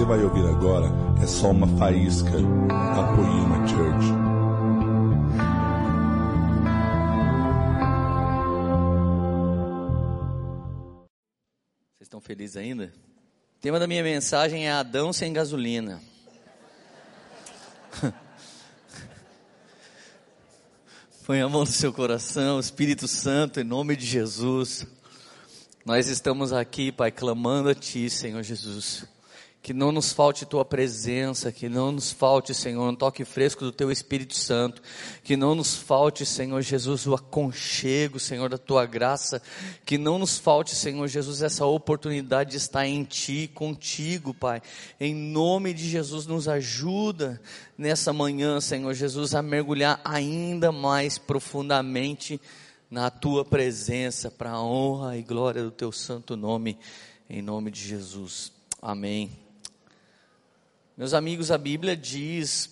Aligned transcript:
você 0.00 0.06
vai 0.06 0.24
ouvir 0.24 0.46
agora 0.46 0.86
é 1.22 1.26
só 1.26 1.50
uma 1.50 1.66
faísca 1.76 2.30
da 2.30 3.12
Poema 3.14 3.68
Church. 3.68 4.06
Vocês 11.98 12.06
estão 12.06 12.18
felizes 12.18 12.56
ainda? 12.56 12.90
O 13.58 13.60
tema 13.60 13.78
da 13.78 13.86
minha 13.86 14.02
mensagem 14.02 14.66
é 14.66 14.72
Adão 14.72 15.12
sem 15.12 15.34
gasolina. 15.34 16.00
Põe 21.26 21.42
a 21.42 21.48
mão 21.48 21.60
no 21.60 21.66
seu 21.66 21.92
coração, 21.92 22.58
Espírito 22.58 23.06
Santo, 23.06 23.60
em 23.60 23.64
nome 23.64 23.94
de 23.96 24.06
Jesus. 24.06 24.86
Nós 25.84 26.08
estamos 26.08 26.54
aqui, 26.54 26.90
Pai, 26.90 27.10
clamando 27.10 27.68
a 27.68 27.74
Ti, 27.74 28.08
Senhor 28.08 28.42
Jesus. 28.42 29.06
Que 29.62 29.74
não 29.74 29.92
nos 29.92 30.10
falte 30.10 30.46
tua 30.46 30.64
presença, 30.64 31.52
que 31.52 31.68
não 31.68 31.92
nos 31.92 32.10
falte, 32.10 32.54
Senhor, 32.54 32.88
um 32.88 32.94
toque 32.94 33.26
fresco 33.26 33.62
do 33.62 33.70
teu 33.70 33.92
Espírito 33.92 34.34
Santo, 34.34 34.80
que 35.22 35.36
não 35.36 35.54
nos 35.54 35.76
falte, 35.76 36.24
Senhor 36.24 36.62
Jesus, 36.62 37.06
o 37.06 37.14
aconchego, 37.14 38.18
Senhor, 38.18 38.48
da 38.48 38.56
tua 38.56 38.86
graça, 38.86 39.42
que 39.84 39.98
não 39.98 40.18
nos 40.18 40.38
falte, 40.38 40.74
Senhor 40.74 41.06
Jesus, 41.08 41.42
essa 41.42 41.66
oportunidade 41.66 42.52
de 42.52 42.56
estar 42.56 42.86
em 42.86 43.04
ti, 43.04 43.50
contigo, 43.54 44.32
Pai. 44.32 44.62
Em 44.98 45.14
nome 45.14 45.74
de 45.74 45.86
Jesus, 45.86 46.26
nos 46.26 46.48
ajuda 46.48 47.38
nessa 47.76 48.14
manhã, 48.14 48.60
Senhor 48.62 48.94
Jesus, 48.94 49.34
a 49.34 49.42
mergulhar 49.42 50.00
ainda 50.02 50.72
mais 50.72 51.18
profundamente 51.18 52.40
na 52.90 53.08
tua 53.08 53.44
presença, 53.44 54.30
para 54.30 54.50
a 54.50 54.62
honra 54.62 55.16
e 55.16 55.22
glória 55.22 55.62
do 55.62 55.70
teu 55.70 55.92
santo 55.92 56.36
nome, 56.36 56.76
em 57.28 57.40
nome 57.40 57.70
de 57.70 57.80
Jesus. 57.80 58.52
Amém. 58.82 59.49
Meus 60.96 61.14
amigos, 61.14 61.50
a 61.50 61.56
Bíblia 61.56 61.96
diz 61.96 62.70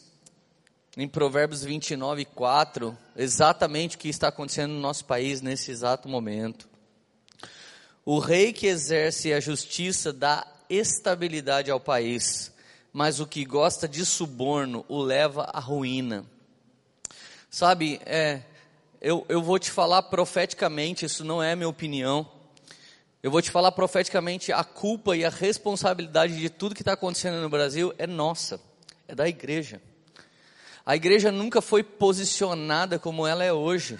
em 0.97 1.06
Provérbios 1.06 1.64
29, 1.64 2.24
4, 2.24 2.98
exatamente 3.16 3.97
o 3.97 3.98
que 3.98 4.08
está 4.08 4.28
acontecendo 4.28 4.72
no 4.72 4.80
nosso 4.80 5.05
país 5.05 5.41
nesse 5.41 5.70
exato 5.70 6.08
momento. 6.08 6.69
O 8.05 8.19
rei 8.19 8.52
que 8.52 8.66
exerce 8.66 9.33
a 9.33 9.41
justiça 9.41 10.12
dá 10.12 10.46
estabilidade 10.69 11.70
ao 11.70 11.78
país, 11.78 12.52
mas 12.92 13.20
o 13.20 13.27
que 13.27 13.44
gosta 13.44 13.86
de 13.86 14.05
suborno 14.05 14.84
o 14.89 15.00
leva 15.00 15.44
à 15.52 15.61
ruína. 15.61 16.27
Sabe, 17.48 18.00
é, 18.05 18.42
eu, 19.00 19.24
eu 19.28 19.41
vou 19.41 19.58
te 19.58 19.70
falar 19.70 20.02
profeticamente, 20.02 21.06
isso 21.06 21.24
não 21.24 21.42
é 21.42 21.55
minha 21.55 21.69
opinião. 21.69 22.28
Eu 23.20 23.33
vou 23.33 23.42
te 23.42 23.50
falar 23.50 23.72
profeticamente, 23.72 24.52
a 24.52 24.62
culpa 24.62 25.16
e 25.16 25.24
a 25.24 25.28
responsabilidade 25.28 26.38
de 26.38 26.48
tudo 26.48 26.72
que 26.72 26.83
está 26.83 26.92
acontecendo 26.92 27.42
no 27.42 27.48
Brasil 27.48 27.92
é 27.98 28.06
nossa, 28.06 28.61
é 29.08 29.14
da 29.14 29.28
igreja. 29.28 29.83
A 30.86 30.94
igreja 30.94 31.33
nunca 31.33 31.61
foi 31.61 31.83
posicionada 31.83 32.96
como 32.96 33.27
ela 33.27 33.42
é 33.42 33.52
hoje, 33.52 33.98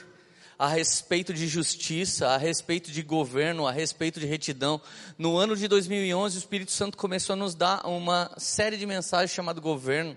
a 0.56 0.69
respeito 0.69 1.34
de 1.34 1.48
justiça, 1.48 2.28
a 2.28 2.36
respeito 2.36 2.92
de 2.92 3.02
governo, 3.02 3.66
a 3.66 3.72
respeito 3.72 4.20
de 4.20 4.27
retidão. 4.27 4.80
No 5.19 5.36
ano 5.36 5.56
de 5.56 5.66
2011, 5.66 6.36
o 6.36 6.39
Espírito 6.39 6.70
Santo 6.70 6.96
começou 6.96 7.33
a 7.33 7.36
nos 7.36 7.56
dar 7.56 7.84
uma 7.89 8.30
série 8.36 8.77
de 8.77 8.86
mensagens 8.86 9.33
chamado 9.33 9.61
governo. 9.61 10.16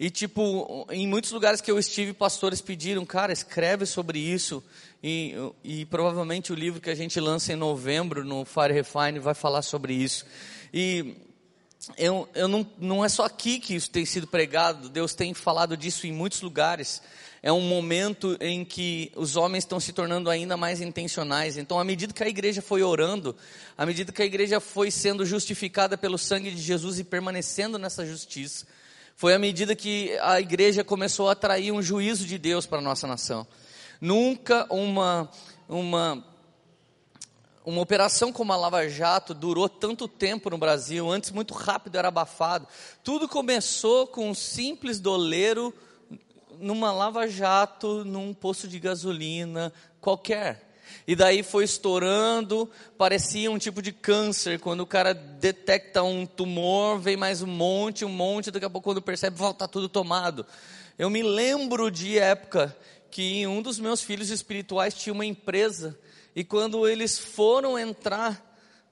E 0.00 0.08
tipo, 0.08 0.86
em 0.90 1.06
muitos 1.06 1.30
lugares 1.30 1.60
que 1.60 1.70
eu 1.70 1.78
estive, 1.78 2.14
pastores 2.14 2.62
pediram, 2.62 3.04
cara, 3.04 3.34
escreve 3.34 3.84
sobre 3.84 4.18
isso. 4.18 4.64
E, 5.04 5.34
e 5.62 5.84
provavelmente 5.84 6.50
o 6.50 6.54
livro 6.54 6.80
que 6.80 6.88
a 6.88 6.94
gente 6.94 7.20
lança 7.20 7.52
em 7.52 7.56
novembro 7.56 8.24
no 8.24 8.46
Fire 8.46 8.72
Refine 8.72 9.18
vai 9.18 9.34
falar 9.34 9.60
sobre 9.60 9.92
isso. 9.92 10.24
E 10.72 11.16
eu, 11.98 12.26
eu 12.34 12.48
não, 12.48 12.66
não 12.78 13.04
é 13.04 13.10
só 13.10 13.26
aqui 13.26 13.60
que 13.60 13.74
isso 13.74 13.90
tem 13.90 14.06
sido 14.06 14.26
pregado, 14.26 14.88
Deus 14.88 15.14
tem 15.14 15.34
falado 15.34 15.76
disso 15.76 16.06
em 16.06 16.12
muitos 16.12 16.40
lugares. 16.40 17.02
É 17.42 17.52
um 17.52 17.60
momento 17.60 18.38
em 18.40 18.64
que 18.64 19.12
os 19.14 19.36
homens 19.36 19.64
estão 19.64 19.78
se 19.78 19.92
tornando 19.92 20.30
ainda 20.30 20.56
mais 20.56 20.80
intencionais. 20.80 21.58
Então, 21.58 21.78
à 21.78 21.84
medida 21.84 22.14
que 22.14 22.24
a 22.24 22.28
igreja 22.28 22.62
foi 22.62 22.82
orando, 22.82 23.36
à 23.76 23.84
medida 23.84 24.12
que 24.12 24.22
a 24.22 24.26
igreja 24.26 24.60
foi 24.60 24.90
sendo 24.90 25.26
justificada 25.26 25.98
pelo 25.98 26.16
sangue 26.16 26.50
de 26.50 26.62
Jesus 26.62 26.98
e 26.98 27.04
permanecendo 27.04 27.78
nessa 27.78 28.06
justiça, 28.06 28.66
foi 29.20 29.34
à 29.34 29.38
medida 29.38 29.76
que 29.76 30.16
a 30.22 30.40
igreja 30.40 30.82
começou 30.82 31.28
a 31.28 31.32
atrair 31.32 31.70
um 31.72 31.82
juízo 31.82 32.24
de 32.24 32.38
Deus 32.38 32.64
para 32.64 32.78
a 32.78 32.80
nossa 32.80 33.06
nação. 33.06 33.46
Nunca 34.00 34.66
uma, 34.70 35.30
uma, 35.68 36.24
uma 37.62 37.82
operação 37.82 38.32
como 38.32 38.50
a 38.50 38.56
Lava 38.56 38.88
Jato 38.88 39.34
durou 39.34 39.68
tanto 39.68 40.08
tempo 40.08 40.48
no 40.48 40.56
Brasil, 40.56 41.10
antes 41.10 41.32
muito 41.32 41.52
rápido 41.52 41.96
era 41.96 42.08
abafado. 42.08 42.66
Tudo 43.04 43.28
começou 43.28 44.06
com 44.06 44.30
um 44.30 44.34
simples 44.34 44.98
doleiro 44.98 45.74
numa 46.58 46.90
Lava 46.90 47.28
Jato, 47.28 48.06
num 48.06 48.32
posto 48.32 48.66
de 48.66 48.80
gasolina 48.80 49.70
qualquer. 50.00 50.69
E 51.06 51.16
daí 51.16 51.42
foi 51.42 51.64
estourando, 51.64 52.70
parecia 52.96 53.50
um 53.50 53.58
tipo 53.58 53.82
de 53.82 53.92
câncer. 53.92 54.58
Quando 54.58 54.80
o 54.80 54.86
cara 54.86 55.12
detecta 55.12 56.02
um 56.02 56.24
tumor, 56.26 56.98
vem 56.98 57.16
mais 57.16 57.42
um 57.42 57.46
monte, 57.46 58.04
um 58.04 58.08
monte, 58.08 58.50
daqui 58.50 58.64
a 58.66 58.70
pouco 58.70 58.90
quando 58.90 59.02
percebe, 59.02 59.36
volta 59.36 59.66
tudo 59.66 59.88
tomado. 59.88 60.46
Eu 60.98 61.10
me 61.10 61.22
lembro 61.22 61.90
de 61.90 62.18
época 62.18 62.76
que 63.10 63.46
um 63.46 63.62
dos 63.62 63.78
meus 63.78 64.02
filhos 64.02 64.30
espirituais 64.30 64.94
tinha 64.94 65.12
uma 65.12 65.26
empresa 65.26 65.98
e 66.34 66.44
quando 66.44 66.86
eles 66.86 67.18
foram 67.18 67.78
entrar 67.78 68.48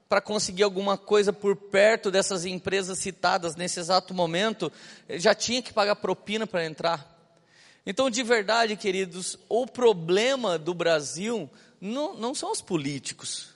para 0.08 0.20
conseguir 0.20 0.62
alguma 0.62 0.96
coisa 0.96 1.32
por 1.32 1.54
perto 1.54 2.10
dessas 2.10 2.46
empresas 2.46 2.98
citadas 2.98 3.54
nesse 3.54 3.78
exato 3.78 4.14
momento, 4.14 4.72
já 5.10 5.34
tinha 5.34 5.60
que 5.60 5.72
pagar 5.72 5.96
propina 5.96 6.46
para 6.46 6.64
entrar. 6.64 7.16
Então, 7.84 8.10
de 8.10 8.22
verdade, 8.22 8.76
queridos, 8.76 9.38
o 9.48 9.66
problema 9.66 10.58
do 10.58 10.72
Brasil 10.74 11.48
não, 11.80 12.14
não 12.14 12.34
são 12.34 12.50
os 12.50 12.60
políticos, 12.60 13.50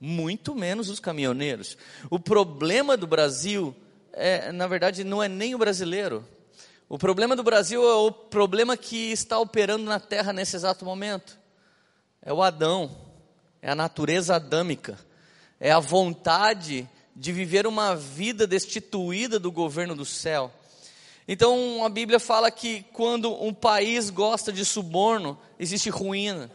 muito 0.00 0.54
menos 0.54 0.88
os 0.88 1.00
caminhoneiros. 1.00 1.76
O 2.10 2.18
problema 2.18 2.96
do 2.96 3.06
Brasil, 3.06 3.74
é, 4.12 4.52
na 4.52 4.66
verdade, 4.66 5.04
não 5.04 5.22
é 5.22 5.28
nem 5.28 5.54
o 5.54 5.58
brasileiro. 5.58 6.24
O 6.88 6.98
problema 6.98 7.36
do 7.36 7.42
Brasil 7.42 7.82
é 7.82 7.94
o 7.94 8.10
problema 8.10 8.76
que 8.76 9.12
está 9.12 9.38
operando 9.38 9.84
na 9.84 10.00
terra 10.00 10.32
nesse 10.32 10.56
exato 10.56 10.84
momento. 10.84 11.38
É 12.22 12.32
o 12.32 12.42
Adão, 12.42 12.90
é 13.60 13.70
a 13.70 13.74
natureza 13.74 14.36
adâmica, 14.36 14.98
é 15.60 15.70
a 15.70 15.80
vontade 15.80 16.88
de 17.14 17.32
viver 17.32 17.66
uma 17.66 17.94
vida 17.94 18.46
destituída 18.46 19.38
do 19.38 19.50
governo 19.50 19.94
do 19.94 20.04
céu. 20.04 20.52
Então 21.26 21.84
a 21.84 21.88
Bíblia 21.88 22.18
fala 22.18 22.50
que 22.50 22.84
quando 22.92 23.30
um 23.42 23.52
país 23.52 24.08
gosta 24.08 24.50
de 24.50 24.64
suborno, 24.64 25.38
existe 25.58 25.90
ruína. 25.90 26.50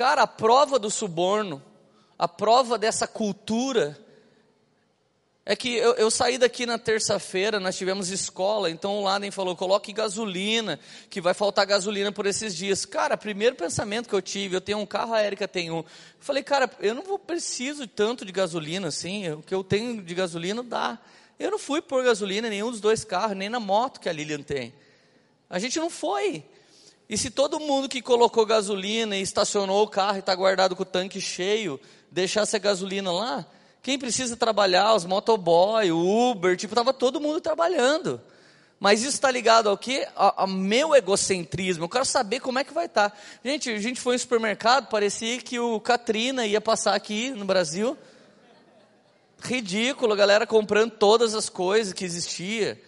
Cara, 0.00 0.22
a 0.22 0.26
prova 0.26 0.78
do 0.78 0.90
suborno, 0.90 1.62
a 2.18 2.26
prova 2.26 2.78
dessa 2.78 3.06
cultura, 3.06 4.02
é 5.44 5.54
que 5.54 5.76
eu, 5.76 5.92
eu 5.92 6.10
saí 6.10 6.38
daqui 6.38 6.64
na 6.64 6.78
terça-feira, 6.78 7.60
nós 7.60 7.76
tivemos 7.76 8.08
escola, 8.08 8.70
então 8.70 8.96
o 8.96 9.02
Laden 9.02 9.30
falou: 9.30 9.54
coloque 9.54 9.92
gasolina, 9.92 10.80
que 11.10 11.20
vai 11.20 11.34
faltar 11.34 11.66
gasolina 11.66 12.10
por 12.10 12.24
esses 12.24 12.56
dias. 12.56 12.86
Cara, 12.86 13.14
primeiro 13.14 13.56
pensamento 13.56 14.08
que 14.08 14.14
eu 14.14 14.22
tive, 14.22 14.56
eu 14.56 14.60
tenho 14.62 14.78
um 14.78 14.86
carro, 14.86 15.12
a 15.12 15.22
Erika 15.22 15.46
tem 15.46 15.70
um. 15.70 15.80
Eu 15.80 15.84
falei, 16.18 16.42
cara, 16.42 16.70
eu 16.80 16.94
não 16.94 17.02
vou 17.02 17.18
preciso 17.18 17.86
tanto 17.86 18.24
de 18.24 18.32
gasolina 18.32 18.88
assim, 18.88 19.30
o 19.32 19.42
que 19.42 19.54
eu 19.54 19.62
tenho 19.62 20.00
de 20.02 20.14
gasolina 20.14 20.62
dá. 20.62 20.98
Eu 21.38 21.50
não 21.50 21.58
fui 21.58 21.82
por 21.82 22.02
gasolina 22.02 22.46
em 22.46 22.52
nenhum 22.52 22.70
dos 22.70 22.80
dois 22.80 23.04
carros, 23.04 23.36
nem 23.36 23.50
na 23.50 23.60
moto 23.60 24.00
que 24.00 24.08
a 24.08 24.12
Lilian 24.14 24.40
tem. 24.40 24.72
A 25.50 25.58
gente 25.58 25.78
não 25.78 25.90
foi. 25.90 26.42
E 27.10 27.18
se 27.18 27.28
todo 27.28 27.58
mundo 27.58 27.88
que 27.88 28.00
colocou 28.00 28.46
gasolina 28.46 29.16
e 29.16 29.20
estacionou 29.20 29.82
o 29.82 29.88
carro 29.88 30.18
e 30.18 30.20
está 30.20 30.32
guardado 30.32 30.76
com 30.76 30.84
o 30.84 30.86
tanque 30.86 31.20
cheio, 31.20 31.80
deixasse 32.08 32.54
a 32.54 32.58
gasolina 32.60 33.10
lá, 33.10 33.44
quem 33.82 33.98
precisa 33.98 34.36
trabalhar, 34.36 34.94
os 34.94 35.04
motoboy, 35.04 35.90
o 35.90 36.30
Uber, 36.30 36.56
tipo, 36.56 36.72
estava 36.72 36.94
todo 36.94 37.20
mundo 37.20 37.40
trabalhando. 37.40 38.20
Mas 38.78 39.00
isso 39.00 39.14
está 39.14 39.28
ligado 39.28 39.68
ao 39.68 39.76
quê? 39.76 40.06
Ao, 40.14 40.46
meu 40.46 40.94
egocentrismo. 40.94 41.86
Eu 41.86 41.88
quero 41.88 42.04
saber 42.04 42.38
como 42.38 42.60
é 42.60 42.64
que 42.64 42.72
vai 42.72 42.86
estar. 42.86 43.10
Tá. 43.10 43.16
Gente, 43.44 43.70
a 43.70 43.80
gente 43.80 44.00
foi 44.00 44.14
no 44.14 44.20
supermercado, 44.20 44.86
parecia 44.86 45.36
que 45.38 45.58
o 45.58 45.80
Katrina 45.80 46.46
ia 46.46 46.60
passar 46.60 46.94
aqui 46.94 47.30
no 47.30 47.44
Brasil. 47.44 47.98
Ridículo, 49.42 50.14
galera 50.14 50.46
comprando 50.46 50.92
todas 50.92 51.34
as 51.34 51.48
coisas 51.48 51.92
que 51.92 52.04
existia. 52.04 52.80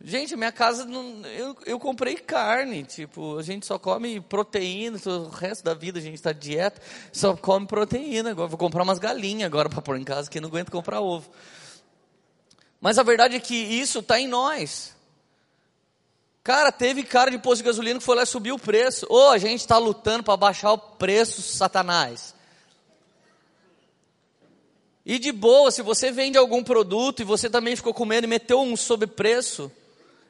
Gente, 0.00 0.36
minha 0.36 0.52
casa, 0.52 0.84
não, 0.84 1.26
eu, 1.26 1.56
eu 1.66 1.78
comprei 1.78 2.14
carne, 2.14 2.84
tipo, 2.84 3.36
a 3.36 3.42
gente 3.42 3.66
só 3.66 3.80
come 3.80 4.20
proteína, 4.20 4.96
o 5.04 5.28
resto 5.28 5.64
da 5.64 5.74
vida 5.74 5.98
a 5.98 6.02
gente 6.02 6.14
está 6.14 6.32
dieta, 6.32 6.80
só 7.12 7.36
come 7.36 7.66
proteína. 7.66 8.30
Agora 8.30 8.46
vou 8.46 8.58
comprar 8.58 8.84
umas 8.84 9.00
galinhas 9.00 9.46
agora 9.46 9.68
para 9.68 9.82
pôr 9.82 9.98
em 9.98 10.04
casa, 10.04 10.30
que 10.30 10.40
não 10.40 10.48
aguento 10.48 10.70
comprar 10.70 11.00
ovo. 11.00 11.28
Mas 12.80 12.96
a 12.96 13.02
verdade 13.02 13.34
é 13.34 13.40
que 13.40 13.56
isso 13.56 13.98
está 13.98 14.20
em 14.20 14.28
nós. 14.28 14.96
Cara, 16.44 16.70
teve 16.70 17.02
cara 17.02 17.30
de 17.30 17.38
posto 17.38 17.58
de 17.58 17.64
gasolina 17.64 17.98
que 17.98 18.04
foi 18.06 18.16
lá 18.16 18.22
e 18.22 18.26
subiu 18.26 18.54
o 18.54 18.58
preço. 18.58 19.04
Ou 19.10 19.26
oh, 19.26 19.30
a 19.30 19.38
gente 19.38 19.60
está 19.60 19.78
lutando 19.78 20.22
para 20.22 20.36
baixar 20.36 20.72
o 20.72 20.78
preço, 20.78 21.42
Satanás. 21.42 22.34
E 25.04 25.18
de 25.18 25.32
boa, 25.32 25.70
se 25.70 25.82
você 25.82 26.12
vende 26.12 26.38
algum 26.38 26.62
produto 26.62 27.20
e 27.20 27.24
você 27.24 27.50
também 27.50 27.74
ficou 27.74 27.92
com 27.92 28.04
medo 28.04 28.24
e 28.24 28.28
meteu 28.28 28.60
um 28.60 28.76
sobrepreço, 28.76 29.70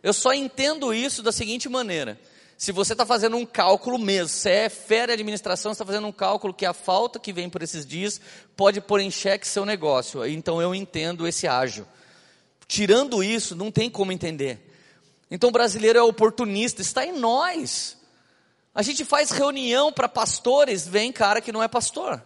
eu 0.03 0.13
só 0.13 0.33
entendo 0.33 0.93
isso 0.93 1.23
da 1.23 1.33
seguinte 1.33 1.69
maneira. 1.69 2.19
Se 2.57 2.73
você 2.73 2.93
está 2.93 3.07
fazendo 3.07 3.37
um 3.37 3.47
cálculo 3.47 3.99
mesmo, 3.99 4.29
se 4.29 4.51
é 4.51 4.69
fera 4.69 5.13
administração, 5.13 5.71
está 5.71 5.85
fazendo 5.85 6.09
um 6.09 6.13
cálculo 6.13 6.53
que 6.53 6.67
a 6.67 6.73
falta 6.73 7.21
que 7.21 7.33
vem 7.33 7.49
por 7.49 7.63
esses 7.63 7.87
dias 7.87 8.21
pode 8.57 8.81
pôr 8.81 9.01
em 9.01 9.11
xeque 9.11 9.47
seu 9.47 9.65
negócio. 9.65 10.27
Então 10.27 10.61
eu 10.61 10.75
entendo 10.75 11.27
esse 11.27 11.47
ágio. 11.47 11.87
Tirando 12.67 13.23
isso, 13.23 13.55
não 13.55 13.71
tem 13.71 13.89
como 13.89 14.11
entender. 14.11 14.61
Então 15.31 15.51
o 15.51 15.53
brasileiro 15.53 15.99
é 15.99 16.03
oportunista, 16.03 16.83
está 16.83 17.07
em 17.07 17.13
nós. 17.13 17.97
A 18.75 18.83
gente 18.83 19.05
faz 19.05 19.31
reunião 19.31 19.93
para 19.93 20.09
pastores, 20.09 20.87
vem 20.87 21.13
cara 21.13 21.41
que 21.41 21.53
não 21.53 21.63
é 21.63 21.69
pastor. 21.69 22.23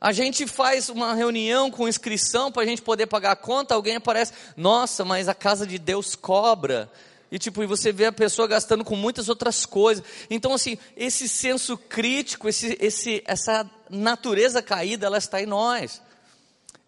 A 0.00 0.12
gente 0.12 0.46
faz 0.46 0.88
uma 0.88 1.12
reunião 1.12 1.70
com 1.70 1.88
inscrição 1.88 2.52
para 2.52 2.62
a 2.62 2.66
gente 2.66 2.80
poder 2.80 3.08
pagar 3.08 3.32
a 3.32 3.36
conta, 3.36 3.74
alguém 3.74 3.96
aparece, 3.96 4.32
nossa, 4.56 5.04
mas 5.04 5.28
a 5.28 5.34
casa 5.34 5.66
de 5.66 5.76
Deus 5.76 6.14
cobra. 6.14 6.90
E 7.32 7.38
tipo, 7.38 7.62
e 7.62 7.66
você 7.66 7.90
vê 7.90 8.06
a 8.06 8.12
pessoa 8.12 8.46
gastando 8.46 8.84
com 8.84 8.94
muitas 8.94 9.28
outras 9.28 9.66
coisas. 9.66 10.04
Então, 10.30 10.54
assim, 10.54 10.78
esse 10.96 11.28
senso 11.28 11.76
crítico, 11.76 12.48
esse, 12.48 12.78
esse, 12.80 13.22
essa 13.26 13.68
natureza 13.90 14.62
caída, 14.62 15.06
ela 15.06 15.18
está 15.18 15.42
em 15.42 15.46
nós. 15.46 16.00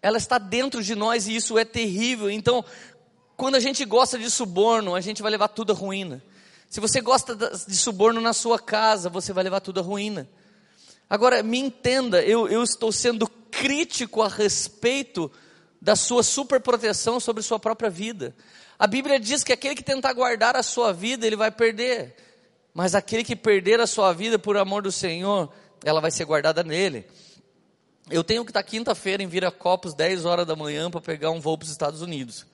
Ela 0.01 0.17
está 0.17 0.39
dentro 0.39 0.83
de 0.83 0.95
nós 0.95 1.27
e 1.27 1.35
isso 1.35 1.59
é 1.59 1.65
terrível. 1.65 2.31
Então, 2.31 2.65
quando 3.37 3.57
a 3.57 3.61
gente 3.61 3.85
gosta 3.85 4.19
de 4.19 4.31
suborno, 4.31 4.95
a 4.95 5.01
gente 5.01 5.21
vai 5.21 5.33
levar 5.33 5.49
tudo 5.49 5.73
à 5.73 5.75
ruína. 5.75 6.23
Se 6.71 6.79
você 6.79 7.01
gosta 7.01 7.35
de 7.35 7.77
suborno 7.77 8.21
na 8.21 8.33
sua 8.33 8.59
casa, 8.59 9.11
você 9.11 9.33
vai 9.33 9.43
levar 9.43 9.61
tudo 9.61 9.81
à 9.81 9.83
ruína. 9.83 10.29
Agora, 11.11 11.43
me 11.43 11.59
entenda, 11.59 12.23
eu, 12.23 12.49
eu 12.49 12.63
estou 12.63 12.93
sendo 12.93 13.29
crítico 13.51 14.23
a 14.23 14.29
respeito 14.29 15.29
da 15.83 15.97
sua 15.97 16.23
superproteção 16.23 17.19
sobre 17.19 17.43
sua 17.43 17.59
própria 17.59 17.91
vida. 17.91 18.33
A 18.79 18.87
Bíblia 18.87 19.19
diz 19.19 19.43
que 19.43 19.53
aquele 19.53 19.75
que 19.75 19.83
tentar 19.83 20.13
guardar 20.13 20.55
a 20.55 20.63
sua 20.63 20.93
vida, 20.93 21.27
ele 21.27 21.35
vai 21.35 21.51
perder. 21.51 22.15
Mas 22.73 22.95
aquele 22.95 23.25
que 23.25 23.35
perder 23.35 23.81
a 23.81 23.89
sua 23.89 24.13
vida 24.13 24.39
por 24.39 24.57
amor 24.57 24.83
do 24.83 24.93
Senhor, 24.93 25.53
ela 25.85 26.01
vai 26.01 26.13
ser 26.13 26.25
guardada 26.25 26.63
nele. 26.63 27.05
Eu 28.09 28.23
tenho 28.23 28.45
que 28.45 28.51
estar 28.51 28.63
quinta-feira 28.63 29.21
em 29.21 29.27
Viracopos, 29.27 29.95
10 29.95 30.25
horas 30.25 30.47
da 30.47 30.55
manhã, 30.55 30.89
para 30.93 31.01
pegar 31.01 31.33
um 31.33 31.41
voo 31.41 31.59
para 31.59 31.65
os 31.65 31.73
Estados 31.73 32.03
Unidos. 32.03 32.47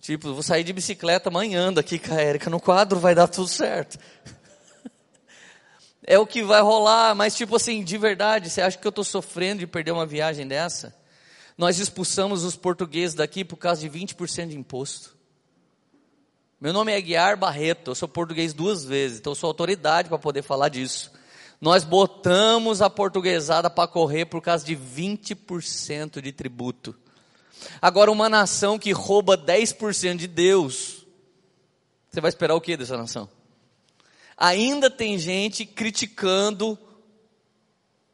Tipo, 0.00 0.32
vou 0.32 0.42
sair 0.42 0.64
de 0.64 0.72
bicicleta 0.72 1.28
amanhã 1.28 1.72
daqui 1.72 1.98
com 1.98 2.12
a 2.12 2.20
Érica 2.20 2.50
no 2.50 2.60
quadro, 2.60 2.98
vai 2.98 3.14
dar 3.14 3.28
tudo 3.28 3.48
certo 3.48 3.98
é 6.10 6.18
o 6.18 6.26
que 6.26 6.42
vai 6.42 6.62
rolar, 6.62 7.14
mas 7.14 7.36
tipo 7.36 7.54
assim, 7.54 7.84
de 7.84 7.98
verdade, 7.98 8.48
você 8.48 8.62
acha 8.62 8.78
que 8.78 8.86
eu 8.86 8.88
estou 8.88 9.04
sofrendo 9.04 9.58
de 9.58 9.66
perder 9.66 9.92
uma 9.92 10.06
viagem 10.06 10.48
dessa? 10.48 10.96
Nós 11.56 11.78
expulsamos 11.78 12.44
os 12.44 12.56
portugueses 12.56 13.14
daqui 13.14 13.44
por 13.44 13.58
causa 13.58 13.82
de 13.82 13.90
20% 13.90 14.48
de 14.48 14.56
imposto. 14.56 15.14
Meu 16.58 16.72
nome 16.72 16.92
é 16.92 17.00
Guiar 17.00 17.36
Barreto, 17.36 17.90
eu 17.90 17.94
sou 17.94 18.08
português 18.08 18.54
duas 18.54 18.82
vezes, 18.84 19.18
então 19.18 19.34
sou 19.34 19.48
autoridade 19.48 20.08
para 20.08 20.18
poder 20.18 20.40
falar 20.40 20.70
disso. 20.70 21.12
Nós 21.60 21.84
botamos 21.84 22.80
a 22.80 22.88
portuguesada 22.88 23.68
para 23.68 23.86
correr 23.86 24.24
por 24.24 24.40
causa 24.40 24.64
de 24.64 24.74
20% 24.74 26.22
de 26.22 26.32
tributo. 26.32 26.96
Agora, 27.82 28.10
uma 28.10 28.30
nação 28.30 28.78
que 28.78 28.92
rouba 28.92 29.36
10% 29.36 30.16
de 30.16 30.26
Deus, 30.26 31.04
você 32.08 32.18
vai 32.18 32.30
esperar 32.30 32.54
o 32.54 32.62
que 32.62 32.78
dessa 32.78 32.96
nação? 32.96 33.28
Ainda 34.38 34.88
tem 34.88 35.18
gente 35.18 35.66
criticando 35.66 36.78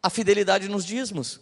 a 0.02 0.08
fidelidade 0.08 0.68
nos 0.68 0.84
dízimos. 0.84 1.40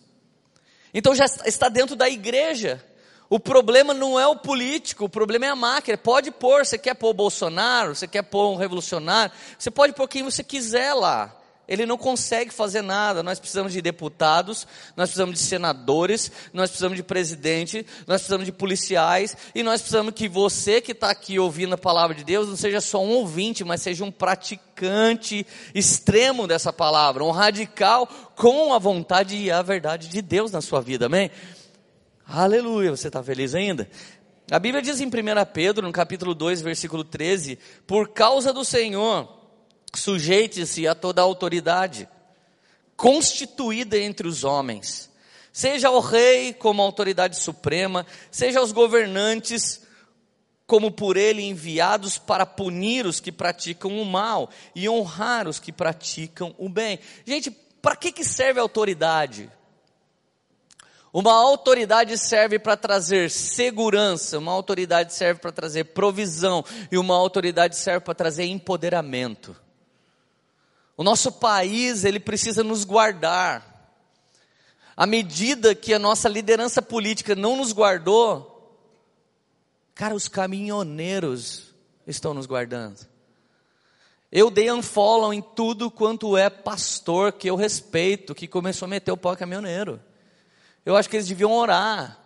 Então 0.93 1.15
já 1.15 1.25
está 1.47 1.69
dentro 1.69 1.97
da 1.97 2.09
igreja. 2.09 2.85
O 3.31 3.41
problema 3.41 3.95
não 3.95 4.21
é 4.21 4.27
o 4.27 4.37
político, 4.37 5.07
o 5.07 5.09
problema 5.09 5.47
é 5.47 5.49
a 5.49 5.57
máquina. 5.57 5.97
Pode 5.97 6.31
pôr, 6.31 6.67
você 6.67 6.77
quer 6.77 6.95
pôr 6.95 7.11
o 7.11 7.15
Bolsonaro, 7.15 7.95
você 7.95 8.07
quer 8.07 8.23
pôr 8.23 8.51
um 8.51 8.57
revolucionário, 8.57 9.35
você 9.59 9.71
pode 9.71 9.95
pôr 9.95 10.07
quem 10.07 10.23
você 10.23 10.45
quiser 10.45 10.93
lá. 10.93 11.35
Ele 11.69 11.87
não 11.87 11.97
consegue 11.97 12.53
fazer 12.53 12.83
nada. 12.83 13.23
Nós 13.23 13.39
precisamos 13.39 13.73
de 13.73 13.81
deputados, 13.81 14.67
nós 14.97 15.09
precisamos 15.09 15.39
de 15.39 15.45
senadores, 15.45 16.31
nós 16.53 16.71
precisamos 16.71 16.97
de 16.97 17.03
presidente, 17.03 17.87
nós 18.07 18.21
precisamos 18.21 18.45
de 18.45 18.53
policiais 18.53 19.37
e 19.55 19.63
nós 19.63 19.81
precisamos 19.81 20.13
que 20.13 20.29
você 20.29 20.81
que 20.81 20.93
está 20.93 21.11
aqui 21.11 21.39
ouvindo 21.39 21.75
a 21.75 21.79
palavra 21.79 22.17
de 22.17 22.25
Deus 22.25 22.49
não 22.49 22.57
seja 22.57 22.81
só 22.81 23.03
um 23.03 23.11
ouvinte, 23.11 23.65
mas 23.65 23.81
seja 23.81 24.05
um 24.05 24.11
praticante 24.11 25.47
extremo 25.75 26.47
dessa 26.47 26.73
palavra, 26.73 27.23
um 27.23 27.31
radical 27.31 28.07
com 28.35 28.75
a 28.75 28.79
vontade 28.79 29.37
e 29.37 29.51
a 29.51 29.63
verdade 29.63 30.09
de 30.09 30.21
Deus 30.21 30.51
na 30.51 30.61
sua 30.61 30.81
vida. 30.81 31.07
Amém? 31.07 31.31
Aleluia. 32.27 32.91
Você 32.91 33.07
está 33.07 33.23
feliz 33.23 33.55
ainda? 33.55 33.89
A 34.51 34.59
Bíblia 34.59 34.83
diz 34.83 35.01
em 35.01 35.07
1 35.07 35.11
Pedro, 35.53 35.87
no 35.87 35.93
capítulo 35.93 36.35
2, 36.35 36.61
versículo 36.61 37.05
13: 37.05 37.59
Por 37.87 38.09
causa 38.09 38.53
do 38.53 38.65
Senhor 38.65 39.42
Sujeite-se 39.95 40.87
a 40.87 40.95
toda 40.95 41.21
a 41.21 41.25
autoridade 41.25 42.09
constituída 42.97 43.99
entre 43.99 44.29
os 44.29 44.45
homens, 44.45 45.11
seja 45.53 45.91
o 45.91 46.01
rei 46.01 46.53
como 46.55 46.81
autoridade 46.81 47.37
suprema, 47.37 48.07
seja 48.31 48.63
os 48.63 48.73
governantes 48.73 49.83
como 50.67 50.91
por 50.91 51.17
ele 51.17 51.43
enviados 51.43 52.17
para 52.17 52.47
punir 52.47 53.05
os 53.05 53.21
que 53.21 53.31
praticam 53.31 54.01
o 54.01 54.05
mal 54.05 54.49
e 54.75 54.89
honrar 54.89 55.47
os 55.47 55.59
que 55.59 55.73
praticam 55.73 56.55
o 56.57 56.69
bem. 56.69 56.99
Gente, 57.27 57.51
para 57.51 57.97
que, 57.97 58.13
que 58.13 58.25
serve 58.25 58.61
a 58.61 58.63
autoridade? 58.63 59.51
Uma 61.13 61.35
autoridade 61.35 62.17
serve 62.17 62.59
para 62.59 62.75
trazer 62.75 63.31
segurança, 63.31 64.39
uma 64.39 64.53
autoridade 64.53 65.13
serve 65.13 65.41
para 65.41 65.53
trazer 65.53 65.85
provisão 65.85 66.65
e 66.91 66.97
uma 66.97 67.15
autoridade 67.17 67.77
serve 67.77 68.01
para 68.01 68.15
trazer 68.15 68.45
empoderamento. 68.45 69.55
O 70.97 71.03
nosso 71.03 71.33
país, 71.33 72.05
ele 72.05 72.21
precisa 72.21 72.63
nos 72.63 72.85
guardar. 72.85 73.73
À 74.97 75.07
medida 75.07 75.75
que 75.75 75.95
a 75.95 75.99
nossa 75.99 76.29
liderança 76.29 76.83
política 76.83 77.35
não 77.35 77.57
nos 77.57 77.73
guardou, 77.73 78.79
cara, 79.95 80.15
os 80.15 80.29
caminhoneiros 80.29 81.75
estão 82.07 82.35
nos 82.35 82.47
guardando. 82.47 83.07
Eu 84.31 84.51
dei 84.51 84.71
unfollow 84.71 85.33
em 85.33 85.43
tudo 85.43 85.91
quanto 85.91 86.37
é 86.37 86.49
pastor 86.49 87.33
que 87.33 87.49
eu 87.49 87.57
respeito, 87.57 88.35
que 88.35 88.49
começou 88.49 88.87
a 88.87 88.89
meter 88.89 89.13
o 89.13 89.17
pau 89.17 89.37
caminhoneiro. 89.37 90.01
Eu 90.85 90.97
acho 90.97 91.09
que 91.09 91.17
eles 91.17 91.29
deviam 91.29 91.53
orar. 91.53 92.19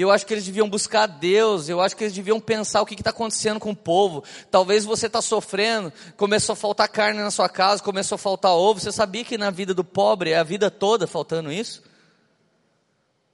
Eu 0.00 0.10
acho 0.10 0.24
que 0.24 0.32
eles 0.32 0.44
deviam 0.44 0.68
buscar 0.68 1.06
Deus, 1.06 1.68
eu 1.68 1.80
acho 1.80 1.96
que 1.96 2.04
eles 2.04 2.14
deviam 2.14 2.40
pensar 2.40 2.80
o 2.80 2.86
que 2.86 2.94
está 2.94 3.10
acontecendo 3.10 3.60
com 3.60 3.70
o 3.70 3.76
povo. 3.76 4.24
Talvez 4.50 4.84
você 4.84 5.06
está 5.06 5.20
sofrendo, 5.20 5.92
começou 6.16 6.54
a 6.54 6.56
faltar 6.56 6.88
carne 6.88 7.20
na 7.20 7.30
sua 7.30 7.48
casa, 7.48 7.82
começou 7.82 8.16
a 8.16 8.18
faltar 8.18 8.52
ovo. 8.52 8.80
Você 8.80 8.92
sabia 8.92 9.24
que 9.24 9.36
na 9.36 9.50
vida 9.50 9.74
do 9.74 9.84
pobre 9.84 10.30
é 10.30 10.38
a 10.38 10.42
vida 10.42 10.70
toda 10.70 11.06
faltando 11.06 11.52
isso? 11.52 11.82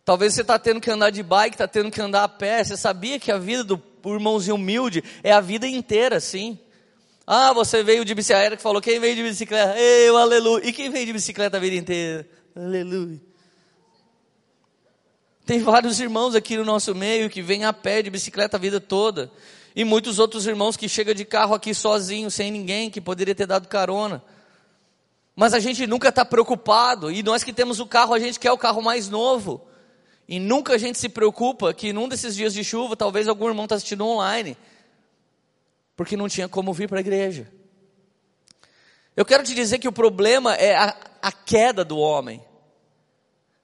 Talvez 0.05 0.35
você 0.35 0.43
está 0.43 0.59
tendo 0.59 0.81
que 0.81 0.91
andar 0.91 1.11
de 1.11 1.23
bike, 1.23 1.55
está 1.55 1.69
tendo 1.69 1.91
que 1.91 2.01
andar 2.01 2.25
a 2.25 2.29
pé. 2.29 2.63
Você 2.63 2.77
sabia 2.77 3.19
que 3.19 3.31
a 3.31 3.39
vida 3.39 3.65
do 3.65 3.83
irmãozinho 4.05 4.57
humilde 4.57 5.03
é 5.23 5.33
a 5.33 5.41
vida 5.41 5.67
inteira, 5.67 6.21
sim? 6.21 6.59
Ah, 7.27 7.53
você 7.53 7.83
veio 7.83 8.05
de 8.05 8.15
bicicleta, 8.15 8.57
que 8.57 8.63
falou, 8.63 8.81
quem 8.81 9.01
veio 9.01 9.17
de 9.17 9.23
bicicleta? 9.23 9.77
Eu, 9.79 10.17
aleluia. 10.17 10.65
E 10.65 10.73
quem 10.73 10.91
veio 10.91 11.07
de 11.07 11.13
bicicleta 11.13 11.57
a 11.57 11.61
vida 11.61 11.75
inteira? 11.75 12.29
Aleluia. 12.55 13.21
Tem 15.47 15.61
vários 15.61 16.01
irmãos 16.01 16.35
aqui 16.35 16.57
no 16.57 16.65
nosso 16.65 16.93
meio 16.93 17.31
que 17.31 17.41
vêm 17.41 17.65
a 17.65 17.73
pé 17.73 18.03
de 18.03 18.11
bicicleta 18.11 18.57
a 18.57 18.61
vida 18.61 18.81
toda. 18.81 19.31
E 19.77 19.85
muitos 19.85 20.19
outros 20.19 20.45
irmãos 20.45 20.77
que 20.77 20.89
chegam 20.89 21.15
de 21.15 21.25
carro 21.25 21.55
aqui 21.55 21.73
sozinhos, 21.73 22.35
sem 22.35 22.51
ninguém, 22.51 22.91
que 22.91 23.01
poderia 23.01 23.33
ter 23.33 23.47
dado 23.47 23.69
carona. 23.69 24.21
Mas 25.37 25.55
a 25.55 25.61
gente 25.61 25.87
nunca 25.87 26.09
está 26.09 26.25
preocupado. 26.25 27.13
E 27.13 27.23
nós 27.23 27.45
que 27.45 27.53
temos 27.53 27.79
o 27.79 27.87
carro, 27.87 28.13
a 28.13 28.19
gente 28.19 28.41
quer 28.41 28.51
o 28.51 28.59
carro 28.59 28.83
mais 28.83 29.09
novo. 29.09 29.65
E 30.29 30.41
nunca 30.41 30.75
a 30.75 30.79
gente 30.79 30.99
se 30.99 31.09
preocupa 31.09 31.73
que 31.73 31.93
num 31.93 32.09
desses 32.09 32.35
dias 32.35 32.53
de 32.53 32.65
chuva, 32.65 32.97
talvez 32.97 33.29
algum 33.29 33.47
irmão 33.47 33.67
está 33.67 33.77
assistindo 33.77 34.05
online. 34.05 34.57
Porque 35.95 36.17
não 36.17 36.29
tinha 36.29 36.49
como 36.49 36.73
vir 36.73 36.89
para 36.89 36.99
a 36.99 37.01
igreja. 37.01 37.47
Eu 39.15 39.25
quero 39.25 39.45
te 39.45 39.55
dizer 39.55 39.79
que 39.79 39.87
o 39.87 39.93
problema 39.93 40.57
é 40.57 40.75
a, 40.75 40.97
a 41.23 41.31
queda 41.31 41.85
do 41.85 41.99
homem. 41.99 42.43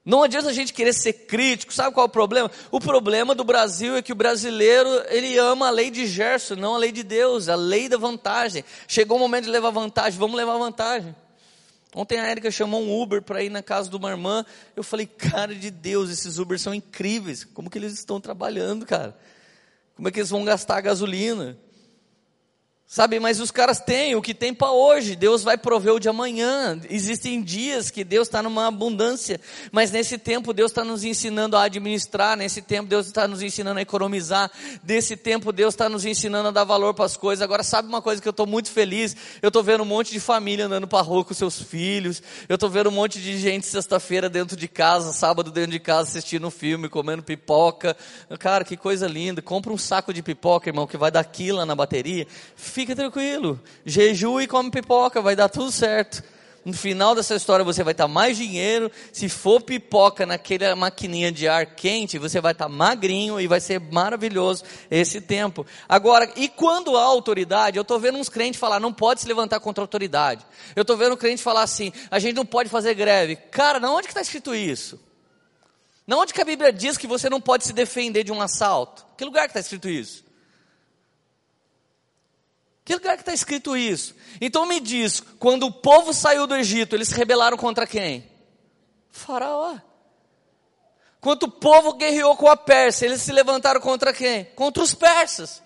Não 0.05 0.21
adianta 0.21 0.49
a 0.49 0.53
gente 0.53 0.73
querer 0.73 0.93
ser 0.93 1.13
crítico, 1.13 1.73
sabe 1.73 1.93
qual 1.93 2.05
é 2.05 2.09
o 2.09 2.11
problema? 2.11 2.51
O 2.69 2.79
problema 2.79 3.33
do 3.33 3.43
Brasil 3.45 3.95
é 3.95 4.01
que 4.01 4.11
o 4.11 4.15
brasileiro, 4.15 4.89
ele 5.07 5.37
ama 5.37 5.67
a 5.67 5.71
lei 5.71 5.89
de 5.89 6.05
Gerson, 6.05 6.55
não 6.55 6.75
a 6.75 6.77
lei 6.77 6.91
de 6.91 7.03
Deus, 7.03 7.47
a 7.47 7.55
lei 7.55 7.87
da 7.87 7.95
vantagem. 7.95 8.65
Chegou 8.85 9.15
o 9.15 9.19
momento 9.19 9.45
de 9.45 9.51
levar 9.51 9.69
vantagem, 9.69 10.19
vamos 10.19 10.35
levar 10.35 10.57
vantagem. 10.57 11.15
Ontem 11.95 12.19
a 12.19 12.29
Erika 12.29 12.51
chamou 12.51 12.81
um 12.81 13.01
Uber 13.01 13.21
para 13.21 13.43
ir 13.43 13.49
na 13.49 13.61
casa 13.61 13.89
de 13.89 13.95
uma 13.95 14.09
irmã, 14.09 14.45
eu 14.75 14.83
falei, 14.83 15.05
cara 15.05 15.53
de 15.55 15.69
Deus, 15.69 16.09
esses 16.09 16.37
Ubers 16.37 16.61
são 16.61 16.73
incríveis, 16.73 17.45
como 17.45 17.69
que 17.69 17.77
eles 17.77 17.93
estão 17.93 18.19
trabalhando, 18.19 18.85
cara? 18.85 19.15
Como 19.95 20.07
é 20.07 20.11
que 20.11 20.19
eles 20.19 20.31
vão 20.31 20.43
gastar 20.43 20.81
gasolina? 20.81 21.55
Sabe, 22.93 23.19
mas 23.19 23.39
os 23.39 23.49
caras 23.49 23.79
têm 23.79 24.15
o 24.15 24.21
que 24.21 24.35
tem 24.35 24.53
para 24.53 24.71
hoje, 24.71 25.15
Deus 25.15 25.41
vai 25.41 25.57
prover 25.57 25.95
o 25.95 25.99
de 25.99 26.07
amanhã. 26.07 26.79
Existem 26.91 27.41
dias 27.41 27.89
que 27.89 28.03
Deus 28.03 28.27
está 28.27 28.43
numa 28.43 28.67
abundância, 28.67 29.41
mas 29.71 29.89
nesse 29.89 30.15
tempo 30.15 30.53
Deus 30.53 30.69
está 30.69 30.83
nos 30.83 31.03
ensinando 31.03 31.57
a 31.57 31.63
administrar, 31.63 32.37
nesse 32.37 32.61
tempo 32.61 32.87
Deus 32.87 33.07
está 33.07 33.27
nos 33.27 33.41
ensinando 33.41 33.79
a 33.79 33.81
economizar, 33.81 34.51
nesse 34.83 35.17
tempo 35.17 35.51
Deus 35.51 35.73
está 35.73 35.89
nos 35.89 36.05
ensinando 36.05 36.49
a 36.49 36.51
dar 36.51 36.65
valor 36.65 36.93
para 36.93 37.05
as 37.05 37.17
coisas. 37.17 37.41
Agora, 37.41 37.63
sabe 37.63 37.87
uma 37.87 37.99
coisa 37.99 38.21
que 38.21 38.27
eu 38.27 38.29
estou 38.29 38.45
muito 38.45 38.69
feliz? 38.69 39.17
Eu 39.41 39.47
estou 39.47 39.63
vendo 39.63 39.81
um 39.81 39.87
monte 39.87 40.11
de 40.11 40.19
família 40.19 40.67
andando 40.67 40.87
para 40.87 41.01
rua 41.01 41.25
com 41.25 41.33
seus 41.33 41.59
filhos, 41.59 42.21
eu 42.47 42.53
estou 42.53 42.69
vendo 42.69 42.89
um 42.89 42.93
monte 42.93 43.19
de 43.19 43.39
gente 43.39 43.65
sexta-feira 43.65 44.29
dentro 44.29 44.55
de 44.55 44.67
casa, 44.67 45.13
sábado 45.13 45.49
dentro 45.49 45.71
de 45.71 45.79
casa 45.79 46.09
assistindo 46.09 46.45
um 46.45 46.51
filme, 46.51 46.87
comendo 46.87 47.23
pipoca. 47.23 47.97
Cara, 48.37 48.63
que 48.63 48.77
coisa 48.77 49.07
linda. 49.07 49.41
Compra 49.41 49.73
um 49.73 49.79
saco 49.79 50.13
de 50.13 50.21
pipoca, 50.21 50.69
irmão, 50.69 50.85
que 50.85 50.95
vai 50.95 51.09
dar 51.09 51.23
quila 51.23 51.65
na 51.65 51.73
bateria. 51.73 52.27
Fica 52.55 52.82
fica 52.83 52.95
tranquilo. 52.95 53.59
Jejue 53.85 54.43
e 54.43 54.47
come 54.47 54.69
pipoca, 54.69 55.21
vai 55.21 55.35
dar 55.35 55.49
tudo 55.49 55.71
certo. 55.71 56.21
No 56.65 56.73
final 56.73 57.13
dessa 57.13 57.35
história 57.35 57.63
você 57.63 57.83
vai 57.83 57.91
estar 57.91 58.07
mais 58.07 58.37
dinheiro. 58.37 58.89
Se 59.11 59.27
for 59.27 59.61
pipoca 59.61 60.25
naquela 60.25 60.75
maquininha 60.75 61.31
de 61.31 61.47
ar 61.47 61.65
quente, 61.65 62.17
você 62.17 62.39
vai 62.39 62.53
estar 62.53 62.69
magrinho 62.69 63.39
e 63.39 63.47
vai 63.47 63.59
ser 63.59 63.79
maravilhoso 63.79 64.63
esse 64.89 65.19
tempo. 65.19 65.65
Agora, 65.89 66.31
e 66.37 66.47
quando 66.47 66.95
há 66.95 67.03
autoridade? 67.03 67.77
Eu 67.77 67.81
estou 67.81 67.99
vendo 67.99 68.17
uns 68.17 68.29
crentes 68.29 68.59
falar, 68.59 68.79
não 68.79 68.93
pode 68.93 69.21
se 69.21 69.27
levantar 69.27 69.59
contra 69.59 69.81
a 69.81 69.85
autoridade. 69.85 70.45
Eu 70.75 70.83
estou 70.83 70.95
vendo 70.95 71.13
um 71.13 71.17
crente 71.17 71.41
falar 71.41 71.63
assim, 71.63 71.91
a 72.09 72.19
gente 72.19 72.35
não 72.35 72.45
pode 72.45 72.69
fazer 72.69 72.93
greve. 72.93 73.35
Cara, 73.35 73.79
na 73.79 73.91
onde 73.91 74.07
que 74.07 74.11
está 74.11 74.21
escrito 74.21 74.55
isso? 74.55 74.99
Na 76.07 76.17
onde 76.17 76.33
que 76.33 76.41
a 76.41 76.45
Bíblia 76.45 76.71
diz 76.71 76.97
que 76.97 77.07
você 77.07 77.29
não 77.29 77.41
pode 77.41 77.65
se 77.65 77.73
defender 77.73 78.23
de 78.23 78.31
um 78.31 78.41
assalto? 78.41 79.05
Que 79.17 79.25
lugar 79.25 79.43
que 79.43 79.51
está 79.51 79.59
escrito 79.59 79.89
isso? 79.89 80.22
Que 82.85 82.95
lugar 82.95 83.15
que 83.15 83.21
está 83.21 83.33
escrito 83.33 83.77
isso? 83.77 84.13
Então 84.41 84.65
me 84.65 84.79
diz, 84.79 85.21
quando 85.39 85.65
o 85.65 85.71
povo 85.71 86.13
saiu 86.13 86.45
do 86.45 86.55
Egito, 86.55 86.95
eles 86.95 87.07
se 87.07 87.15
rebelaram 87.15 87.55
contra 87.57 87.87
quem? 87.87 88.29
Faraó. 89.09 89.77
Quando 91.21 91.43
o 91.43 91.51
povo 91.51 91.93
guerreou 91.93 92.35
com 92.35 92.49
a 92.49 92.57
Pérsia, 92.57 93.05
eles 93.05 93.21
se 93.21 93.31
levantaram 93.31 93.79
contra 93.79 94.11
quem? 94.11 94.43
Contra 94.55 94.83
os 94.83 94.93
persas. 94.93 95.63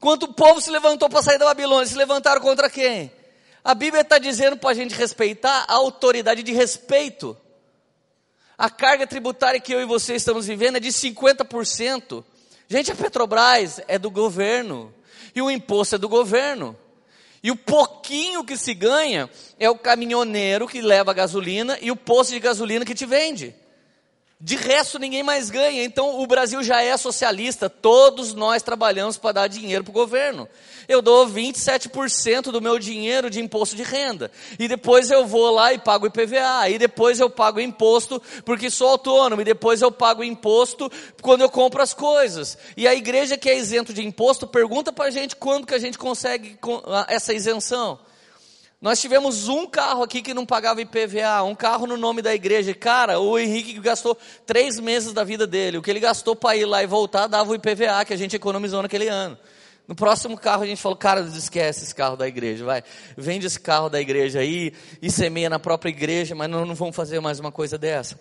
Quando 0.00 0.22
o 0.22 0.32
povo 0.32 0.60
se 0.60 0.70
levantou 0.70 1.10
para 1.10 1.22
sair 1.22 1.38
da 1.38 1.44
Babilônia, 1.44 1.86
se 1.86 1.94
levantaram 1.94 2.40
contra 2.40 2.70
quem? 2.70 3.12
A 3.62 3.74
Bíblia 3.74 4.00
está 4.00 4.18
dizendo 4.18 4.56
para 4.56 4.70
a 4.70 4.74
gente 4.74 4.94
respeitar 4.94 5.66
a 5.68 5.74
autoridade 5.74 6.42
de 6.42 6.52
respeito. 6.52 7.36
A 8.56 8.70
carga 8.70 9.06
tributária 9.06 9.60
que 9.60 9.74
eu 9.74 9.80
e 9.80 9.84
você 9.84 10.14
estamos 10.14 10.46
vivendo 10.46 10.76
é 10.76 10.80
de 10.80 10.88
50%. 10.88 12.24
Gente, 12.66 12.90
a 12.90 12.96
Petrobras 12.96 13.80
é 13.86 13.98
do 13.98 14.10
governo 14.10 14.92
e 15.34 15.42
o 15.42 15.50
imposto 15.50 15.96
é 15.96 15.98
do 15.98 16.08
governo. 16.08 16.76
E 17.42 17.50
o 17.50 17.56
pouquinho 17.56 18.44
que 18.44 18.56
se 18.56 18.72
ganha 18.72 19.28
é 19.58 19.68
o 19.68 19.76
caminhoneiro 19.76 20.68
que 20.68 20.80
leva 20.80 21.10
a 21.10 21.14
gasolina 21.14 21.76
e 21.80 21.90
o 21.90 21.96
posto 21.96 22.30
de 22.30 22.38
gasolina 22.38 22.84
que 22.84 22.94
te 22.94 23.04
vende. 23.04 23.54
De 24.44 24.56
resto, 24.56 24.98
ninguém 24.98 25.22
mais 25.22 25.50
ganha. 25.50 25.84
Então, 25.84 26.20
o 26.20 26.26
Brasil 26.26 26.64
já 26.64 26.82
é 26.82 26.96
socialista. 26.96 27.70
Todos 27.70 28.34
nós 28.34 28.60
trabalhamos 28.60 29.16
para 29.16 29.30
dar 29.30 29.46
dinheiro 29.46 29.84
para 29.84 29.92
o 29.92 29.94
governo. 29.94 30.48
Eu 30.88 31.00
dou 31.00 31.28
27% 31.28 32.50
do 32.50 32.60
meu 32.60 32.76
dinheiro 32.76 33.30
de 33.30 33.38
imposto 33.38 33.76
de 33.76 33.84
renda. 33.84 34.32
E 34.58 34.66
depois 34.66 35.12
eu 35.12 35.24
vou 35.24 35.48
lá 35.52 35.72
e 35.72 35.78
pago 35.78 36.08
IPVA. 36.08 36.68
E 36.70 36.76
depois 36.76 37.20
eu 37.20 37.30
pago 37.30 37.60
imposto 37.60 38.20
porque 38.44 38.68
sou 38.68 38.88
autônomo. 38.88 39.42
E 39.42 39.44
depois 39.44 39.80
eu 39.80 39.92
pago 39.92 40.24
imposto 40.24 40.90
quando 41.20 41.42
eu 41.42 41.48
compro 41.48 41.80
as 41.80 41.94
coisas. 41.94 42.58
E 42.76 42.88
a 42.88 42.94
igreja 42.96 43.38
que 43.38 43.48
é 43.48 43.56
isento 43.56 43.94
de 43.94 44.04
imposto 44.04 44.44
pergunta 44.44 44.92
para 44.92 45.04
a 45.04 45.10
gente 45.12 45.36
quando 45.36 45.68
que 45.68 45.74
a 45.74 45.78
gente 45.78 45.96
consegue 45.96 46.58
essa 47.06 47.32
isenção. 47.32 47.96
Nós 48.82 49.00
tivemos 49.00 49.46
um 49.46 49.64
carro 49.64 50.02
aqui 50.02 50.20
que 50.20 50.34
não 50.34 50.44
pagava 50.44 50.82
IPVA, 50.82 51.44
um 51.44 51.54
carro 51.54 51.86
no 51.86 51.96
nome 51.96 52.20
da 52.20 52.34
igreja. 52.34 52.74
Cara, 52.74 53.20
o 53.20 53.38
Henrique 53.38 53.78
gastou 53.78 54.18
três 54.44 54.80
meses 54.80 55.12
da 55.12 55.22
vida 55.22 55.46
dele. 55.46 55.78
O 55.78 55.82
que 55.82 55.88
ele 55.88 56.00
gastou 56.00 56.34
para 56.34 56.56
ir 56.56 56.64
lá 56.64 56.82
e 56.82 56.86
voltar 56.86 57.28
dava 57.28 57.52
o 57.52 57.54
IPVA 57.54 58.04
que 58.04 58.12
a 58.12 58.16
gente 58.16 58.34
economizou 58.34 58.82
naquele 58.82 59.06
ano. 59.06 59.38
No 59.86 59.94
próximo 59.94 60.36
carro 60.36 60.64
a 60.64 60.66
gente 60.66 60.82
falou, 60.82 60.98
cara, 60.98 61.20
esquece 61.20 61.84
esse 61.84 61.94
carro 61.94 62.16
da 62.16 62.26
igreja, 62.26 62.64
vai, 62.64 62.82
vende 63.16 63.46
esse 63.46 63.60
carro 63.60 63.88
da 63.88 64.00
igreja 64.00 64.40
aí 64.40 64.72
e 65.00 65.10
semeia 65.12 65.48
na 65.48 65.60
própria 65.60 65.90
igreja, 65.90 66.34
mas 66.34 66.50
não, 66.50 66.66
não 66.66 66.74
vamos 66.74 66.96
fazer 66.96 67.20
mais 67.20 67.38
uma 67.38 67.52
coisa 67.52 67.78
dessa. 67.78 68.18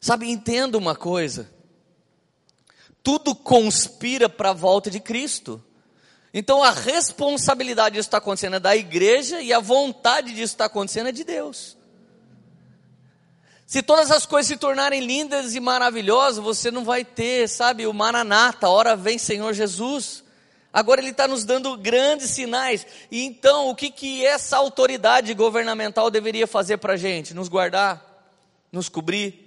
Sabe, 0.00 0.28
entenda 0.28 0.76
uma 0.76 0.96
coisa, 0.96 1.48
tudo 3.04 3.36
conspira 3.36 4.28
para 4.28 4.50
a 4.50 4.52
volta 4.52 4.90
de 4.90 4.98
Cristo. 4.98 5.62
Então 6.36 6.64
a 6.64 6.72
responsabilidade 6.72 7.94
disso 7.94 8.08
estar 8.08 8.18
acontecendo 8.18 8.56
é 8.56 8.60
da 8.60 8.74
igreja 8.74 9.40
e 9.40 9.52
a 9.52 9.60
vontade 9.60 10.34
disso 10.34 10.54
estar 10.54 10.64
acontecendo 10.64 11.10
é 11.10 11.12
de 11.12 11.22
Deus. 11.22 11.76
Se 13.64 13.80
todas 13.80 14.10
as 14.10 14.26
coisas 14.26 14.48
se 14.48 14.56
tornarem 14.56 15.00
lindas 15.00 15.54
e 15.54 15.60
maravilhosas, 15.60 16.42
você 16.42 16.72
não 16.72 16.84
vai 16.84 17.04
ter, 17.04 17.48
sabe, 17.48 17.86
o 17.86 17.94
Maranata, 17.94 18.68
hora 18.68 18.96
vem 18.96 19.16
Senhor 19.16 19.54
Jesus. 19.54 20.24
Agora 20.72 21.00
Ele 21.00 21.10
está 21.10 21.28
nos 21.28 21.44
dando 21.44 21.76
grandes 21.76 22.30
sinais. 22.30 22.84
E 23.12 23.24
então, 23.24 23.68
o 23.68 23.74
que, 23.74 23.88
que 23.88 24.26
essa 24.26 24.56
autoridade 24.56 25.32
governamental 25.34 26.10
deveria 26.10 26.48
fazer 26.48 26.78
para 26.78 26.94
a 26.94 26.96
gente? 26.96 27.32
Nos 27.32 27.48
guardar, 27.48 28.04
nos 28.72 28.88
cobrir. 28.88 29.43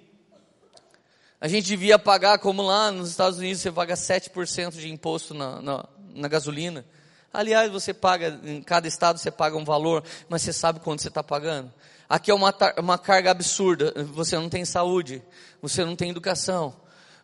A 1.39 1.47
gente 1.47 1.67
devia 1.67 1.99
pagar, 1.99 2.39
como 2.39 2.63
lá 2.63 2.91
nos 2.91 3.09
Estados 3.09 3.37
Unidos, 3.37 3.61
você 3.61 3.71
paga 3.71 3.93
7% 3.93 4.71
de 4.71 4.89
imposto 4.91 5.35
na, 5.35 5.61
na, 5.61 5.85
na 6.15 6.27
gasolina. 6.27 6.83
Aliás, 7.31 7.71
você 7.71 7.93
paga, 7.93 8.39
em 8.43 8.61
cada 8.61 8.87
estado 8.87 9.19
você 9.19 9.29
paga 9.29 9.55
um 9.55 9.63
valor, 9.63 10.03
mas 10.27 10.41
você 10.41 10.51
sabe 10.51 10.79
quanto 10.79 11.03
você 11.03 11.09
está 11.09 11.23
pagando. 11.23 11.71
Aqui 12.09 12.31
é 12.31 12.33
uma, 12.33 12.55
uma 12.79 12.97
carga 12.97 13.29
absurda. 13.29 13.93
Você 14.13 14.35
não 14.35 14.49
tem 14.49 14.65
saúde, 14.65 15.21
você 15.61 15.85
não 15.85 15.95
tem 15.95 16.09
educação, 16.09 16.75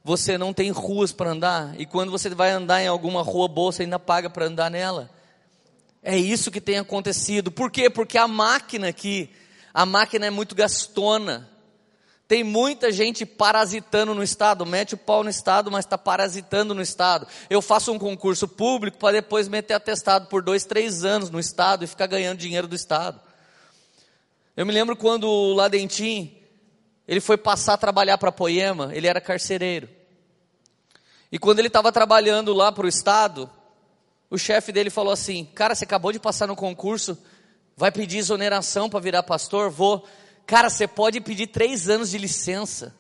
você 0.03 0.37
não 0.37 0.53
tem 0.53 0.69
ruas 0.69 1.11
para 1.11 1.31
andar. 1.31 1.73
E 1.79 1.85
quando 1.85 2.11
você 2.11 2.29
vai 2.29 2.51
andar 2.51 2.83
em 2.83 2.87
alguma 2.87 3.23
rua 3.23 3.47
boa, 3.47 3.71
você 3.71 3.81
ainda 3.81 3.97
paga 3.97 4.29
para 4.29 4.45
andar 4.45 4.69
nela. 4.69 5.09
É 6.03 6.15
isso 6.15 6.51
que 6.51 6.61
tem 6.61 6.77
acontecido. 6.77 7.49
Por 7.49 7.71
quê? 7.71 7.89
Porque 7.89 8.19
a 8.19 8.27
máquina 8.27 8.89
aqui, 8.89 9.33
a 9.73 9.87
máquina 9.87 10.27
é 10.27 10.29
muito 10.29 10.53
gastona. 10.53 11.49
Tem 12.27 12.43
muita 12.43 12.91
gente 12.91 13.25
parasitando 13.25 14.15
no 14.15 14.23
Estado, 14.23 14.65
mete 14.65 14.93
o 14.93 14.97
pau 14.97 15.23
no 15.23 15.29
Estado, 15.29 15.69
mas 15.69 15.85
está 15.85 15.97
parasitando 15.97 16.73
no 16.73 16.81
Estado. 16.81 17.27
Eu 17.49 17.61
faço 17.61 17.91
um 17.91 17.99
concurso 17.99 18.47
público 18.47 18.97
para 18.97 19.13
depois 19.13 19.47
meter 19.47 19.73
atestado 19.73 20.27
por 20.27 20.41
dois, 20.41 20.63
três 20.63 21.03
anos 21.03 21.29
no 21.29 21.39
Estado 21.39 21.83
e 21.83 21.87
ficar 21.87 22.07
ganhando 22.07 22.39
dinheiro 22.39 22.67
do 22.67 22.75
Estado. 22.75 23.19
Eu 24.55 24.65
me 24.65 24.71
lembro 24.71 24.95
quando 24.95 25.27
o 25.27 25.53
Ladentim, 25.53 26.37
ele 27.07 27.19
foi 27.19 27.37
passar 27.37 27.73
a 27.73 27.77
trabalhar 27.77 28.17
para 28.17 28.31
Poema, 28.31 28.91
ele 28.93 29.07
era 29.07 29.19
carcereiro. 29.19 29.89
E 31.31 31.39
quando 31.39 31.59
ele 31.59 31.67
estava 31.67 31.91
trabalhando 31.91 32.53
lá 32.53 32.71
para 32.71 32.85
o 32.85 32.89
Estado, 32.89 33.49
o 34.29 34.37
chefe 34.37 34.71
dele 34.71 34.89
falou 34.89 35.11
assim: 35.11 35.45
Cara, 35.45 35.75
você 35.75 35.83
acabou 35.83 36.11
de 36.11 36.19
passar 36.19 36.47
no 36.47 36.55
concurso, 36.55 37.17
vai 37.75 37.91
pedir 37.91 38.19
exoneração 38.19 38.89
para 38.89 38.99
virar 38.99 39.23
pastor? 39.23 39.69
Vou. 39.69 40.07
Cara, 40.45 40.69
você 40.69 40.87
pode 40.87 41.21
pedir 41.21 41.47
três 41.47 41.89
anos 41.89 42.11
de 42.11 42.17
licença. 42.17 42.93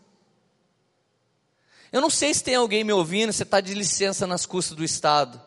Eu 1.91 2.01
não 2.01 2.09
sei 2.09 2.33
se 2.33 2.43
tem 2.43 2.55
alguém 2.55 2.83
me 2.83 2.93
ouvindo, 2.93 3.31
você 3.31 3.43
está 3.43 3.61
de 3.61 3.73
licença 3.73 4.25
nas 4.25 4.45
custas 4.45 4.75
do 4.75 4.83
Estado. 4.83 5.39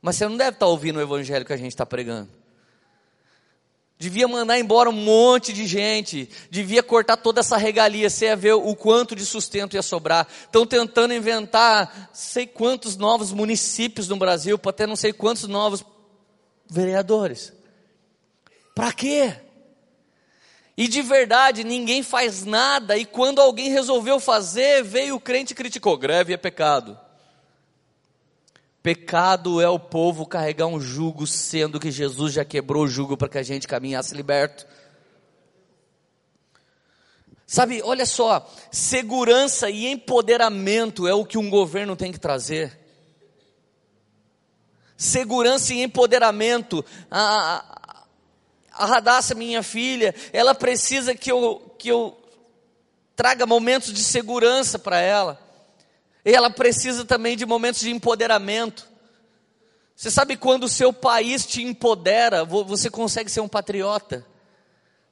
Mas 0.00 0.16
você 0.16 0.28
não 0.28 0.36
deve 0.36 0.50
estar 0.50 0.66
tá 0.66 0.70
ouvindo 0.70 0.98
o 0.98 1.02
evangelho 1.02 1.44
que 1.44 1.52
a 1.52 1.56
gente 1.56 1.72
está 1.72 1.84
pregando. 1.84 2.30
Devia 3.98 4.28
mandar 4.28 4.58
embora 4.58 4.90
um 4.90 4.92
monte 4.92 5.54
de 5.54 5.66
gente, 5.66 6.28
devia 6.50 6.82
cortar 6.82 7.16
toda 7.16 7.40
essa 7.40 7.56
regalia, 7.56 8.10
você 8.10 8.26
ia 8.26 8.36
ver 8.36 8.52
o 8.52 8.76
quanto 8.76 9.16
de 9.16 9.24
sustento 9.24 9.74
ia 9.74 9.82
sobrar. 9.82 10.28
Estão 10.44 10.66
tentando 10.66 11.14
inventar 11.14 12.10
sei 12.12 12.46
quantos 12.46 12.94
novos 12.94 13.32
municípios 13.32 14.06
no 14.06 14.16
Brasil, 14.16 14.58
para 14.58 14.72
ter 14.72 14.86
não 14.86 14.96
sei 14.96 15.14
quantos 15.14 15.48
novos 15.48 15.82
vereadores. 16.70 17.54
Para 18.74 18.92
quê? 18.92 19.34
E 20.76 20.86
de 20.88 21.00
verdade, 21.00 21.64
ninguém 21.64 22.02
faz 22.02 22.44
nada, 22.44 22.98
e 22.98 23.06
quando 23.06 23.40
alguém 23.40 23.70
resolveu 23.70 24.20
fazer, 24.20 24.84
veio 24.84 25.16
o 25.16 25.20
crente 25.20 25.52
e 25.52 25.56
criticou: 25.56 25.96
greve 25.96 26.34
é 26.34 26.36
pecado. 26.36 26.98
Pecado 28.82 29.60
é 29.60 29.68
o 29.68 29.80
povo 29.80 30.26
carregar 30.26 30.66
um 30.66 30.80
jugo, 30.80 31.26
sendo 31.26 31.80
que 31.80 31.90
Jesus 31.90 32.34
já 32.34 32.44
quebrou 32.44 32.84
o 32.84 32.88
jugo 32.88 33.16
para 33.16 33.28
que 33.28 33.38
a 33.38 33.42
gente 33.42 33.66
caminhasse 33.66 34.14
liberto. 34.14 34.66
Sabe, 37.46 37.80
olha 37.82 38.04
só, 38.04 38.48
segurança 38.70 39.70
e 39.70 39.86
empoderamento 39.86 41.06
é 41.08 41.14
o 41.14 41.24
que 41.24 41.38
um 41.38 41.48
governo 41.48 41.96
tem 41.96 42.12
que 42.12 42.18
trazer. 42.20 42.78
Segurança 44.96 45.72
e 45.72 45.82
empoderamento. 45.82 46.84
A, 47.10 47.85
a 48.76 48.86
Radassa, 48.86 49.34
minha 49.34 49.62
filha, 49.62 50.14
ela 50.32 50.54
precisa 50.54 51.14
que 51.14 51.30
eu, 51.30 51.74
que 51.78 51.88
eu 51.88 52.16
traga 53.14 53.46
momentos 53.46 53.92
de 53.92 54.04
segurança 54.04 54.78
para 54.78 55.00
ela. 55.00 55.40
E 56.24 56.32
ela 56.32 56.50
precisa 56.50 57.04
também 57.04 57.36
de 57.36 57.46
momentos 57.46 57.80
de 57.80 57.90
empoderamento. 57.90 58.86
Você 59.94 60.10
sabe 60.10 60.36
quando 60.36 60.64
o 60.64 60.68
seu 60.68 60.92
país 60.92 61.46
te 61.46 61.62
empodera, 61.62 62.44
você 62.44 62.90
consegue 62.90 63.30
ser 63.30 63.40
um 63.40 63.48
patriota. 63.48 64.26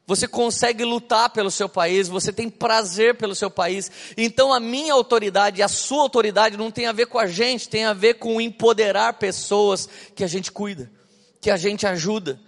Você 0.06 0.28
consegue 0.28 0.85
lutar 0.85 1.30
pelo 1.30 1.50
seu 1.50 1.66
país, 1.66 2.09
você 2.09 2.30
tem 2.30 2.50
prazer 2.50 3.14
pelo 3.14 3.35
seu 3.35 3.50
país. 3.50 3.90
Então 4.18 4.52
a 4.52 4.61
minha 4.61 4.92
autoridade, 4.92 5.62
a 5.62 5.68
sua 5.68 6.02
autoridade 6.02 6.59
não 6.59 6.71
tem 6.71 6.85
a 6.85 6.92
ver 6.92 7.06
com 7.06 7.18
a 7.18 7.26
gente, 7.26 7.71
tem 7.71 7.87
a 7.87 7.94
ver 7.94 8.14
com 8.14 8.38
empoderar 8.38 9.14
pessoas 9.14 9.88
que 10.14 10.23
a 10.23 10.26
gente 10.26 10.52
cuida, 10.52 10.92
que 11.40 11.50
a 11.50 11.56
gente 11.56 11.87
ajuda 11.87 12.38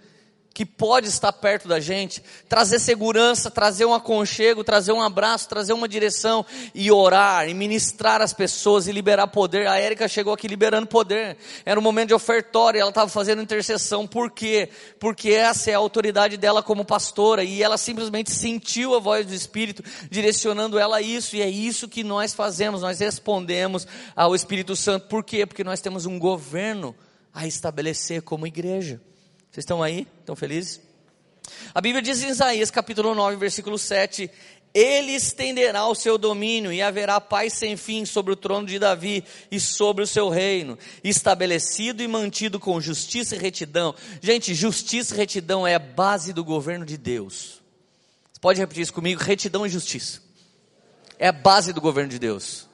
que 0.57 0.65
pode 0.65 1.07
estar 1.07 1.31
perto 1.33 1.67
da 1.67 1.79
gente, 1.79 2.19
trazer 2.49 2.79
segurança, 2.79 3.51
trazer 3.51 3.85
um 3.85 3.93
aconchego, 3.93 4.63
trazer 4.63 4.91
um 4.91 5.03
abraço, 5.03 5.47
trazer 5.47 5.71
uma 5.71 5.87
direção 5.87 6.43
e 6.73 6.91
orar, 6.91 7.47
e 7.47 7.53
ministrar 7.53 8.23
as 8.23 8.33
pessoas 8.33 8.87
e 8.87 8.91
liberar 8.91 9.27
poder. 9.27 9.67
A 9.67 9.77
Érica 9.77 10.07
chegou 10.07 10.33
aqui 10.33 10.47
liberando 10.47 10.87
poder. 10.87 11.37
Era 11.63 11.79
um 11.79 11.83
momento 11.83 12.07
de 12.07 12.15
ofertório, 12.15 12.79
ela 12.79 12.89
estava 12.89 13.07
fazendo 13.07 13.39
intercessão. 13.39 14.07
Por 14.07 14.31
quê? 14.31 14.69
Porque 14.99 15.29
essa 15.29 15.69
é 15.69 15.75
a 15.75 15.77
autoridade 15.77 16.37
dela 16.37 16.63
como 16.63 16.83
pastora 16.83 17.43
e 17.43 17.61
ela 17.61 17.77
simplesmente 17.77 18.31
sentiu 18.31 18.95
a 18.95 18.99
voz 18.99 19.27
do 19.27 19.35
Espírito 19.35 19.83
direcionando 20.09 20.79
ela 20.79 20.97
a 20.97 21.01
isso 21.03 21.35
e 21.35 21.41
é 21.43 21.47
isso 21.47 21.87
que 21.87 22.03
nós 22.03 22.33
fazemos. 22.33 22.81
Nós 22.81 22.97
respondemos 22.97 23.85
ao 24.15 24.33
Espírito 24.33 24.75
Santo. 24.75 25.07
Por 25.07 25.23
quê? 25.23 25.45
Porque 25.45 25.63
nós 25.63 25.81
temos 25.81 26.07
um 26.07 26.17
governo 26.17 26.95
a 27.31 27.45
estabelecer 27.45 28.23
como 28.23 28.47
igreja. 28.47 28.99
Vocês 29.57 29.63
estão 29.63 29.81
aí? 29.81 30.05
Estão 30.19 30.35
felizes? 30.35 30.79
A 31.73 31.81
Bíblia 31.81 31.99
diz 31.99 32.21
em 32.21 32.29
Isaías 32.29 32.69
capítulo 32.69 33.15
9, 33.15 33.37
versículo 33.37 33.75
7: 33.75 34.29
Ele 34.71 35.13
estenderá 35.13 35.87
o 35.87 35.95
seu 35.95 36.15
domínio 36.15 36.71
e 36.71 36.79
haverá 36.79 37.19
paz 37.19 37.53
sem 37.53 37.75
fim 37.75 38.05
sobre 38.05 38.31
o 38.31 38.35
trono 38.35 38.67
de 38.67 38.77
Davi 38.77 39.23
e 39.49 39.59
sobre 39.59 40.03
o 40.03 40.07
seu 40.07 40.29
reino, 40.29 40.77
estabelecido 41.03 42.03
e 42.03 42.07
mantido 42.07 42.59
com 42.59 42.79
justiça 42.79 43.35
e 43.35 43.39
retidão. 43.39 43.95
Gente, 44.21 44.53
justiça 44.53 45.15
e 45.15 45.17
retidão 45.17 45.65
é 45.65 45.73
a 45.73 45.79
base 45.79 46.33
do 46.33 46.43
governo 46.43 46.85
de 46.85 46.95
Deus. 46.95 47.59
Você 48.31 48.39
pode 48.39 48.59
repetir 48.59 48.83
isso 48.83 48.93
comigo? 48.93 49.23
Retidão 49.23 49.65
e 49.65 49.69
justiça. 49.69 50.21
É 51.17 51.29
a 51.29 51.31
base 51.31 51.73
do 51.73 51.81
governo 51.81 52.11
de 52.11 52.19
Deus. 52.19 52.69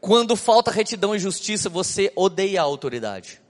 Quando 0.00 0.36
falta 0.36 0.70
retidão 0.70 1.16
e 1.16 1.18
justiça, 1.18 1.68
você 1.68 2.12
odeia 2.14 2.60
a 2.60 2.64
autoridade. 2.64 3.41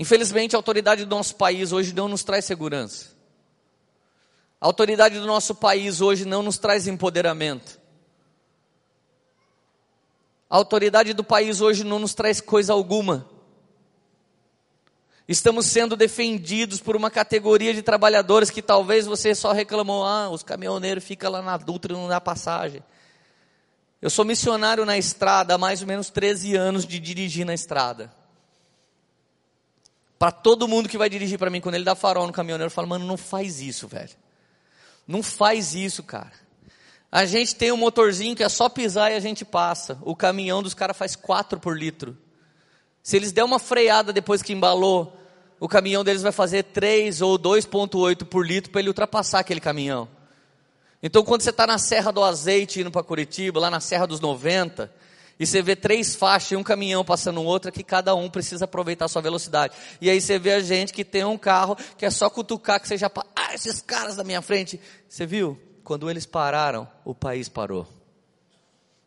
Infelizmente, 0.00 0.56
a 0.56 0.58
autoridade 0.58 1.04
do 1.04 1.14
nosso 1.14 1.36
país 1.36 1.72
hoje 1.72 1.92
não 1.92 2.08
nos 2.08 2.24
traz 2.24 2.46
segurança. 2.46 3.08
A 4.58 4.64
autoridade 4.64 5.20
do 5.20 5.26
nosso 5.26 5.54
país 5.54 6.00
hoje 6.00 6.24
não 6.24 6.42
nos 6.42 6.56
traz 6.56 6.86
empoderamento. 6.86 7.78
A 10.48 10.56
autoridade 10.56 11.12
do 11.12 11.22
país 11.22 11.60
hoje 11.60 11.84
não 11.84 11.98
nos 11.98 12.14
traz 12.14 12.40
coisa 12.40 12.72
alguma. 12.72 13.28
Estamos 15.28 15.66
sendo 15.66 15.94
defendidos 15.94 16.80
por 16.80 16.96
uma 16.96 17.10
categoria 17.10 17.74
de 17.74 17.82
trabalhadores 17.82 18.48
que 18.48 18.62
talvez 18.62 19.04
você 19.04 19.34
só 19.34 19.52
reclamou, 19.52 20.06
ah, 20.06 20.30
os 20.30 20.42
caminhoneiros 20.42 21.04
ficam 21.04 21.30
lá 21.30 21.42
na 21.42 21.58
Dutra 21.58 21.92
e 21.92 21.94
não 21.94 22.08
dá 22.08 22.18
passagem. 22.18 22.82
Eu 24.00 24.08
sou 24.08 24.24
missionário 24.24 24.86
na 24.86 24.96
estrada 24.96 25.56
há 25.56 25.58
mais 25.58 25.82
ou 25.82 25.86
menos 25.86 26.08
13 26.08 26.56
anos 26.56 26.86
de 26.86 26.98
dirigir 26.98 27.44
na 27.44 27.52
estrada. 27.52 28.18
Para 30.20 30.32
todo 30.32 30.68
mundo 30.68 30.86
que 30.86 30.98
vai 30.98 31.08
dirigir 31.08 31.38
para 31.38 31.48
mim, 31.48 31.62
quando 31.62 31.76
ele 31.76 31.84
dá 31.84 31.94
farol 31.94 32.26
no 32.26 32.32
caminhoneiro, 32.34 32.66
eu 32.66 32.74
falo, 32.74 32.86
mano, 32.86 33.06
não 33.06 33.16
faz 33.16 33.62
isso, 33.62 33.88
velho. 33.88 34.10
Não 35.08 35.22
faz 35.22 35.74
isso, 35.74 36.02
cara. 36.02 36.30
A 37.10 37.24
gente 37.24 37.54
tem 37.54 37.72
um 37.72 37.76
motorzinho 37.78 38.36
que 38.36 38.44
é 38.44 38.48
só 38.50 38.68
pisar 38.68 39.10
e 39.10 39.14
a 39.14 39.18
gente 39.18 39.46
passa. 39.46 39.98
O 40.02 40.14
caminhão 40.14 40.62
dos 40.62 40.74
caras 40.74 40.94
faz 40.94 41.16
4 41.16 41.58
por 41.58 41.74
litro. 41.74 42.18
Se 43.02 43.16
eles 43.16 43.32
der 43.32 43.44
uma 43.44 43.58
freada 43.58 44.12
depois 44.12 44.42
que 44.42 44.52
embalou, 44.52 45.16
o 45.58 45.66
caminhão 45.66 46.04
deles 46.04 46.20
vai 46.20 46.32
fazer 46.32 46.64
3 46.64 47.22
ou 47.22 47.38
2,8 47.38 48.26
por 48.26 48.46
litro 48.46 48.70
para 48.70 48.82
ele 48.82 48.90
ultrapassar 48.90 49.38
aquele 49.38 49.58
caminhão. 49.58 50.06
Então, 51.02 51.24
quando 51.24 51.40
você 51.40 51.48
está 51.48 51.66
na 51.66 51.78
Serra 51.78 52.12
do 52.12 52.22
Azeite 52.22 52.78
indo 52.78 52.90
para 52.90 53.02
Curitiba, 53.02 53.58
lá 53.58 53.70
na 53.70 53.80
Serra 53.80 54.06
dos 54.06 54.20
90, 54.20 54.92
e 55.40 55.46
você 55.46 55.62
vê 55.62 55.74
três 55.74 56.14
faixas 56.14 56.50
e 56.52 56.56
um 56.56 56.62
caminhão 56.62 57.02
passando 57.02 57.42
outra, 57.42 57.72
que 57.72 57.82
cada 57.82 58.14
um 58.14 58.28
precisa 58.28 58.66
aproveitar 58.66 59.06
a 59.06 59.08
sua 59.08 59.22
velocidade. 59.22 59.74
E 59.98 60.10
aí 60.10 60.20
você 60.20 60.38
vê 60.38 60.52
a 60.52 60.60
gente 60.60 60.92
que 60.92 61.02
tem 61.02 61.24
um 61.24 61.38
carro 61.38 61.78
que 61.96 62.04
é 62.04 62.10
só 62.10 62.28
cutucar 62.28 62.78
que 62.78 62.86
você 62.86 62.98
já. 62.98 63.10
Ah, 63.34 63.54
esses 63.54 63.80
caras 63.80 64.16
da 64.16 64.22
minha 64.22 64.42
frente. 64.42 64.78
Você 65.08 65.24
viu? 65.24 65.58
Quando 65.82 66.10
eles 66.10 66.26
pararam, 66.26 66.86
o 67.06 67.14
país 67.14 67.48
parou. 67.48 67.88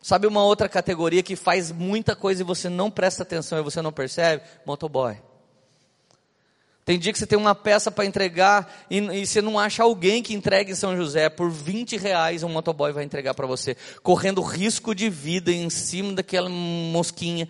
Sabe 0.02 0.26
uma 0.26 0.44
outra 0.44 0.68
categoria 0.68 1.22
que 1.22 1.36
faz 1.36 1.72
muita 1.72 2.16
coisa 2.16 2.42
e 2.42 2.44
você 2.44 2.68
não 2.68 2.90
presta 2.90 3.22
atenção 3.22 3.60
e 3.60 3.62
você 3.62 3.80
não 3.80 3.94
percebe? 3.94 4.44
Motoboy. 4.66 5.16
Tem 6.86 7.00
dia 7.00 7.14
que 7.14 7.20
você 7.20 7.26
tem 7.26 7.38
uma 7.38 7.56
peça 7.56 7.90
para 7.90 8.06
entregar 8.06 8.86
e, 8.90 8.98
e, 8.98 9.26
você 9.26 9.42
não 9.42 9.58
acha 9.58 9.84
alguém 9.84 10.22
que 10.22 10.34
entregue 10.34 10.74
em 10.74 10.76
São 10.76 10.98
José. 10.98 11.30
Por 11.30 11.50
20 11.50 11.96
reais 11.96 12.44
um 12.44 12.50
motoboy 12.50 12.92
vai 12.92 13.06
entregar 13.06 13.34
para 13.34 13.48
você. 13.48 13.78
Correndo 14.02 14.42
risco 14.42 14.94
de 14.94 15.10
vida 15.10 15.52
em 15.52 15.70
cima 15.70 16.14
daquela 16.14 16.50
mosquinha. 16.50 17.48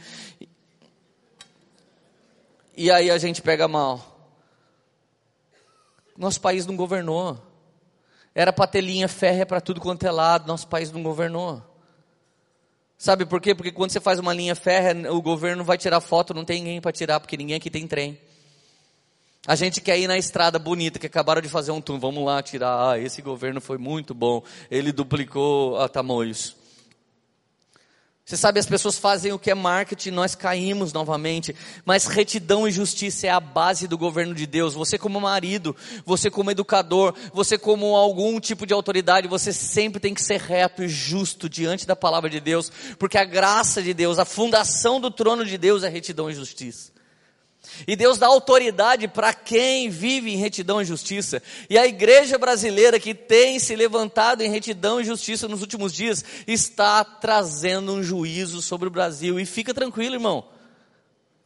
E 2.78 2.91
aí 2.91 3.10
a 3.10 3.17
gente 3.17 3.41
pega 3.41 3.67
mal. 3.67 4.13
Nosso 6.15 6.39
país 6.39 6.67
não 6.67 6.76
governou. 6.76 7.41
Era 8.36 8.54
para 8.54 8.67
ter 8.67 8.82
linha 8.82 9.08
férrea 9.08 9.48
para 9.48 9.62
tudo 9.62 9.82
quanto 9.82 10.06
é 10.06 10.12
lado. 10.12 10.48
Nosso 10.48 10.67
país 10.67 10.91
não 10.91 11.02
governou. 11.02 11.62
Sabe 13.00 13.26
por 13.26 13.41
quê? 13.41 13.56
Porque 13.56 13.72
quando 13.72 13.89
você 13.89 14.00
faz 14.00 14.19
uma 14.19 14.34
linha 14.34 14.56
férrea, 14.56 15.12
o 15.12 15.22
governo 15.24 15.63
vai 15.63 15.78
tirar 15.78 16.00
foto, 16.00 16.36
não 16.36 16.46
tem 16.46 16.60
ninguém 16.60 16.80
para 16.80 16.91
tirar, 16.91 17.19
porque 17.19 17.36
ninguém 17.36 17.58
aqui 17.58 17.69
tem 17.69 17.88
trem. 17.88 18.17
A 19.45 19.56
gente 19.56 19.82
quer 19.82 19.99
ir 19.99 20.08
na 20.08 20.17
estrada 20.17 20.58
bonita, 20.58 20.97
que 20.97 21.08
acabaram 21.08 21.41
de 21.41 21.49
fazer 21.49 21.71
um 21.71 21.82
turno, 21.82 21.99
vamos 21.99 22.23
lá 22.23 22.41
tirar, 22.41 22.91
ah, 22.91 22.99
esse 22.99 23.21
governo 23.21 23.60
foi 23.60 23.77
muito 23.77 24.13
bom, 24.13 24.41
ele 24.71 24.93
duplicou 24.93 25.77
a 25.82 25.89
tamanhos. 25.89 26.56
Você 28.25 28.38
sabe, 28.38 28.58
as 28.58 28.65
pessoas 28.65 28.97
fazem 28.97 29.34
o 29.34 29.38
que 29.38 29.51
é 29.51 29.53
marketing, 29.53 30.12
nós 30.12 30.34
caímos 30.34 30.93
novamente, 30.93 31.53
mas 31.84 32.06
retidão 32.06 32.65
e 32.65 32.71
justiça 32.71 33.27
é 33.27 33.29
a 33.29 33.39
base 33.41 33.86
do 33.86 33.97
governo 33.97 34.34
de 34.34 34.47
Deus. 34.47 34.75
Você, 34.75 34.97
como 34.97 35.19
marido, 35.19 35.75
você, 36.06 36.32
como 36.32 36.49
educador, 36.49 37.13
você, 37.34 37.58
como 37.58 37.97
algum 37.97 38.39
tipo 38.39 38.65
de 38.65 38.73
autoridade, 38.73 39.27
você 39.27 39.51
sempre 39.51 39.99
tem 39.99 40.13
que 40.13 40.21
ser 40.21 40.39
reto 40.39 40.84
e 40.84 40.88
justo 40.88 41.49
diante 41.49 41.86
da 41.86 41.97
palavra 41.97 42.29
de 42.29 42.39
Deus, 42.39 42.71
porque 42.97 43.17
a 43.17 43.25
graça 43.25 43.84
de 43.84 43.93
Deus, 43.93 44.17
a 44.17 44.23
fundação 44.23 45.01
do 45.01 45.12
trono 45.12 45.45
de 45.45 45.58
Deus 45.58 45.84
é 45.84 45.89
retidão 45.89 46.32
e 46.32 46.34
justiça. 46.34 46.92
E 47.88 47.95
Deus 47.95 48.17
dá 48.17 48.27
autoridade 48.27 49.07
para 49.07 49.33
quem 49.33 49.89
vive 49.89 50.31
em 50.31 50.38
retidão 50.38 50.81
e 50.81 50.86
justiça. 50.86 51.41
E 51.69 51.77
a 51.77 51.86
igreja 51.86 52.38
brasileira 52.38 52.99
que 52.99 53.13
tem 53.13 53.59
se 53.59 53.75
levantado 53.75 54.41
em 54.41 54.49
retidão 54.49 54.99
e 54.99 55.03
justiça 55.03 55.47
nos 55.47 55.62
últimos 55.62 55.93
dias 55.93 56.23
está 56.47 57.03
trazendo 57.03 57.93
um 57.93 58.03
juízo 58.03 58.62
sobre 58.62 58.88
o 58.88 58.91
Brasil. 58.91 59.39
E 59.39 59.45
fica 59.45 59.73
tranquilo, 59.73 60.15
irmão. 60.15 60.45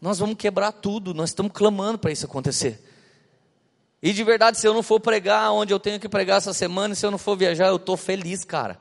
Nós 0.01 0.19
vamos 0.19 0.35
quebrar 0.37 0.71
tudo, 0.71 1.13
nós 1.13 1.29
estamos 1.29 1.51
clamando 1.51 1.97
para 1.97 2.11
isso 2.11 2.25
acontecer. 2.25 2.83
E 4.01 4.13
de 4.13 4.23
verdade, 4.23 4.59
se 4.59 4.67
eu 4.67 4.73
não 4.73 4.83
for 4.83 4.99
pregar 4.99 5.51
onde 5.51 5.73
eu 5.73 5.79
tenho 5.79 5.99
que 5.99 6.07
pregar 6.07 6.37
essa 6.37 6.53
semana, 6.53 6.93
se 6.93 7.05
eu 7.05 7.09
não 7.09 7.17
for 7.17 7.35
viajar, 7.35 7.67
eu 7.67 7.77
estou 7.77 7.97
feliz, 7.97 8.43
cara. 8.43 8.79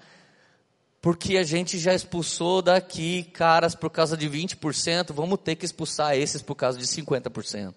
Porque 1.07 1.37
a 1.37 1.45
gente 1.45 1.79
já 1.79 1.95
expulsou 1.95 2.61
daqui 2.61 3.23
caras 3.33 3.77
por 3.77 3.91
causa 3.91 4.17
de 4.17 4.29
20%, 4.29 5.13
vamos 5.15 5.39
ter 5.39 5.55
que 5.55 5.65
expulsar 5.65 6.17
esses 6.17 6.43
por 6.43 6.57
causa 6.57 6.77
de 6.77 6.85
50%. 6.85 7.73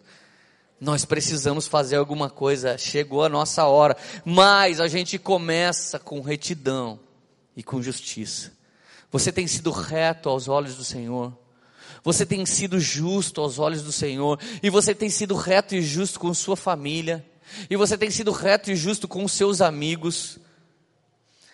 Nós 0.82 1.06
precisamos 1.06 1.68
fazer 1.68 1.98
alguma 1.98 2.28
coisa, 2.28 2.76
chegou 2.76 3.24
a 3.24 3.30
nossa 3.30 3.65
hora, 3.65 3.96
mas 4.26 4.82
a 4.82 4.88
gente 4.88 5.20
começa 5.20 6.00
com 6.00 6.22
retidão 6.22 7.00
e 7.56 7.62
com 7.62 7.80
justiça. 7.84 8.52
Você 9.12 9.32
tem 9.32 9.46
sido 9.46 9.70
reto 9.70 10.28
aos 10.28 10.48
olhos 10.48 10.74
do 10.74 10.84
Senhor. 10.84 11.32
Você 12.04 12.26
tem 12.26 12.44
sido 12.48 12.80
justo 12.80 13.42
aos 13.42 13.60
olhos 13.60 13.84
do 13.84 13.92
Senhor, 13.92 14.39
e 14.63 14.72
você 14.72 14.96
tem 14.96 15.12
sido 15.12 15.36
reto 15.36 15.76
e 15.76 15.84
justo 15.84 16.20
com 16.20 16.34
sua 16.34 16.58
família, 16.58 17.24
e 17.70 17.76
você 17.76 17.96
tem 17.96 18.10
sido 18.10 18.32
reto 18.32 18.72
e 18.72 18.76
justo 18.76 19.08
com 19.08 19.28
seus 19.28 19.62
amigos. 19.62 20.39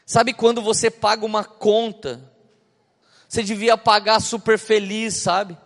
Sabe 0.06 0.34
quando 0.34 0.62
você 0.62 0.92
paga 0.92 1.26
uma 1.26 1.44
conta? 1.44 2.22
Você 3.28 3.42
devia 3.42 3.76
pagar 3.76 4.20
super 4.20 4.60
feliz, 4.60 5.16
sabe? 5.16 5.58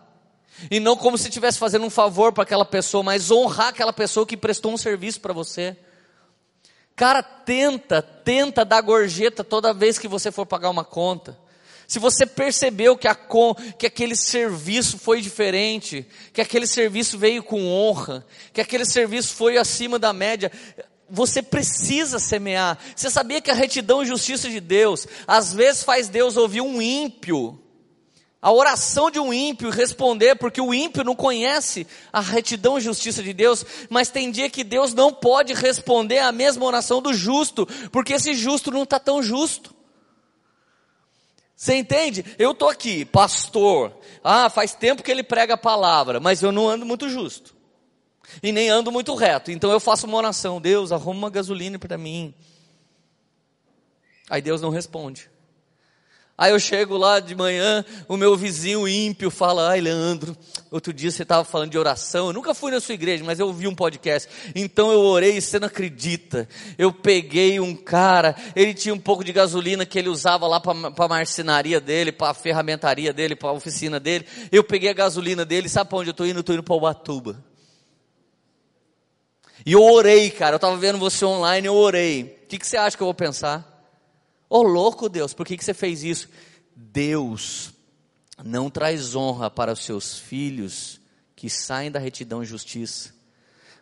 E 0.72 0.80
não 0.80 0.96
como 0.96 1.18
se 1.18 1.28
estivesse 1.28 1.60
fazendo 1.60 1.86
um 1.86 1.90
favor 1.90 2.32
para 2.32 2.44
aquela 2.44 2.66
pessoa, 2.66 3.04
mas 3.04 3.30
honrar 3.30 3.68
aquela 3.68 3.94
pessoa 3.94 4.26
que 4.26 4.38
prestou 4.38 4.74
um 4.74 4.78
serviço 4.78 5.20
para 5.22 5.34
você. 5.34 5.78
Cara, 6.96 7.22
tenta, 7.24 8.02
tenta 8.02 8.66
dar 8.66 8.82
gorjeta 8.82 9.44
toda 9.44 9.74
vez 9.74 9.98
que 9.98 10.08
você 10.08 10.32
for 10.32 10.46
pagar 10.46 10.70
uma 10.70 10.84
conta. 10.84 11.38
Se 11.88 11.98
você 11.98 12.26
percebeu 12.26 12.96
que, 12.96 13.08
a, 13.08 13.18
que 13.78 13.88
aquele 13.88 14.16
serviço 14.16 15.00
foi 15.00 15.22
diferente, 15.22 16.06
que 16.32 16.42
aquele 16.42 16.68
serviço 16.68 17.18
veio 17.18 17.42
com 17.42 17.68
honra, 17.68 18.24
que 18.54 18.62
aquele 18.62 18.86
serviço 18.86 19.34
foi 19.34 19.58
acima 19.58 19.98
da 19.98 20.14
média, 20.14 20.52
você 21.10 21.42
precisa 21.42 22.20
semear. 22.20 22.78
Você 22.96 23.10
sabia 23.10 23.42
que 23.42 23.52
a 23.52 23.56
retidão 23.56 24.04
e 24.04 24.06
justiça 24.06 24.50
de 24.50 24.60
Deus, 24.60 25.08
às 25.28 25.54
vezes 25.54 25.84
faz 25.84 26.10
Deus 26.10 26.38
ouvir 26.38 26.62
um 26.62 26.82
ímpio 26.82 27.60
a 28.42 28.54
oração 28.54 29.12
de 29.12 29.20
um 29.20 29.34
ímpio 29.34 29.70
responder, 29.70 30.36
porque 30.36 30.62
o 30.62 30.74
ímpio 30.74 31.04
não 31.04 31.14
conhece 31.14 31.86
a 32.12 32.22
retidão 32.22 32.78
e 32.78 32.82
justiça 32.82 33.22
de 33.22 33.34
Deus, 33.34 33.66
mas 33.90 34.10
tem 34.10 34.32
dia 34.32 34.50
que 34.50 34.64
Deus 34.64 34.94
não 34.94 35.12
pode 35.12 35.54
responder 35.54 36.20
a 36.20 36.32
mesma 36.32 36.66
oração 36.66 37.02
do 37.02 37.14
justo, 37.14 37.68
porque 37.92 38.14
esse 38.14 38.34
justo 38.34 38.72
não 38.72 38.84
está 38.84 38.98
tão 38.98 39.22
justo. 39.22 39.76
Você 41.54 41.76
entende? 41.76 42.24
Eu 42.40 42.52
estou 42.52 42.70
aqui, 42.70 43.04
pastor, 43.04 43.92
ah, 44.24 44.50
faz 44.50 44.74
tempo 44.74 45.04
que 45.04 45.12
ele 45.12 45.24
prega 45.24 45.56
a 45.56 45.58
palavra, 45.58 46.18
mas 46.22 46.42
eu 46.42 46.54
não 46.54 46.70
ando 46.70 46.86
muito 46.86 47.10
justo, 47.10 47.54
e 48.42 48.52
nem 48.52 48.70
ando 48.70 48.92
muito 48.92 49.14
reto, 49.16 49.52
então 49.52 49.72
eu 49.72 49.80
faço 49.80 50.08
uma 50.08 50.18
oração, 50.18 50.62
Deus, 50.62 50.92
arruma 50.92 51.20
uma 51.20 51.30
gasolina 51.30 51.78
para 51.80 51.98
mim. 51.98 52.34
Aí 54.30 54.42
Deus 54.42 54.62
não 54.62 54.70
responde. 54.70 55.30
Aí 56.40 56.54
eu 56.54 56.60
chego 56.60 56.96
lá 56.96 57.20
de 57.20 57.36
manhã, 57.36 57.84
o 58.08 58.16
meu 58.16 58.34
vizinho 58.38 58.88
ímpio 58.88 59.30
fala: 59.30 59.72
Ai, 59.72 59.82
Leandro, 59.82 60.38
outro 60.72 60.94
dia 60.94 61.12
você 61.12 61.24
estava 61.24 61.44
falando 61.44 61.72
de 61.72 61.78
oração. 61.78 62.28
Eu 62.28 62.34
nunca 62.34 62.54
fui 62.54 62.72
na 62.72 62.80
sua 62.80 62.94
igreja, 62.94 63.26
mas 63.26 63.40
eu 63.40 63.48
ouvi 63.48 63.68
um 63.68 63.76
podcast. 63.76 64.30
Então 64.56 64.90
eu 64.90 65.02
orei 65.02 65.36
e 65.36 65.42
você 65.42 65.60
não 65.60 65.68
acredita. 65.68 66.48
Eu 66.78 66.94
peguei 66.94 67.60
um 67.60 67.76
cara, 67.76 68.38
ele 68.56 68.74
tinha 68.74 68.94
um 68.96 69.00
pouco 69.00 69.22
de 69.22 69.34
gasolina 69.34 69.86
que 69.86 70.00
ele 70.00 70.08
usava 70.08 70.48
lá 70.48 70.62
para 70.62 70.72
a 70.72 71.08
marcenaria 71.10 71.82
dele, 71.82 72.14
para 72.14 72.30
a 72.30 72.34
ferramentaria 72.34 73.12
dele, 73.12 73.36
para 73.36 73.50
a 73.50 73.54
oficina 73.54 74.00
dele. 74.00 74.26
Eu 74.50 74.64
peguei 74.64 74.90
a 74.90 74.94
gasolina 74.94 75.44
dele, 75.44 75.68
sabe 75.68 75.90
para 75.90 76.00
onde 76.00 76.10
eu 76.10 76.12
estou 76.12 76.26
indo? 76.26 76.38
Eu 76.38 76.42
estou 76.42 76.56
indo 76.56 76.64
para 76.64 76.74
Ubatuba. 76.76 77.49
E 79.70 79.74
eu 79.74 79.84
orei, 79.84 80.32
cara. 80.32 80.56
Eu 80.56 80.58
estava 80.58 80.76
vendo 80.78 80.98
você 80.98 81.24
online, 81.24 81.68
eu 81.68 81.76
orei. 81.76 82.24
O 82.24 82.48
que, 82.48 82.58
que 82.58 82.66
você 82.66 82.76
acha 82.76 82.98
que 82.98 83.04
eu 83.04 83.06
vou 83.06 83.14
pensar? 83.14 83.88
Ô 84.50 84.58
oh, 84.58 84.64
louco 84.64 85.08
Deus, 85.08 85.32
por 85.32 85.46
que, 85.46 85.56
que 85.56 85.64
você 85.64 85.76
fez 85.76 86.04
isso? 86.04 86.28
Deus 86.76 87.72
não 88.44 88.68
traz 88.68 89.14
honra 89.14 89.48
para 89.48 89.72
os 89.72 89.86
seus 89.86 90.18
filhos 90.18 91.00
que 91.36 91.52
saem 91.52 91.92
da 91.92 92.00
retidão 92.00 92.42
e 92.42 92.48
justiça, 92.48 93.14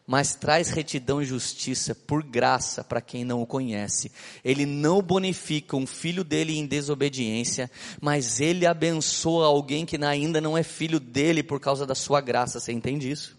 mas 0.06 0.36
traz 0.36 0.72
retidão 0.72 1.22
e 1.22 1.26
justiça 1.26 1.96
por 1.96 2.22
graça 2.22 2.84
para 2.84 3.00
quem 3.00 3.24
não 3.24 3.42
o 3.42 3.48
conhece. 3.48 4.12
Ele 4.44 4.66
não 4.66 5.02
bonifica 5.02 5.78
um 5.78 5.88
filho 5.88 6.26
dele 6.26 6.58
em 6.58 6.68
desobediência, 6.68 7.72
mas 8.02 8.42
ele 8.42 8.66
abençoa 8.66 9.46
alguém 9.46 9.86
que 9.86 9.96
ainda 10.04 10.42
não 10.42 10.58
é 10.58 10.64
filho 10.64 11.00
dele 11.00 11.42
por 11.42 11.62
causa 11.62 11.86
da 11.86 11.96
sua 11.96 12.20
graça. 12.20 12.60
Você 12.60 12.74
entende 12.74 13.10
isso? 13.10 13.37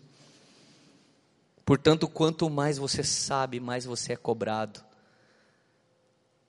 Portanto, 1.69 2.09
quanto 2.09 2.49
mais 2.49 2.79
você 2.79 3.05
sabe, 3.05 3.61
mais 3.61 3.85
você 3.85 4.15
é 4.15 4.17
cobrado. 4.17 4.81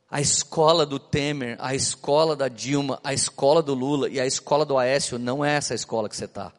A 0.10 0.22
escola 0.22 0.86
do 0.86 0.98
Temer, 0.98 1.58
a 1.60 1.76
escola 1.76 2.38
da 2.38 2.48
Dilma, 2.48 3.02
a 3.04 3.14
escola 3.14 3.62
do 3.62 3.74
Lula 3.74 4.08
e 4.08 4.18
a 4.18 4.26
escola 4.26 4.66
do 4.66 4.78
Aécio 4.78 5.20
não 5.20 5.44
é 5.44 5.56
essa 5.56 5.76
escola 5.76 6.08
que 6.08 6.16
você 6.16 6.24
está. 6.24 6.54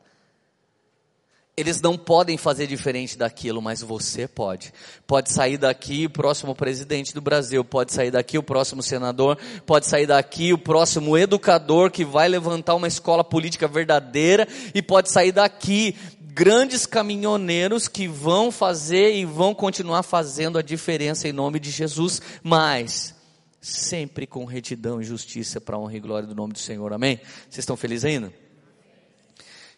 Eles 1.57 1.81
não 1.81 1.97
podem 1.97 2.37
fazer 2.37 2.67
diferente 2.67 3.17
daquilo, 3.17 3.63
mas 3.63 3.81
você 3.81 4.29
pode. 4.29 4.75
Pode 5.07 5.33
sair 5.33 5.57
daqui 5.57 6.05
o 6.05 6.11
próximo 6.11 6.55
presidente 6.55 7.15
do 7.15 7.21
Brasil, 7.21 7.65
pode 7.65 7.95
sair 7.95 8.11
daqui 8.11 8.37
o 8.37 8.43
próximo 8.43 8.83
senador, 8.83 9.39
pode 9.65 9.87
sair 9.87 10.07
daqui 10.07 10.53
o 10.53 10.59
próximo 10.59 11.17
educador 11.17 11.91
que 11.91 12.05
vai 12.05 12.29
levantar 12.29 12.75
uma 12.75 12.89
escola 12.89 13.25
política 13.25 13.67
verdadeira 13.67 14.47
e 14.75 14.83
pode 14.83 15.11
sair 15.11 15.33
daqui 15.33 15.97
grandes 16.41 16.87
caminhoneiros 16.87 17.87
que 17.87 18.09
vão 18.09 18.51
fazer 18.51 19.15
e 19.15 19.27
vão 19.27 19.55
continuar 19.55 20.03
fazendo 20.03 20.57
a 20.57 20.63
diferença 20.63 21.29
em 21.29 21.35
nome 21.35 21.61
de 21.61 21.71
Jesus, 21.71 22.23
mas 22.43 23.15
sempre 23.61 24.27
com 24.27 24.47
retidão 24.47 25.03
e 25.03 25.05
justiça 25.05 25.61
para 25.61 25.77
a 25.77 25.79
honra 25.79 25.99
e 25.99 26.01
glória 26.01 26.27
do 26.27 26.35
nome 26.35 26.55
do 26.55 26.59
Senhor. 26.59 26.95
Amém? 26.95 27.21
Vocês 27.43 27.59
estão 27.59 27.77
felizes 27.77 28.07
ainda? 28.07 28.33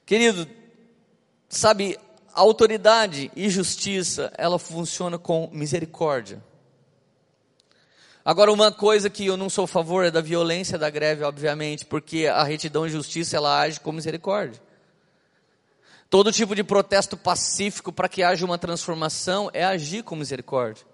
Querido, 0.06 0.46
sabe, 1.48 1.98
autoridade 2.32 3.32
e 3.34 3.50
justiça, 3.50 4.32
ela 4.38 4.56
funciona 4.56 5.18
com 5.18 5.50
misericórdia. 5.52 6.40
Agora, 8.24 8.52
uma 8.52 8.70
coisa 8.70 9.10
que 9.10 9.26
eu 9.26 9.36
não 9.36 9.50
sou 9.50 9.64
a 9.64 9.66
favor 9.66 10.04
é 10.04 10.12
da 10.12 10.20
violência 10.20 10.78
da 10.78 10.88
greve, 10.88 11.24
obviamente, 11.24 11.84
porque 11.84 12.28
a 12.28 12.44
retidão 12.44 12.86
e 12.86 12.90
justiça, 12.90 13.36
ela 13.36 13.60
age 13.62 13.80
com 13.80 13.90
misericórdia. 13.90 14.62
Todo 16.12 16.30
tipo 16.30 16.54
de 16.54 16.62
protesto 16.62 17.16
pacífico 17.16 17.90
para 17.90 18.06
que 18.06 18.22
haja 18.22 18.44
uma 18.44 18.58
transformação 18.58 19.48
é 19.50 19.64
agir 19.64 20.02
com 20.02 20.14
misericórdia. 20.14 20.84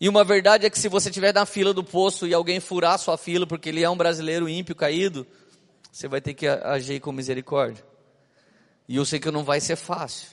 E 0.00 0.08
uma 0.08 0.22
verdade 0.22 0.64
é 0.64 0.70
que 0.70 0.78
se 0.78 0.88
você 0.88 1.08
estiver 1.08 1.34
na 1.34 1.44
fila 1.44 1.74
do 1.74 1.82
poço 1.82 2.28
e 2.28 2.32
alguém 2.32 2.60
furar 2.60 2.96
sua 2.96 3.18
fila 3.18 3.44
porque 3.44 3.70
ele 3.70 3.82
é 3.82 3.90
um 3.90 3.96
brasileiro 3.96 4.48
ímpio 4.48 4.76
caído, 4.76 5.26
você 5.90 6.06
vai 6.06 6.20
ter 6.20 6.34
que 6.34 6.46
agir 6.46 7.00
com 7.00 7.10
misericórdia. 7.10 7.84
E 8.86 8.94
eu 8.94 9.04
sei 9.04 9.18
que 9.18 9.28
não 9.32 9.42
vai 9.42 9.60
ser 9.60 9.74
fácil. 9.74 10.28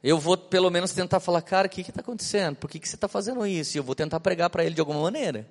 Eu 0.00 0.16
vou 0.16 0.36
pelo 0.36 0.70
menos 0.70 0.92
tentar 0.92 1.18
falar, 1.18 1.42
cara, 1.42 1.66
o 1.66 1.70
que 1.70 1.80
está 1.80 2.00
acontecendo? 2.00 2.54
Por 2.54 2.70
que, 2.70 2.78
que 2.78 2.88
você 2.88 2.94
está 2.94 3.08
fazendo 3.08 3.44
isso? 3.44 3.76
E 3.76 3.78
eu 3.80 3.82
vou 3.82 3.96
tentar 3.96 4.20
pregar 4.20 4.50
para 4.50 4.64
ele 4.64 4.76
de 4.76 4.80
alguma 4.80 5.00
maneira. 5.00 5.50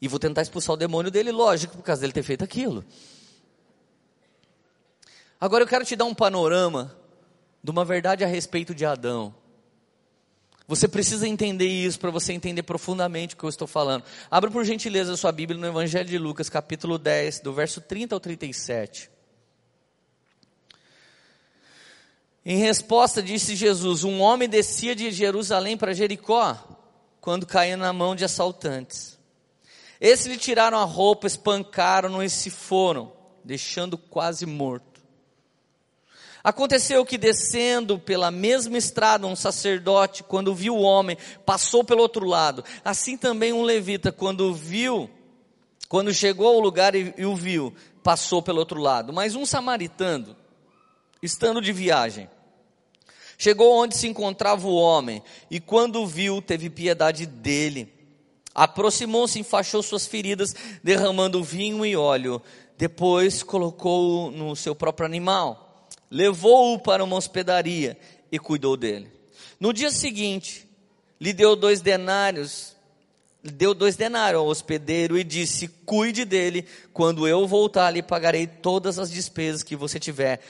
E 0.00 0.08
vou 0.08 0.18
tentar 0.18 0.40
expulsar 0.40 0.72
o 0.72 0.78
demônio 0.78 1.10
dele, 1.10 1.30
lógico, 1.30 1.76
por 1.76 1.82
causa 1.82 2.00
dele 2.00 2.14
ter 2.14 2.22
feito 2.22 2.42
aquilo. 2.42 2.86
Agora 5.40 5.62
eu 5.62 5.68
quero 5.68 5.84
te 5.84 5.94
dar 5.94 6.04
um 6.04 6.14
panorama 6.14 6.96
de 7.62 7.70
uma 7.70 7.84
verdade 7.84 8.24
a 8.24 8.26
respeito 8.26 8.74
de 8.74 8.84
Adão. 8.84 9.34
Você 10.66 10.86
precisa 10.86 11.26
entender 11.26 11.66
isso 11.66 11.98
para 11.98 12.10
você 12.10 12.32
entender 12.32 12.62
profundamente 12.62 13.34
o 13.34 13.38
que 13.38 13.44
eu 13.44 13.48
estou 13.48 13.66
falando. 13.66 14.04
Abra 14.30 14.50
por 14.50 14.64
gentileza 14.64 15.14
a 15.14 15.16
sua 15.16 15.32
Bíblia 15.32 15.58
no 15.58 15.66
Evangelho 15.66 16.08
de 16.08 16.18
Lucas, 16.18 16.50
capítulo 16.50 16.98
10, 16.98 17.40
do 17.40 17.54
verso 17.54 17.80
30 17.80 18.14
ao 18.14 18.20
37. 18.20 19.10
Em 22.44 22.58
resposta, 22.58 23.22
disse 23.22 23.56
Jesus: 23.56 24.04
Um 24.04 24.20
homem 24.20 24.48
descia 24.48 24.94
de 24.94 25.10
Jerusalém 25.10 25.76
para 25.76 25.94
Jericó, 25.94 26.58
quando 27.20 27.46
caiu 27.46 27.78
na 27.78 27.92
mão 27.92 28.14
de 28.14 28.24
assaltantes. 28.24 29.18
Esses 30.00 30.26
lhe 30.26 30.36
tiraram 30.36 30.78
a 30.78 30.84
roupa, 30.84 31.26
espancaram-no 31.26 32.22
e 32.22 32.28
se 32.28 32.50
foram, 32.50 33.12
deixando 33.44 33.96
quase 33.96 34.44
morto. 34.44 34.97
Aconteceu 36.48 37.04
que 37.04 37.18
descendo 37.18 37.98
pela 37.98 38.30
mesma 38.30 38.78
estrada 38.78 39.26
um 39.26 39.36
sacerdote, 39.36 40.22
quando 40.22 40.54
viu 40.54 40.76
o 40.76 40.80
homem, 40.80 41.18
passou 41.44 41.84
pelo 41.84 42.00
outro 42.00 42.24
lado. 42.24 42.64
Assim 42.82 43.18
também 43.18 43.52
um 43.52 43.60
levita, 43.60 44.10
quando 44.10 44.54
viu, 44.54 45.10
quando 45.90 46.10
chegou 46.10 46.46
ao 46.46 46.58
lugar 46.58 46.94
e, 46.94 47.12
e 47.18 47.26
o 47.26 47.36
viu, 47.36 47.74
passou 48.02 48.40
pelo 48.40 48.60
outro 48.60 48.80
lado. 48.80 49.12
Mas 49.12 49.34
um 49.34 49.44
samaritano, 49.44 50.34
estando 51.22 51.60
de 51.60 51.70
viagem, 51.70 52.30
chegou 53.36 53.76
onde 53.76 53.94
se 53.94 54.08
encontrava 54.08 54.66
o 54.66 54.74
homem, 54.74 55.22
e 55.50 55.60
quando 55.60 56.06
viu, 56.06 56.40
teve 56.40 56.70
piedade 56.70 57.26
dele. 57.26 57.92
Aproximou-se, 58.54 59.38
enfaixou 59.38 59.82
suas 59.82 60.06
feridas, 60.06 60.54
derramando 60.82 61.44
vinho 61.44 61.84
e 61.84 61.94
óleo. 61.94 62.40
Depois 62.78 63.42
colocou-o 63.42 64.30
no 64.30 64.56
seu 64.56 64.74
próprio 64.74 65.04
animal 65.04 65.67
levou-o 66.10 66.78
para 66.78 67.04
uma 67.04 67.16
hospedaria 67.16 67.96
e 68.30 68.38
cuidou 68.38 68.76
dele. 68.76 69.10
No 69.58 69.72
dia 69.72 69.90
seguinte, 69.90 70.68
lhe 71.20 71.32
deu 71.32 71.56
dois 71.56 71.80
denários, 71.80 72.76
deu 73.42 73.74
dois 73.74 73.96
denários 73.96 74.40
ao 74.40 74.46
hospedeiro 74.46 75.18
e 75.18 75.24
disse: 75.24 75.68
Cuide 75.84 76.24
dele, 76.24 76.64
quando 76.92 77.26
eu 77.26 77.46
voltar, 77.46 77.90
lhe 77.90 78.02
pagarei 78.02 78.46
todas 78.46 78.98
as 78.98 79.10
despesas 79.10 79.62
que 79.62 79.76
você 79.76 79.98
tiver. 79.98 80.40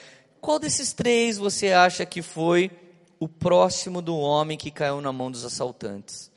Qual 0.40 0.58
desses 0.58 0.92
três 0.92 1.38
você 1.38 1.72
acha 1.72 2.06
que 2.06 2.22
foi 2.22 2.70
o 3.18 3.26
próximo 3.26 4.00
do 4.00 4.16
homem 4.16 4.56
que 4.56 4.70
caiu 4.70 5.00
na 5.00 5.12
mão 5.12 5.30
dos 5.30 5.44
assaltantes? 5.44 6.30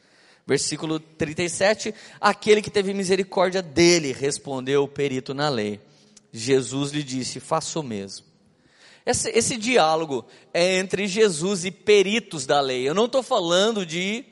Versículo 0.48 1.00
37: 1.00 1.94
Aquele 2.20 2.62
que 2.62 2.72
teve 2.72 2.94
misericórdia 2.94 3.62
dele, 3.62 4.14
respondeu 4.14 4.84
o 4.84 4.88
perito 4.88 5.34
na 5.34 5.50
lei. 5.50 5.80
Jesus 6.32 6.92
lhe 6.92 7.04
disse: 7.04 7.40
Faça 7.40 7.80
o 7.80 7.84
mesmo. 7.84 8.31
Esse, 9.06 9.30
esse 9.30 9.58
diálogo 9.58 10.26
é 10.54 10.78
entre 10.78 11.08
Jesus 11.08 11.66
e 11.66 11.72
peritos 11.72 12.46
da 12.46 12.62
lei. 12.62 12.88
Eu 12.88 12.94
não 12.94 13.06
estou 13.06 13.24
falando 13.24 13.86
de 13.86 14.24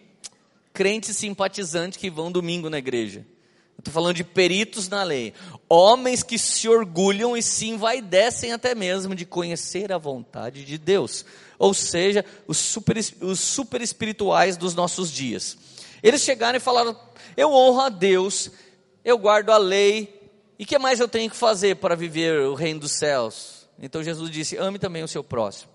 crentes 0.73 1.17
simpatizantes 1.17 1.97
que 1.97 2.09
vão 2.09 2.31
domingo 2.31 2.69
na 2.69 2.77
igreja. 2.77 3.25
Estou 3.79 3.93
falando 3.93 4.15
de 4.15 4.25
peritos 4.25 4.89
na 4.89 5.03
lei. 5.03 5.33
Homens 5.69 6.21
que 6.21 6.37
se 6.37 6.67
orgulham 6.67 7.35
e 7.35 7.41
se 7.41 7.67
envaidecem 7.67 8.51
até 8.51 8.75
mesmo 8.75 9.15
de 9.15 9.25
conhecer 9.25 9.91
a 9.91 9.97
vontade 9.97 10.65
de 10.65 10.77
Deus. 10.77 11.25
Ou 11.57 11.73
seja, 11.73 12.23
os 12.45 12.57
super, 12.57 12.97
os 13.21 13.39
super 13.39 13.81
espirituais 13.81 14.57
dos 14.57 14.75
nossos 14.75 15.11
dias. 15.11 15.57
Eles 16.03 16.21
chegaram 16.21 16.57
e 16.57 16.61
falaram: 16.61 16.97
Eu 17.35 17.51
honro 17.51 17.79
a 17.79 17.89
Deus, 17.89 18.51
eu 19.03 19.17
guardo 19.17 19.49
a 19.49 19.57
lei, 19.57 20.13
e 20.57 20.65
que 20.65 20.77
mais 20.77 20.99
eu 20.99 21.07
tenho 21.07 21.29
que 21.29 21.35
fazer 21.35 21.77
para 21.77 21.95
viver 21.95 22.41
o 22.41 22.53
reino 22.53 22.81
dos 22.81 22.91
céus? 22.91 23.58
Então 23.81 24.03
Jesus 24.03 24.29
disse: 24.29 24.57
ame 24.57 24.77
também 24.77 25.03
o 25.03 25.07
seu 25.07 25.23
próximo. 25.23 25.71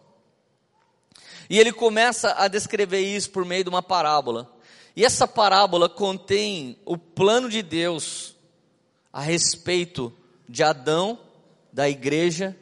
E 1.49 1.59
ele 1.59 1.73
começa 1.73 2.35
a 2.39 2.49
descrever 2.49 3.01
isso 3.01 3.31
por 3.31 3.45
meio 3.45 3.65
de 3.65 3.71
uma 3.71 3.83
parábola. 3.83 4.51
E 4.97 5.05
essa 5.05 5.27
parábola 5.27 5.89
contém 5.89 6.79
o 6.85 6.97
plano 6.97 7.49
de 7.49 7.63
Deus 7.63 8.37
a 9.13 9.21
respeito 9.21 10.13
de 10.49 10.63
Adão, 10.63 11.19
da 11.73 11.89
igreja 11.89 12.57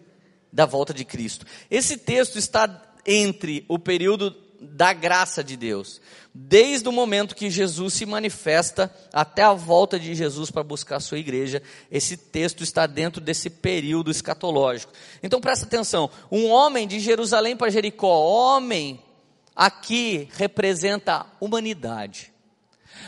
da 0.53 0.67
volta 0.67 0.93
de 0.93 1.05
Cristo. 1.05 1.47
Esse 1.71 1.97
texto 1.97 2.39
está 2.39 2.95
entre 3.07 3.65
o 3.69 3.79
período 3.79 4.31
da 4.63 4.93
graça 4.93 5.43
de 5.43 5.57
Deus, 5.57 6.01
desde 6.33 6.89
o 6.89 6.93
momento 6.93 7.35
que 7.35 7.51
Jesus 7.51 7.95
se 7.95 8.07
manifesta 8.07 8.95
até 9.13 9.43
a 9.43 9.53
volta 9.53 9.99
de 9.99 10.15
Jesus 10.15 10.51
para 10.51 10.63
buscar 10.63 10.97
a 10.97 11.01
sua 11.01 11.19
igreja. 11.19 11.63
Esse 11.91 12.17
texto 12.17 12.63
está 12.63 12.87
dentro 12.87 13.21
desse 13.21 13.51
período 13.51 14.11
escatológico. 14.11 14.93
Então 15.23 15.41
presta 15.41 15.67
atenção: 15.67 16.09
um 16.31 16.49
homem 16.49 16.87
de 16.87 17.01
Jerusalém 17.01 17.57
para 17.57 17.71
Jericó, 17.71 18.25
homem 18.25 19.03
aqui 19.55 20.29
representa 20.33 21.15
a 21.15 21.27
humanidade. 21.41 22.33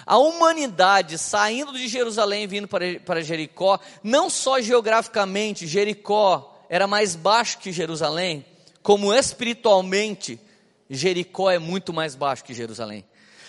A 0.07 0.19
humanidade 0.19 1.17
saindo 1.17 1.73
de 1.73 1.88
Jerusalém 1.88 2.45
e 2.45 2.47
vindo 2.47 2.69
para, 2.69 3.01
para 3.01 3.23
Jericó, 3.23 3.79
não 4.03 4.29
só 4.29 4.61
geograficamente, 4.61 5.67
Jericó 5.67 6.62
era 6.69 6.87
mais 6.87 7.14
baixo 7.14 7.59
que 7.59 7.73
Jerusalém, 7.73 8.45
como 8.83 9.14
espiritualmente, 9.14 10.38
Jericó 10.88 11.51
é 11.51 11.59
muito 11.59 11.92
mais 11.92 12.14
baixo 12.14 12.44
que 12.44 12.55
Jerusalém. 12.55 13.05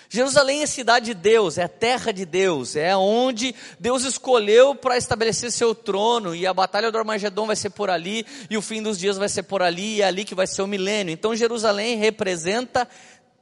Jerusalém 0.09 0.61
é 0.61 0.65
cidade 0.65 1.07
de 1.07 1.13
Deus, 1.13 1.57
é 1.57 1.67
terra 1.67 2.11
de 2.11 2.25
Deus, 2.25 2.75
é 2.75 2.95
onde 2.95 3.55
Deus 3.79 4.03
escolheu 4.03 4.75
para 4.75 4.97
estabelecer 4.97 5.51
seu 5.51 5.73
trono, 5.73 6.35
e 6.35 6.45
a 6.45 6.53
batalha 6.53 6.91
do 6.91 6.97
Armagedon 6.97 7.47
vai 7.47 7.55
ser 7.55 7.71
por 7.71 7.89
ali, 7.89 8.25
e 8.49 8.55
o 8.55 8.61
fim 8.61 8.81
dos 8.81 8.99
dias 8.99 9.17
vai 9.17 9.27
ser 9.27 9.43
por 9.43 9.61
ali, 9.61 9.95
e 9.95 10.01
é 10.01 10.05
ali 10.05 10.23
que 10.23 10.35
vai 10.35 10.47
ser 10.47 10.61
o 10.61 10.67
milênio. 10.67 11.11
Então 11.11 11.35
Jerusalém 11.35 11.97
representa 11.97 12.87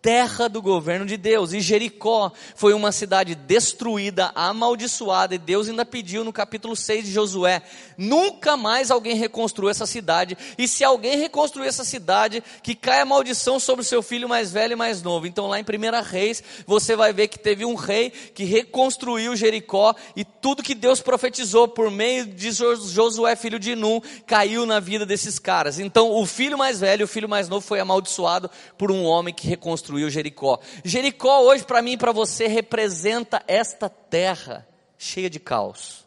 terra 0.04 0.50
do 0.50 0.62
governo 0.62 1.06
de 1.06 1.16
Deus. 1.16 1.54
E 1.54 1.62
Jericó 1.62 2.30
foi 2.56 2.74
uma 2.74 2.92
cidade 2.92 3.34
destruída, 3.34 4.34
amaldiçoada, 4.36 5.34
e 5.34 5.38
Deus 5.38 5.70
ainda 5.70 5.86
pediu 5.86 6.26
no 6.26 6.34
capítulo 6.34 6.76
6 6.76 7.06
de 7.06 7.12
Josué: 7.12 7.64
nunca 7.98 8.58
mais 8.58 8.92
alguém 8.92 9.16
reconstruiu 9.16 9.70
essa 9.70 9.88
cidade, 9.88 10.38
e 10.58 10.68
se 10.68 10.84
alguém 10.84 11.18
reconstruir 11.18 11.68
essa 11.68 11.86
cidade, 11.86 12.44
que 12.62 12.76
caia 12.76 13.06
maldição 13.06 13.60
sobre 13.60 13.82
o 13.82 13.86
seu 13.86 14.04
filho 14.04 14.28
mais 14.28 14.52
velho 14.52 14.74
e 14.74 14.76
mais 14.76 15.02
novo. 15.02 15.26
Então 15.26 15.48
lá 15.48 15.58
em 15.58 15.64
1 15.64 16.04
Reis, 16.04 16.44
você 16.68 16.98
vai 16.98 17.14
ver 17.14 17.30
que 17.30 17.40
teve 17.40 17.64
um 17.64 17.76
rei 17.76 18.10
que 18.10 18.44
reconstruiu 18.44 19.38
Jericó, 19.38 19.96
e 20.18 20.26
tudo 20.26 20.62
que 20.62 20.76
Deus 20.76 21.00
profetizou 21.00 21.66
por 21.66 21.90
meio 21.90 22.26
de 22.26 22.52
Josué, 22.52 23.38
filho 23.38 23.58
de 23.58 23.74
Num, 23.74 24.02
caiu 24.28 24.66
na 24.66 24.82
vida 24.82 25.06
desses 25.06 25.40
caras. 25.40 25.80
Então 25.80 26.12
o 26.12 26.26
filho 26.26 26.58
mais 26.58 26.82
velho 26.82 27.04
e 27.04 27.06
o 27.06 27.08
filho 27.08 27.30
mais 27.30 27.48
novo 27.48 27.66
foi 27.66 27.80
amaldiçoado 27.80 28.52
por 28.78 28.92
um 28.92 29.06
homem 29.06 29.34
que 29.34 29.48
reconstruiu 29.48 29.93
construiu 29.94 30.10
Jericó. 30.10 30.60
Jericó 30.84 31.42
hoje 31.42 31.64
para 31.64 31.82
mim 31.82 31.94
e 31.94 31.98
para 31.98 32.12
você 32.12 32.48
representa 32.48 33.44
esta 33.48 33.88
terra 33.88 34.68
cheia 34.98 35.30
de 35.30 35.40
caos. 35.40 36.04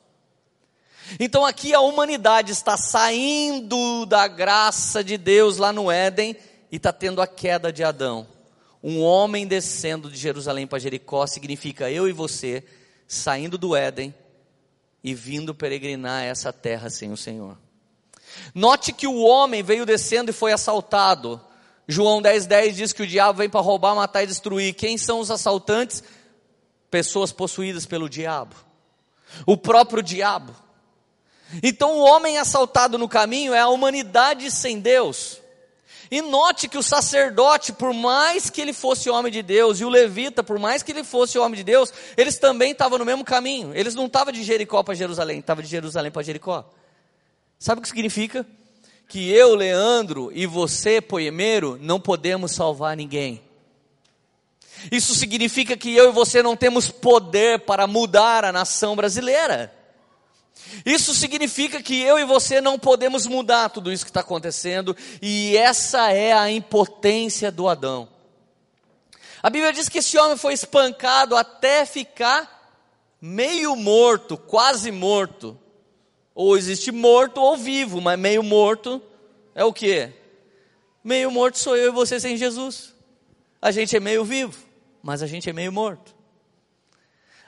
Então 1.21 1.47
aqui 1.47 1.73
a 1.73 1.81
humanidade 1.81 2.51
está 2.51 2.77
saindo 2.77 4.05
da 4.07 4.27
graça 4.27 5.05
de 5.05 5.17
Deus 5.17 5.59
lá 5.59 5.73
no 5.73 5.91
Éden 5.91 6.37
e 6.71 6.77
está 6.77 6.93
tendo 6.93 7.23
a 7.23 7.27
queda 7.27 7.73
de 7.73 7.85
Adão. 7.85 8.27
Um 8.83 9.01
homem 9.01 9.47
descendo 9.47 10.11
de 10.11 10.17
Jerusalém 10.17 10.67
para 10.67 10.81
Jericó 10.81 11.27
significa 11.27 11.91
eu 11.91 12.09
e 12.09 12.13
você 12.13 12.65
saindo 13.07 13.57
do 13.57 13.77
Éden 13.77 14.13
e 15.03 15.15
vindo 15.15 15.55
peregrinar 15.55 16.25
essa 16.25 16.53
terra 16.53 16.91
sem 16.91 17.13
o 17.13 17.17
Senhor. 17.17 17.57
Note 18.53 18.93
que 18.93 19.07
o 19.07 19.21
homem 19.21 19.63
veio 19.63 19.87
descendo 19.87 20.31
e 20.31 20.35
foi 20.35 20.53
assaltado. 20.53 21.41
João 21.89 22.21
10,10 22.21 22.47
10 22.47 22.77
diz 22.77 22.93
que 22.93 23.03
o 23.03 23.07
diabo 23.07 23.39
vem 23.39 23.49
para 23.49 23.61
roubar, 23.61 23.95
matar 23.95 24.23
e 24.23 24.27
destruir. 24.27 24.75
Quem 24.75 24.99
são 24.99 25.21
os 25.21 25.31
assaltantes? 25.31 26.03
Pessoas 26.91 27.33
possuídas 27.33 27.87
pelo 27.87 28.09
diabo. 28.09 28.57
O 29.47 29.57
próprio 29.57 30.03
diabo. 30.03 30.55
Então 31.63 31.99
o 31.99 32.05
homem 32.05 32.39
assaltado 32.39 32.99
no 32.99 33.09
caminho 33.09 33.55
é 33.55 33.61
a 33.61 33.69
humanidade 33.69 34.51
sem 34.51 34.81
Deus. 34.81 35.41
E 36.11 36.21
note 36.21 36.69
que 36.69 36.79
o 36.79 36.83
sacerdote, 36.83 37.73
por 37.73 37.93
mais 37.93 38.49
que 38.49 38.61
ele 38.61 38.73
fosse 38.73 39.11
homem 39.11 39.33
de 39.33 39.43
Deus, 39.43 39.81
e 39.81 39.85
o 39.85 39.89
levita, 39.89 40.43
por 40.43 40.59
mais 40.59 40.83
que 40.83 40.93
ele 40.93 41.03
fosse 41.03 41.39
homem 41.39 41.57
de 41.57 41.65
Deus, 41.65 41.93
eles 42.17 42.39
também 42.39 42.73
estavam 42.73 42.99
no 42.99 43.05
mesmo 43.05 43.25
caminho. 43.25 43.75
Eles 43.75 43.95
não 43.95 44.07
estavam 44.07 44.33
de 44.33 44.43
Jericó 44.45 44.83
para 44.83 44.95
Jerusalém, 44.95 45.41
estavam 45.41 45.63
de 45.63 45.69
Jerusalém 45.69 46.13
para 46.13 46.23
Jericó. 46.23 46.65
Sabe 47.59 47.81
o 47.81 47.83
que 47.83 47.89
significa? 47.89 48.47
Que 49.09 49.31
eu, 49.31 49.55
Leandro, 49.55 50.31
e 50.35 50.47
você, 50.47 51.01
poemeiro, 51.01 51.79
não 51.81 52.01
podemos 52.01 52.53
salvar 52.53 52.97
ninguém. 52.97 53.43
Isso 54.91 55.15
significa 55.15 55.77
que 55.77 55.95
eu 55.95 56.11
e 56.11 56.13
você 56.13 56.43
não 56.43 56.57
temos 56.57 56.91
poder 56.91 57.61
para 57.61 57.87
mudar 57.87 58.45
a 58.45 58.53
nação 58.53 58.95
brasileira. 58.95 59.73
Isso 60.85 61.15
significa 61.15 61.83
que 61.83 62.01
eu 62.01 62.19
e 62.19 62.25
você 62.25 62.61
não 62.61 62.79
podemos 62.79 63.27
mudar 63.27 63.71
tudo 63.71 63.93
isso 63.93 64.05
que 64.05 64.11
está 64.11 64.21
acontecendo, 64.21 64.97
e 65.23 65.57
essa 65.57 66.11
é 66.13 66.33
a 66.33 66.51
impotência 66.51 67.51
do 67.51 67.69
Adão. 67.69 68.09
A 69.43 69.51
Bíblia 69.51 69.73
diz 69.73 69.89
que 69.89 69.99
esse 69.99 70.19
homem 70.19 70.37
foi 70.37 70.55
espancado 70.55 71.37
até 71.37 71.87
ficar 71.87 72.57
meio 73.21 73.77
morto, 73.77 74.37
quase 74.37 74.91
morto. 74.91 75.59
Ou 76.37 76.55
existe 76.55 76.93
morto 76.93 77.41
ou 77.41 77.57
vivo, 77.57 77.99
mas 77.99 78.19
meio 78.19 78.43
morto 78.43 79.01
é 79.55 79.65
o 79.65 79.73
que? 79.73 80.13
Meio 81.03 81.31
morto 81.31 81.59
sou 81.59 81.75
eu 81.75 81.89
e 81.89 81.91
você 81.91 82.21
sem 82.21 82.37
Jesus. 82.37 82.95
A 83.61 83.71
gente 83.71 83.97
é 83.97 84.01
meio 84.01 84.23
vivo, 84.23 84.55
mas 85.03 85.23
a 85.23 85.27
gente 85.27 85.49
é 85.49 85.53
meio 85.55 85.73
morto. 85.73 86.15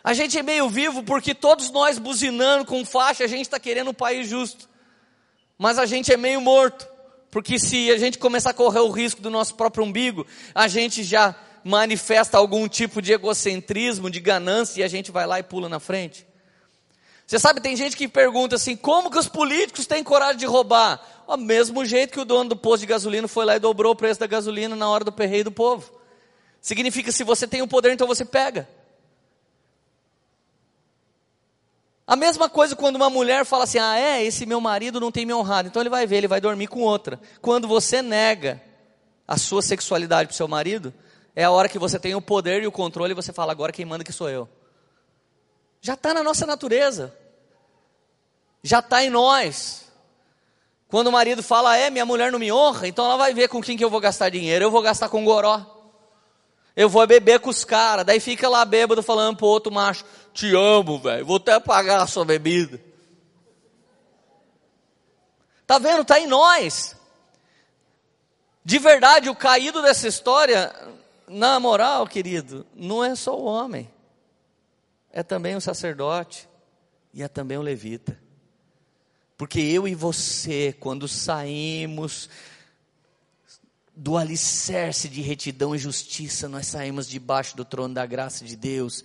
A 0.03 0.15
gente 0.15 0.39
é 0.39 0.43
meio 0.43 0.71
vivo 0.71 1.03
porque 1.03 1.35
todos 1.35 1.71
nós 1.71 1.99
buzinando 1.99 2.65
com 2.65 2.83
faixa, 2.83 3.25
a 3.25 3.27
gente 3.27 3.43
está 3.43 3.61
querendo 3.61 3.91
um 3.91 3.95
país 3.95 4.27
justo. 4.27 4.67
Mas 5.59 5.79
a 5.79 5.85
gente 5.85 6.11
é 6.11 6.17
meio 6.17 6.41
morto, 6.41 6.89
porque 7.31 7.59
se 7.59 7.91
a 7.93 7.99
gente 7.99 8.17
começar 8.17 8.51
a 8.51 8.55
correr 8.55 8.81
o 8.81 8.91
risco 8.91 9.21
do 9.21 9.29
nosso 9.29 9.55
próprio 9.55 9.85
umbigo, 9.85 10.27
a 10.55 10.67
gente 10.67 11.05
já 11.05 11.37
manifesta 11.63 12.39
algum 12.39 12.67
tipo 12.67 13.03
de 13.03 13.13
egocentrismo, 13.13 14.11
de 14.11 14.19
ganância, 14.19 14.81
e 14.81 14.83
a 14.83 14.89
gente 14.89 15.11
vai 15.11 15.27
lá 15.27 15.39
e 15.39 15.43
pula 15.43 15.69
na 15.69 15.79
frente. 15.79 16.27
Você 17.29 17.39
sabe, 17.39 17.61
tem 17.61 17.77
gente 17.77 17.95
que 17.95 18.09
pergunta 18.09 18.57
assim: 18.57 18.75
como 18.75 19.11
que 19.11 19.19
os 19.19 19.29
políticos 19.29 19.87
têm 19.87 20.03
coragem 20.03 20.39
de 20.39 20.47
roubar? 20.47 20.99
O 21.27 21.37
mesmo 21.37 21.85
jeito 21.85 22.15
que 22.15 22.21
o 22.21 22.25
dono 22.25 22.49
do 22.49 22.57
posto 22.57 22.81
de 22.81 22.87
gasolina 22.87 23.29
foi 23.29 23.45
lá 23.45 23.55
e 23.55 23.61
dobrou 23.61 23.93
o 23.93 23.97
preço 23.97 24.19
da 24.19 24.27
gasolina 24.27 24.75
na 24.75 24.89
hora 24.89 25.05
do 25.05 25.13
perreio 25.13 25.45
do 25.45 25.53
povo. 25.53 25.93
Significa 26.59 27.13
se 27.13 27.23
você 27.23 27.47
tem 27.47 27.61
o 27.61 27.69
poder, 27.69 27.93
então 27.93 28.07
você 28.07 28.25
pega. 28.25 28.67
A 32.07 32.17
mesma 32.17 32.49
coisa 32.49 32.75
quando 32.75 32.97
uma 32.97 33.11
mulher 33.11 33.45
fala 33.45 33.65
assim: 33.65 33.79
ah, 33.79 33.99
é, 33.99 34.25
esse 34.25 34.47
meu 34.47 34.59
marido 34.59 34.99
não 34.99 35.13
tem 35.13 35.27
me 35.27 35.35
honrado, 35.35 35.69
então 35.69 35.83
ele 35.83 35.91
vai 35.91 36.07
ver, 36.07 36.17
ele 36.17 36.29
vai 36.29 36.41
dormir 36.41 36.69
com 36.69 36.81
outra. 36.81 37.21
Quando 37.43 37.69
você 37.69 38.01
nega 38.01 38.59
a 39.27 39.37
sua 39.37 39.61
sexualidade 39.61 40.29
para 40.29 40.33
o 40.33 40.37
seu 40.37 40.49
marido, 40.49 40.95
é 41.37 41.45
a 41.45 41.51
hora 41.51 41.69
que 41.69 41.79
você 41.79 41.99
tem 41.99 42.15
o 42.15 42.23
poder 42.23 42.63
e 42.63 42.67
o 42.67 42.73
controle 42.73 43.13
e 43.13 43.15
você 43.15 43.35
fala: 43.35 43.53
agora 43.53 43.71
quem 43.71 43.85
manda 43.85 44.03
que 44.03 44.15
sou 44.15 44.31
eu. 44.31 44.49
Já 45.81 45.95
está 45.95 46.13
na 46.13 46.23
nossa 46.23 46.47
natureza. 46.47 47.17
Já 48.63 48.81
está 48.81 49.05
em 49.05 49.11
nós. 49.11 49.87
Quando 50.89 51.09
o 51.09 51.13
marido 51.13 51.43
fala, 51.43 51.77
é, 51.77 51.91
minha 51.91 52.07
mulher 52.07 52.33
não 52.33 52.39
me 52.39 52.51
honra, 52.51 52.89
então 52.89 53.05
ela 53.05 53.17
vai 53.17 53.35
ver 53.35 53.49
com 53.49 53.61
quem 53.61 53.77
que 53.77 53.85
eu 53.85 53.91
vou 53.91 54.01
gastar 54.01 54.31
dinheiro. 54.31 54.65
Eu 54.65 54.71
vou 54.71 54.83
gastar 54.83 55.09
com 55.09 55.25
goró. 55.25 55.65
Eu 56.75 56.89
vou 56.89 57.07
beber 57.07 57.41
com 57.41 57.51
os 57.51 57.65
caras. 57.65 58.07
Daí 58.07 58.21
fica 58.21 58.49
lá 58.49 58.65
bêbado 58.65 59.03
falando 59.03 59.37
pro 59.37 59.47
outro 59.47 59.73
macho, 59.73 60.05
te 60.33 60.55
amo, 60.55 60.99
velho, 60.99 61.27
vou 61.27 61.37
até 61.37 61.59
pagar 61.61 62.03
a 62.03 62.07
sua 62.07 62.25
bebida. 62.25 62.81
Tá 65.67 65.79
vendo? 65.79 66.05
Tá 66.05 66.19
em 66.19 66.27
nós. 66.27 66.97
De 68.65 68.79
verdade, 68.79 69.29
o 69.29 69.35
caído 69.35 69.83
dessa 69.83 70.09
história, 70.09 70.75
na 71.27 71.59
moral, 71.59 72.07
querido, 72.07 72.67
não 72.75 73.05
é 73.05 73.15
só 73.15 73.37
o 73.37 73.45
homem 73.45 73.91
é 75.13 75.23
também 75.23 75.57
um 75.57 75.61
sacerdote 75.61 76.49
e 77.13 77.23
é 77.23 77.29
também 77.29 77.59
um 77.59 77.63
levita. 77.63 78.19
Porque 79.37 79.61
eu 79.61 79.87
e 79.87 79.95
você, 79.95 80.75
quando 80.79 81.07
saímos 81.07 82.29
do 83.95 84.17
alicerce 84.17 85.09
de 85.09 85.21
retidão 85.21 85.75
e 85.75 85.79
justiça, 85.79 86.49
nós 86.49 86.67
saímos 86.67 87.09
debaixo 87.09 87.57
do 87.57 87.65
trono 87.65 87.95
da 87.95 88.07
graça 88.07 88.45
de 88.45 88.57
Deus. 88.57 89.03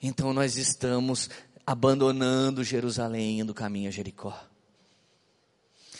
Então 0.00 0.32
nós 0.32 0.56
estamos 0.56 1.30
abandonando 1.66 2.64
Jerusalém, 2.64 3.40
indo 3.40 3.54
caminho 3.54 3.88
a 3.88 3.92
Jericó. 3.92 4.36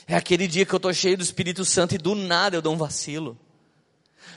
É 0.07 0.17
aquele 0.17 0.49
dia 0.49 0.67
que 0.67 0.75
eu 0.75 0.79
estou 0.79 0.93
cheio 0.93 1.17
do 1.17 1.23
Espírito 1.23 1.65
Santo 1.65 1.95
e 1.95 1.99
do 1.99 2.15
nada 2.15 2.57
eu 2.57 2.63
dou 2.63 2.75
um 2.75 2.79
vacilo. 2.79 3.39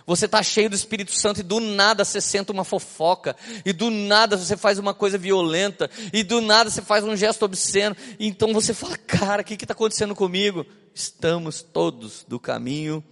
Você 0.06 0.26
está 0.26 0.44
cheio 0.44 0.70
do 0.70 0.76
Espírito 0.76 1.12
Santo 1.12 1.40
e 1.40 1.44
do 1.44 1.60
nada 1.60 2.06
você 2.06 2.22
senta 2.22 2.54
uma 2.54 2.64
fofoca, 2.64 3.36
e 3.66 3.74
do 3.74 3.90
nada 3.90 4.38
você 4.38 4.56
faz 4.56 4.78
uma 4.78 4.94
coisa 4.94 5.18
violenta, 5.18 5.90
e 6.14 6.24
do 6.24 6.42
nada 6.42 6.70
você 6.70 6.82
faz 6.82 7.04
um 7.04 7.16
gesto 7.16 7.44
obsceno. 7.44 7.96
Então 8.20 8.54
você 8.54 8.74
fala, 8.74 8.98
cara, 8.98 9.42
o 9.42 9.46
que 9.46 9.56
está 9.56 9.74
acontecendo 9.74 10.14
comigo? 10.14 10.66
Estamos 10.94 11.62
todos 11.62 12.24
do 12.28 12.40
caminho 12.40 13.04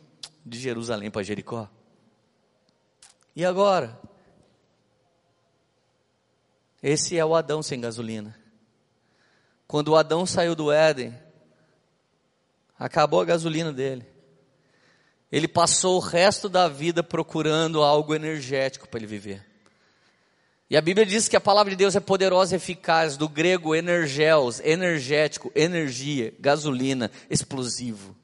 de 0.46 0.60
Jerusalém 0.60 1.10
para 1.10 1.24
Jericó. 1.24 1.68
E 3.36 3.44
agora? 3.44 4.00
Esse 6.82 7.18
é 7.18 7.26
o 7.26 7.34
Adão 7.34 7.64
sem 7.64 7.82
gasolina. 7.82 8.38
Quando 9.66 9.90
o 9.90 9.96
Adão 9.96 10.26
saiu 10.26 10.54
do 10.54 10.72
Éden, 10.72 11.18
Acabou 12.84 13.22
a 13.22 13.26
gasolina 13.26 13.72
dele. 13.72 14.06
Ele 15.34 15.48
passou 15.48 15.98
o 15.98 16.00
resto 16.00 16.48
da 16.48 16.67
vida 16.67 17.02
procurando 17.02 17.82
algo 17.82 18.13
energético 18.13 18.88
para 18.88 19.00
ele 19.00 19.08
viver. 19.08 19.43
E 20.69 20.78
a 20.78 20.82
Bíblia 20.82 21.08
diz 21.08 21.28
que 21.28 21.36
a 21.36 21.41
palavra 21.41 21.72
de 21.72 21.76
Deus 21.76 21.96
é 21.96 22.00
poderosa 22.00 22.54
e 22.54 22.58
eficaz, 22.58 23.17
do 23.17 23.28
grego 23.28 23.74
energéus, 23.74 24.60
energético, 24.60 25.52
energia, 25.56 26.32
gasolina, 26.39 27.10
explosivo. 27.32 28.15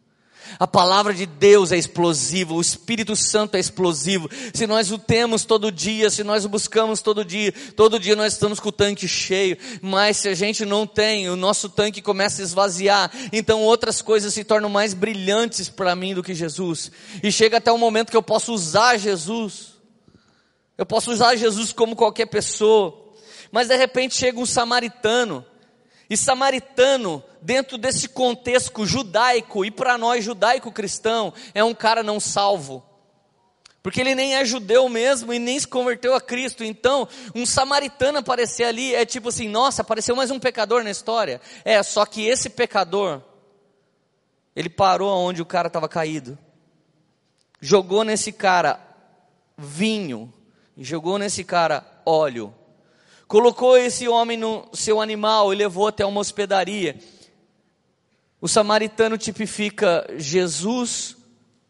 A 0.57 0.65
palavra 0.65 1.13
de 1.13 1.25
Deus 1.25 1.71
é 1.71 1.77
explosiva, 1.77 2.53
o 2.53 2.61
Espírito 2.61 3.15
Santo 3.15 3.55
é 3.55 3.59
explosivo. 3.59 4.29
Se 4.53 4.65
nós 4.65 4.91
o 4.91 4.97
temos 4.97 5.45
todo 5.45 5.71
dia, 5.71 6.09
se 6.09 6.23
nós 6.23 6.45
o 6.45 6.49
buscamos 6.49 7.01
todo 7.01 7.23
dia, 7.23 7.53
todo 7.75 7.99
dia 7.99 8.15
nós 8.15 8.33
estamos 8.33 8.59
com 8.59 8.69
o 8.69 8.71
tanque 8.71 9.07
cheio. 9.07 9.57
Mas 9.81 10.17
se 10.17 10.29
a 10.29 10.33
gente 10.33 10.65
não 10.65 10.87
tem, 10.87 11.29
o 11.29 11.35
nosso 11.35 11.69
tanque 11.69 12.01
começa 12.01 12.41
a 12.41 12.45
esvaziar. 12.45 13.11
Então 13.31 13.61
outras 13.61 14.01
coisas 14.01 14.33
se 14.33 14.43
tornam 14.43 14.69
mais 14.69 14.93
brilhantes 14.93 15.69
para 15.69 15.95
mim 15.95 16.13
do 16.13 16.23
que 16.23 16.33
Jesus. 16.33 16.91
E 17.21 17.31
chega 17.31 17.57
até 17.57 17.71
o 17.71 17.77
momento 17.77 18.09
que 18.09 18.17
eu 18.17 18.23
posso 18.23 18.53
usar 18.53 18.97
Jesus. 18.97 19.73
Eu 20.77 20.85
posso 20.85 21.11
usar 21.11 21.35
Jesus 21.35 21.73
como 21.73 21.95
qualquer 21.95 22.25
pessoa. 22.27 23.07
Mas 23.51 23.67
de 23.67 23.75
repente 23.75 24.15
chega 24.15 24.39
um 24.39 24.45
samaritano 24.45 25.45
e 26.09 26.17
samaritano, 26.17 27.23
dentro 27.41 27.77
desse 27.77 28.09
contexto 28.09 28.85
judaico, 28.85 29.63
e 29.63 29.69
para 29.69 29.97
nós 29.97 30.23
judaico-cristão, 30.25 31.31
é 31.53 31.63
um 31.63 31.75
cara 31.75 32.01
não 32.01 32.19
salvo. 32.19 32.83
Porque 33.81 34.01
ele 34.01 34.15
nem 34.15 34.35
é 34.35 34.43
judeu 34.43 34.89
mesmo 34.89 35.33
e 35.33 35.39
nem 35.39 35.57
se 35.57 35.67
converteu 35.67 36.13
a 36.13 36.19
Cristo. 36.19 36.63
Então, 36.63 37.07
um 37.33 37.45
samaritano 37.45 38.17
aparecer 38.17 38.65
ali 38.65 38.93
é 38.93 39.05
tipo 39.05 39.29
assim: 39.29 39.47
nossa, 39.47 39.81
apareceu 39.81 40.15
mais 40.15 40.31
um 40.31 40.39
pecador 40.39 40.83
na 40.83 40.91
história. 40.91 41.39
É, 41.63 41.81
só 41.81 42.05
que 42.05 42.25
esse 42.25 42.49
pecador, 42.49 43.21
ele 44.55 44.69
parou 44.69 45.09
onde 45.17 45.41
o 45.41 45.45
cara 45.45 45.67
estava 45.67 45.87
caído, 45.87 46.37
jogou 47.61 48.03
nesse 48.03 48.33
cara 48.33 48.85
vinho, 49.57 50.33
jogou 50.77 51.17
nesse 51.17 51.43
cara 51.43 51.85
óleo, 52.05 52.53
colocou 53.29 53.77
esse 53.77 54.07
homem 54.07 54.35
no 54.35 54.67
seu 54.73 54.99
animal 54.99 55.53
e 55.53 55.55
levou 55.55 55.87
até 55.87 56.03
uma 56.03 56.19
hospedaria. 56.19 56.99
O 58.41 58.47
samaritano 58.47 59.19
tipifica 59.19 60.03
Jesus 60.17 61.15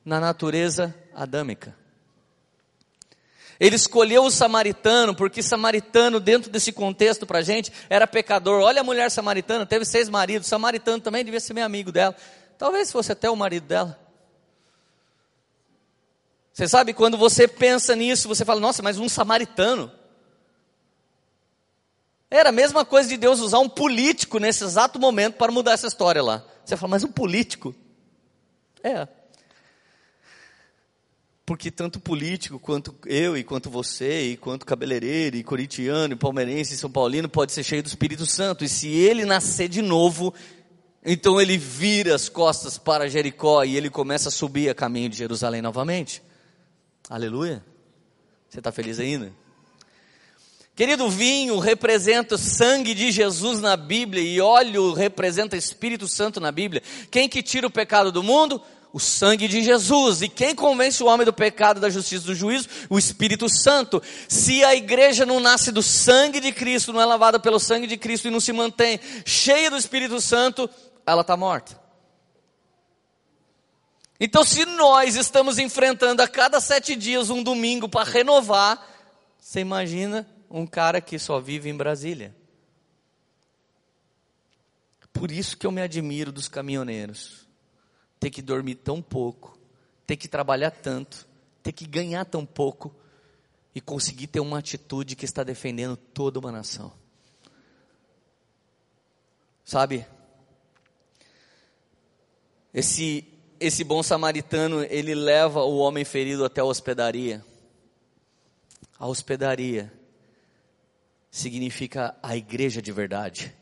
na 0.06 0.22
natureza 0.22 0.96
adâmica. 1.14 1.76
Ele 3.60 3.76
escolheu 3.76 4.24
o 4.24 4.32
samaritano, 4.32 5.14
porque 5.14 5.44
samaritano, 5.44 6.22
dentro 6.22 6.50
desse 6.50 6.72
contexto 6.72 7.28
para 7.28 7.40
a 7.40 7.42
gente, 7.42 7.74
era 7.90 8.08
pecador. 8.08 8.62
Olha 8.62 8.80
a 8.80 8.84
mulher 8.84 9.12
samaritana, 9.12 9.66
teve 9.66 9.84
seis 9.84 10.08
maridos. 10.08 10.48
O 10.48 10.50
samaritano 10.50 11.02
também 11.02 11.26
devia 11.26 11.42
ser 11.42 11.54
meio 11.54 11.66
amigo 11.66 11.92
dela. 11.92 12.16
Talvez 12.58 12.90
fosse 12.90 13.12
até 13.12 13.30
o 13.30 13.36
marido 13.36 13.66
dela. 13.66 14.00
Você 16.54 16.70
sabe, 16.70 16.94
quando 16.94 17.18
você 17.18 17.50
pensa 17.50 17.98
nisso, 17.98 18.30
você 18.30 18.46
fala, 18.46 18.62
nossa, 18.62 18.82
mas 18.82 18.98
um 18.98 19.10
samaritano. 19.10 19.99
Era 22.32 22.50
a 22.50 22.52
mesma 22.52 22.86
coisa 22.86 23.10
de 23.10 23.18
Deus 23.18 23.40
usar 23.40 23.60
um 23.60 23.70
político 23.70 24.38
nesse 24.38 24.64
exato 24.64 25.00
momento 25.00 25.36
para 25.36 25.52
mudar 25.52 25.72
essa 25.72 25.88
história 25.88 26.22
lá. 26.22 26.46
Você 26.64 26.78
fala, 26.78 26.92
mas 26.92 27.04
um 27.04 27.12
político? 27.12 27.74
É. 28.84 29.08
Porque 31.44 31.72
tanto 31.72 32.00
político 32.00 32.60
quanto 32.60 32.96
eu, 33.08 33.36
e 33.36 33.44
quanto 33.44 33.72
você, 33.72 34.34
e 34.34 34.38
quanto 34.38 34.68
cabeleireiro, 34.68 35.36
e 35.36 35.44
corintiano, 35.44 36.14
e 36.14 36.16
palmeirense, 36.16 36.76
e 36.76 36.78
São 36.78 36.92
Paulino, 36.92 37.28
pode 37.28 37.52
ser 37.52 37.64
cheio 37.64 37.82
do 37.82 37.88
Espírito 37.88 38.28
Santo. 38.28 38.64
E 38.64 38.70
se 38.70 38.88
ele 38.88 39.26
nascer 39.26 39.68
de 39.68 39.82
novo, 39.82 40.32
então 41.04 41.42
ele 41.42 41.58
vira 41.58 42.14
as 42.14 42.30
costas 42.30 42.78
para 42.78 43.10
Jericó 43.10 43.64
e 43.64 43.76
ele 43.76 43.90
começa 43.90 44.30
a 44.30 44.32
subir 44.32 44.70
a 44.70 44.76
caminho 44.76 45.10
de 45.10 45.18
Jerusalém 45.18 45.64
novamente. 45.64 46.22
Aleluia. 47.10 47.66
Você 48.48 48.60
está 48.60 48.72
feliz 48.72 49.00
ainda? 49.00 49.34
Querido, 50.80 51.10
vinho 51.10 51.60
representa 51.60 52.36
o 52.36 52.38
sangue 52.38 52.94
de 52.94 53.12
Jesus 53.12 53.60
na 53.60 53.76
Bíblia 53.76 54.24
e 54.24 54.40
óleo 54.40 54.94
representa 54.94 55.58
Espírito 55.58 56.08
Santo 56.08 56.40
na 56.40 56.54
Bíblia. 56.54 56.82
Quem 57.12 57.28
que 57.28 57.44
tira 57.44 57.68
o 57.68 57.70
pecado 57.70 58.14
do 58.14 58.24
mundo? 58.24 58.62
O 58.94 58.98
sangue 58.98 59.50
de 59.50 59.62
Jesus. 59.62 60.22
E 60.22 60.30
quem 60.30 60.56
convence 60.56 61.04
o 61.04 61.08
homem 61.08 61.26
do 61.26 61.34
pecado, 61.34 61.82
da 61.82 61.90
justiça 61.90 62.28
do 62.28 62.34
juízo? 62.34 62.70
O 62.90 62.98
Espírito 62.98 63.50
Santo. 63.50 64.02
Se 64.30 64.64
a 64.64 64.74
igreja 64.74 65.26
não 65.26 65.42
nasce 65.42 65.70
do 65.70 65.84
sangue 65.84 66.40
de 66.40 66.54
Cristo, 66.54 66.94
não 66.94 67.02
é 67.02 67.06
lavada 67.06 67.42
pelo 67.42 67.60
sangue 67.60 67.86
de 67.86 67.98
Cristo 67.98 68.30
e 68.30 68.32
não 68.32 68.40
se 68.40 68.54
mantém 68.54 69.02
cheia 69.26 69.70
do 69.70 69.76
Espírito 69.76 70.22
Santo, 70.22 70.70
ela 71.06 71.24
está 71.24 71.36
morta. 71.36 71.78
Então, 74.18 74.46
se 74.46 74.64
nós 74.64 75.18
estamos 75.18 75.60
enfrentando 75.60 76.22
a 76.22 76.28
cada 76.28 76.62
sete 76.62 76.96
dias 76.96 77.30
um 77.30 77.44
domingo 77.44 77.90
para 77.90 78.10
renovar, 78.10 78.82
você 79.38 79.60
imagina 79.60 80.39
um 80.50 80.66
cara 80.66 81.00
que 81.00 81.20
só 81.20 81.40
vive 81.40 81.70
em 81.70 81.78
Brasília. 81.78 82.36
Por 85.14 85.32
isso 85.32 85.58
que 85.58 85.68
eu 85.68 85.72
me 85.72 85.82
admiro 85.82 86.32
dos 86.32 86.48
caminhoneiros. 86.48 87.48
Ter 88.20 88.30
que 88.30 88.42
dormir 88.42 88.76
tão 88.76 89.02
pouco, 89.02 89.58
ter 90.06 90.18
que 90.18 90.28
trabalhar 90.28 90.72
tanto, 90.72 91.28
ter 91.62 91.72
que 91.72 91.86
ganhar 91.86 92.26
tão 92.26 92.46
pouco 92.46 92.94
e 93.74 93.80
conseguir 93.80 94.28
ter 94.28 94.40
uma 94.40 94.60
atitude 94.60 95.16
que 95.16 95.26
está 95.26 95.44
defendendo 95.44 95.96
toda 95.96 96.40
uma 96.40 96.52
nação. 96.52 96.92
Sabe? 99.64 100.06
Esse 102.74 103.28
esse 103.60 103.84
bom 103.84 104.02
samaritano, 104.02 104.84
ele 104.84 105.14
leva 105.14 105.64
o 105.64 105.80
homem 105.80 106.06
ferido 106.06 106.46
até 106.46 106.62
a 106.62 106.66
hospedaria. 106.66 107.44
A 108.98 109.06
hospedaria 109.06 109.99
significa 111.32 112.16
a 112.22 112.36
igreja 112.36 112.82
de 112.82 112.92
verdade. 112.92 113.54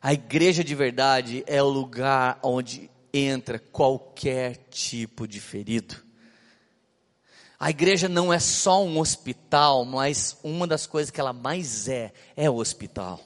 A 0.00 0.12
igreja 0.12 0.62
de 0.62 0.74
verdade 0.74 1.42
é 1.46 1.62
o 1.62 1.68
lugar 1.68 2.38
onde 2.42 2.90
entra 3.12 3.58
qualquer 3.58 4.56
tipo 4.70 5.26
de 5.26 5.40
ferido. 5.40 5.96
A 7.58 7.70
igreja 7.70 8.08
não 8.08 8.32
é 8.32 8.38
só 8.38 8.84
um 8.84 9.00
hospital, 9.00 9.84
mas 9.84 10.36
uma 10.44 10.66
das 10.66 10.86
coisas 10.86 11.10
que 11.10 11.20
ela 11.20 11.32
mais 11.32 11.88
é, 11.88 12.12
é 12.36 12.48
o 12.48 12.56
hospital. 12.56 13.20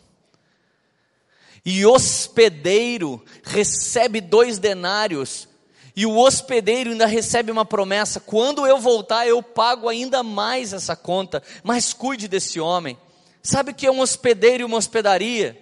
E 1.64 1.84
hospedeiro 1.84 3.22
recebe 3.44 4.20
dois 4.20 4.58
denários, 4.58 5.46
e 5.94 6.06
o 6.06 6.16
hospedeiro 6.16 6.90
ainda 6.90 7.06
recebe 7.06 7.52
uma 7.52 7.64
promessa: 7.66 8.18
quando 8.18 8.66
eu 8.66 8.78
voltar, 8.78 9.28
eu 9.28 9.42
pago 9.42 9.88
ainda 9.88 10.22
mais 10.22 10.72
essa 10.72 10.96
conta, 10.96 11.42
mas 11.62 11.92
cuide 11.92 12.26
desse 12.26 12.58
homem. 12.58 12.98
Sabe 13.42 13.72
o 13.72 13.74
que 13.74 13.86
é 13.86 13.90
um 13.90 14.00
hospedeiro 14.00 14.62
e 14.62 14.64
uma 14.64 14.76
hospedaria? 14.76 15.60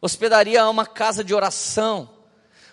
Hospedaria 0.00 0.60
é 0.60 0.64
uma 0.64 0.86
casa 0.86 1.24
de 1.24 1.34
oração. 1.34 2.10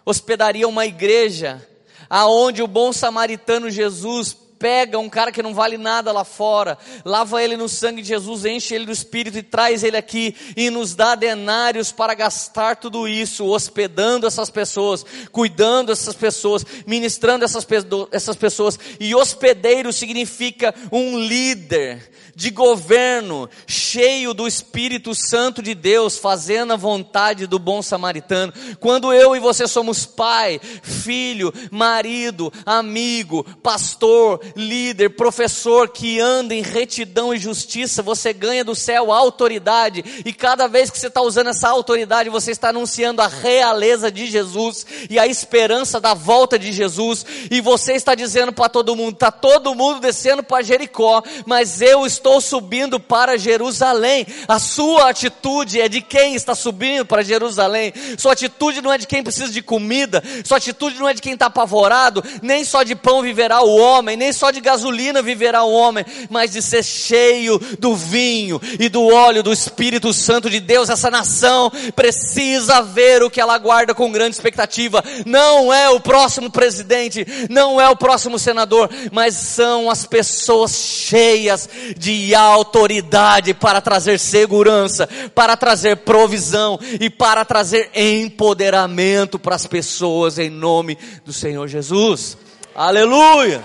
Hospedaria 0.06 0.66
é 0.66 0.68
uma 0.68 0.86
igreja 0.86 1.66
aonde 2.10 2.62
o 2.62 2.68
bom 2.68 2.94
samaritano 2.94 3.70
Jesus 3.70 4.38
pega 4.58 4.98
um 4.98 5.10
cara 5.10 5.32
que 5.32 5.44
não 5.44 5.54
vale 5.54 5.78
nada 5.78 6.12
lá 6.12 6.24
fora, 6.24 6.78
lava 7.04 7.44
ele 7.44 7.58
no 7.58 7.68
sangue 7.68 8.02
de 8.02 8.08
Jesus, 8.08 8.46
enche 8.46 8.74
ele 8.74 8.86
do 8.86 8.92
Espírito 8.92 9.38
e 9.38 9.44
traz 9.44 9.84
ele 9.84 9.98
aqui 9.98 10.36
e 10.56 10.70
nos 10.70 10.96
dá 10.96 11.14
denários 11.14 11.92
para 11.92 12.14
gastar 12.14 12.78
tudo 12.78 13.08
isso, 13.08 13.46
hospedando 13.46 14.26
essas 14.26 14.50
pessoas, 14.50 15.06
cuidando 15.32 15.88
dessas 15.88 16.16
pessoas, 16.16 16.66
ministrando 16.88 17.44
essas, 17.44 17.68
essas 18.12 18.36
pessoas. 18.36 18.80
E 19.00 19.14
hospedeiro 19.14 19.92
significa 19.92 20.74
um 20.92 21.20
líder 21.20 22.12
de 22.36 22.50
governo, 22.50 23.50
cheio 23.66 24.34
do 24.34 24.46
Espírito 24.46 25.16
Santo 25.16 25.62
de 25.62 25.74
Deus, 25.74 26.18
fazendo 26.18 26.74
a 26.74 26.76
vontade 26.76 27.48
do 27.48 27.58
bom 27.58 27.82
samaritano. 27.82 28.54
Quando 28.80 29.14
eu 29.14 29.36
e 29.36 29.40
você 29.40 29.68
somos 29.68 30.06
pai, 30.06 30.60
filho, 30.84 31.54
marido, 31.72 32.52
amigo, 32.66 33.46
pastor, 33.64 34.42
líder, 34.56 35.12
professor 35.12 35.88
que 35.88 36.20
anda 36.20 36.54
em 36.54 36.62
retidão 36.62 37.34
e 37.34 37.38
justiça, 37.38 38.04
você 38.04 38.34
ganha 38.34 38.66
do 38.66 38.76
céu 38.76 39.14
autoridade, 39.14 40.04
e 40.26 40.34
cada 40.34 40.68
vez 40.68 40.90
que 40.90 41.00
você 41.00 41.08
está 41.08 41.22
usando 41.22 41.52
essa 41.52 41.70
autoridade, 41.70 42.30
você 42.30 42.52
está 42.52 42.70
anunciando 42.70 43.22
a 43.22 43.28
realeza 43.28 44.12
de 44.12 44.26
Jesus 44.26 44.86
e 45.10 45.18
a 45.18 45.26
esperança 45.26 46.02
da 46.02 46.14
volta 46.14 46.60
de 46.60 46.74
Jesus, 46.74 47.26
e 47.50 47.62
você 47.62 47.94
está 47.94 48.14
dizendo 48.14 48.52
para 48.52 48.68
todo 48.68 48.96
mundo: 48.96 49.14
está 49.14 49.32
todo 49.32 49.74
mundo 49.74 50.02
descendo 50.02 50.44
para 50.44 50.64
Jericó, 50.64 51.24
mas 51.46 51.82
eu 51.82 52.06
estou 52.06 52.25
estou 52.26 52.42
subindo 52.42 53.00
para 53.00 53.38
Jerusalém. 53.38 54.26
A 54.48 54.58
sua 54.58 55.12
atitude 55.12 55.80
é 55.80 55.88
de 55.88 56.02
quem 56.02 56.34
está 56.34 56.56
subindo 56.56 57.06
para 57.06 57.24
Jerusalém. 57.24 57.94
Sua 58.18 58.34
atitude 58.34 58.82
não 58.82 58.92
é 58.92 58.98
de 58.98 59.06
quem 59.06 59.22
precisa 59.22 59.52
de 59.52 59.62
comida, 59.62 60.24
sua 60.44 60.58
atitude 60.58 60.98
não 60.98 61.08
é 61.08 61.14
de 61.14 61.22
quem 61.22 61.34
está 61.34 61.46
apavorado, 61.46 62.24
nem 62.42 62.66
só 62.66 62.82
de 62.82 62.96
pão 62.96 63.22
viverá 63.22 63.62
o 63.62 63.76
homem, 63.76 64.18
nem 64.18 64.34
só 64.34 64.50
de 64.50 64.60
gasolina 64.60 65.22
viverá 65.22 65.64
o 65.64 65.72
homem, 65.72 66.04
mas 66.28 66.52
de 66.52 66.64
ser 66.64 66.84
cheio 66.84 67.60
do 67.78 67.96
vinho 67.96 68.60
e 68.80 68.90
do 68.90 69.06
óleo 69.06 69.44
do 69.44 69.54
Espírito 69.54 70.12
Santo 70.12 70.50
de 70.50 70.60
Deus. 70.60 70.90
Essa 70.90 71.12
nação 71.12 71.72
precisa 71.96 72.82
ver 72.82 73.22
o 73.22 73.30
que 73.30 73.40
ela 73.40 73.58
guarda 73.60 73.94
com 73.94 74.12
grande 74.12 74.36
expectativa. 74.36 75.04
Não 75.28 75.72
é 75.72 75.90
o 75.90 76.00
próximo 76.00 76.50
presidente, 76.50 77.24
não 77.52 77.80
é 77.80 77.88
o 77.88 77.96
próximo 77.96 78.40
senador, 78.40 78.90
mas 79.12 79.36
são 79.36 79.92
as 79.92 80.08
pessoas 80.08 80.76
cheias 80.76 81.70
de 81.96 82.15
autoridade 82.34 83.54
para 83.54 83.82
trazer 83.82 84.20
segurança, 84.20 85.08
para 85.34 85.58
trazer 85.58 85.98
provisão 85.98 86.80
e 87.00 87.10
para 87.10 87.44
trazer 87.44 87.90
empoderamento 87.94 89.38
para 89.38 89.56
as 89.56 89.68
pessoas 89.68 90.38
em 90.38 90.50
nome 90.50 90.98
do 91.26 91.34
Senhor 91.34 91.68
Jesus. 91.68 92.38
Aleluia! 92.74 93.64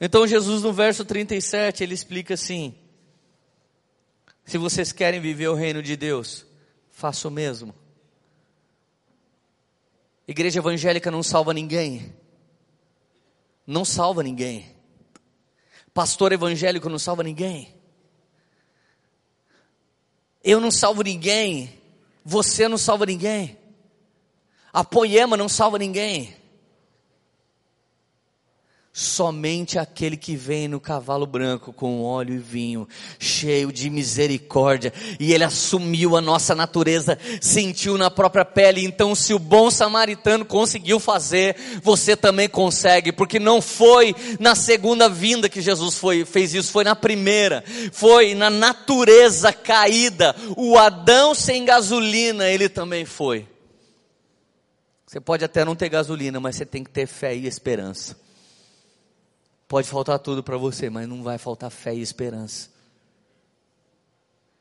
Então 0.00 0.26
Jesus 0.26 0.62
no 0.62 0.72
verso 0.72 1.04
37, 1.04 1.82
ele 1.82 1.94
explica 1.94 2.34
assim: 2.34 2.74
Se 4.44 4.58
vocês 4.58 4.92
querem 4.92 5.20
viver 5.20 5.48
o 5.48 5.54
reino 5.54 5.82
de 5.82 5.96
Deus, 5.96 6.44
faça 6.90 7.28
o 7.28 7.30
mesmo. 7.30 7.74
Igreja 10.28 10.58
evangélica 10.58 11.10
não 11.10 11.22
salva 11.22 11.54
ninguém. 11.54 12.12
Não 13.66 13.84
salva 13.84 14.22
ninguém. 14.22 14.74
Pastor 15.92 16.32
evangélico 16.32 16.88
não 16.88 16.98
salva 16.98 17.22
ninguém. 17.22 17.74
Eu 20.44 20.60
não 20.60 20.70
salvo 20.70 21.02
ninguém. 21.02 21.72
Você 22.24 22.68
não 22.68 22.78
salva 22.78 23.06
ninguém. 23.06 23.58
A 24.72 24.84
poema 24.84 25.36
não 25.36 25.48
salva 25.48 25.78
ninguém. 25.78 26.36
Somente 28.98 29.78
aquele 29.78 30.16
que 30.16 30.34
vem 30.34 30.68
no 30.68 30.80
cavalo 30.80 31.26
branco 31.26 31.70
com 31.70 32.02
óleo 32.02 32.32
e 32.32 32.38
vinho, 32.38 32.88
cheio 33.18 33.70
de 33.70 33.90
misericórdia, 33.90 34.90
e 35.20 35.34
ele 35.34 35.44
assumiu 35.44 36.16
a 36.16 36.20
nossa 36.22 36.54
natureza, 36.54 37.18
sentiu 37.38 37.98
na 37.98 38.10
própria 38.10 38.42
pele. 38.42 38.82
Então, 38.82 39.14
se 39.14 39.34
o 39.34 39.38
bom 39.38 39.70
samaritano 39.70 40.46
conseguiu 40.46 40.98
fazer, 40.98 41.56
você 41.82 42.16
também 42.16 42.48
consegue, 42.48 43.12
porque 43.12 43.38
não 43.38 43.60
foi 43.60 44.16
na 44.40 44.54
segunda 44.54 45.10
vinda 45.10 45.46
que 45.46 45.60
Jesus 45.60 45.96
foi, 45.98 46.24
fez 46.24 46.54
isso, 46.54 46.72
foi 46.72 46.82
na 46.82 46.96
primeira, 46.96 47.62
foi 47.92 48.34
na 48.34 48.48
natureza 48.48 49.52
caída. 49.52 50.34
O 50.56 50.78
Adão 50.78 51.34
sem 51.34 51.66
gasolina, 51.66 52.48
ele 52.48 52.70
também 52.70 53.04
foi. 53.04 53.46
Você 55.06 55.20
pode 55.20 55.44
até 55.44 55.66
não 55.66 55.76
ter 55.76 55.90
gasolina, 55.90 56.40
mas 56.40 56.56
você 56.56 56.64
tem 56.64 56.82
que 56.82 56.90
ter 56.90 57.06
fé 57.06 57.36
e 57.36 57.46
esperança. 57.46 58.24
Pode 59.68 59.88
faltar 59.88 60.18
tudo 60.18 60.42
para 60.42 60.56
você, 60.56 60.88
mas 60.88 61.08
não 61.08 61.22
vai 61.22 61.38
faltar 61.38 61.70
fé 61.70 61.94
e 61.94 62.00
esperança. 62.00 62.70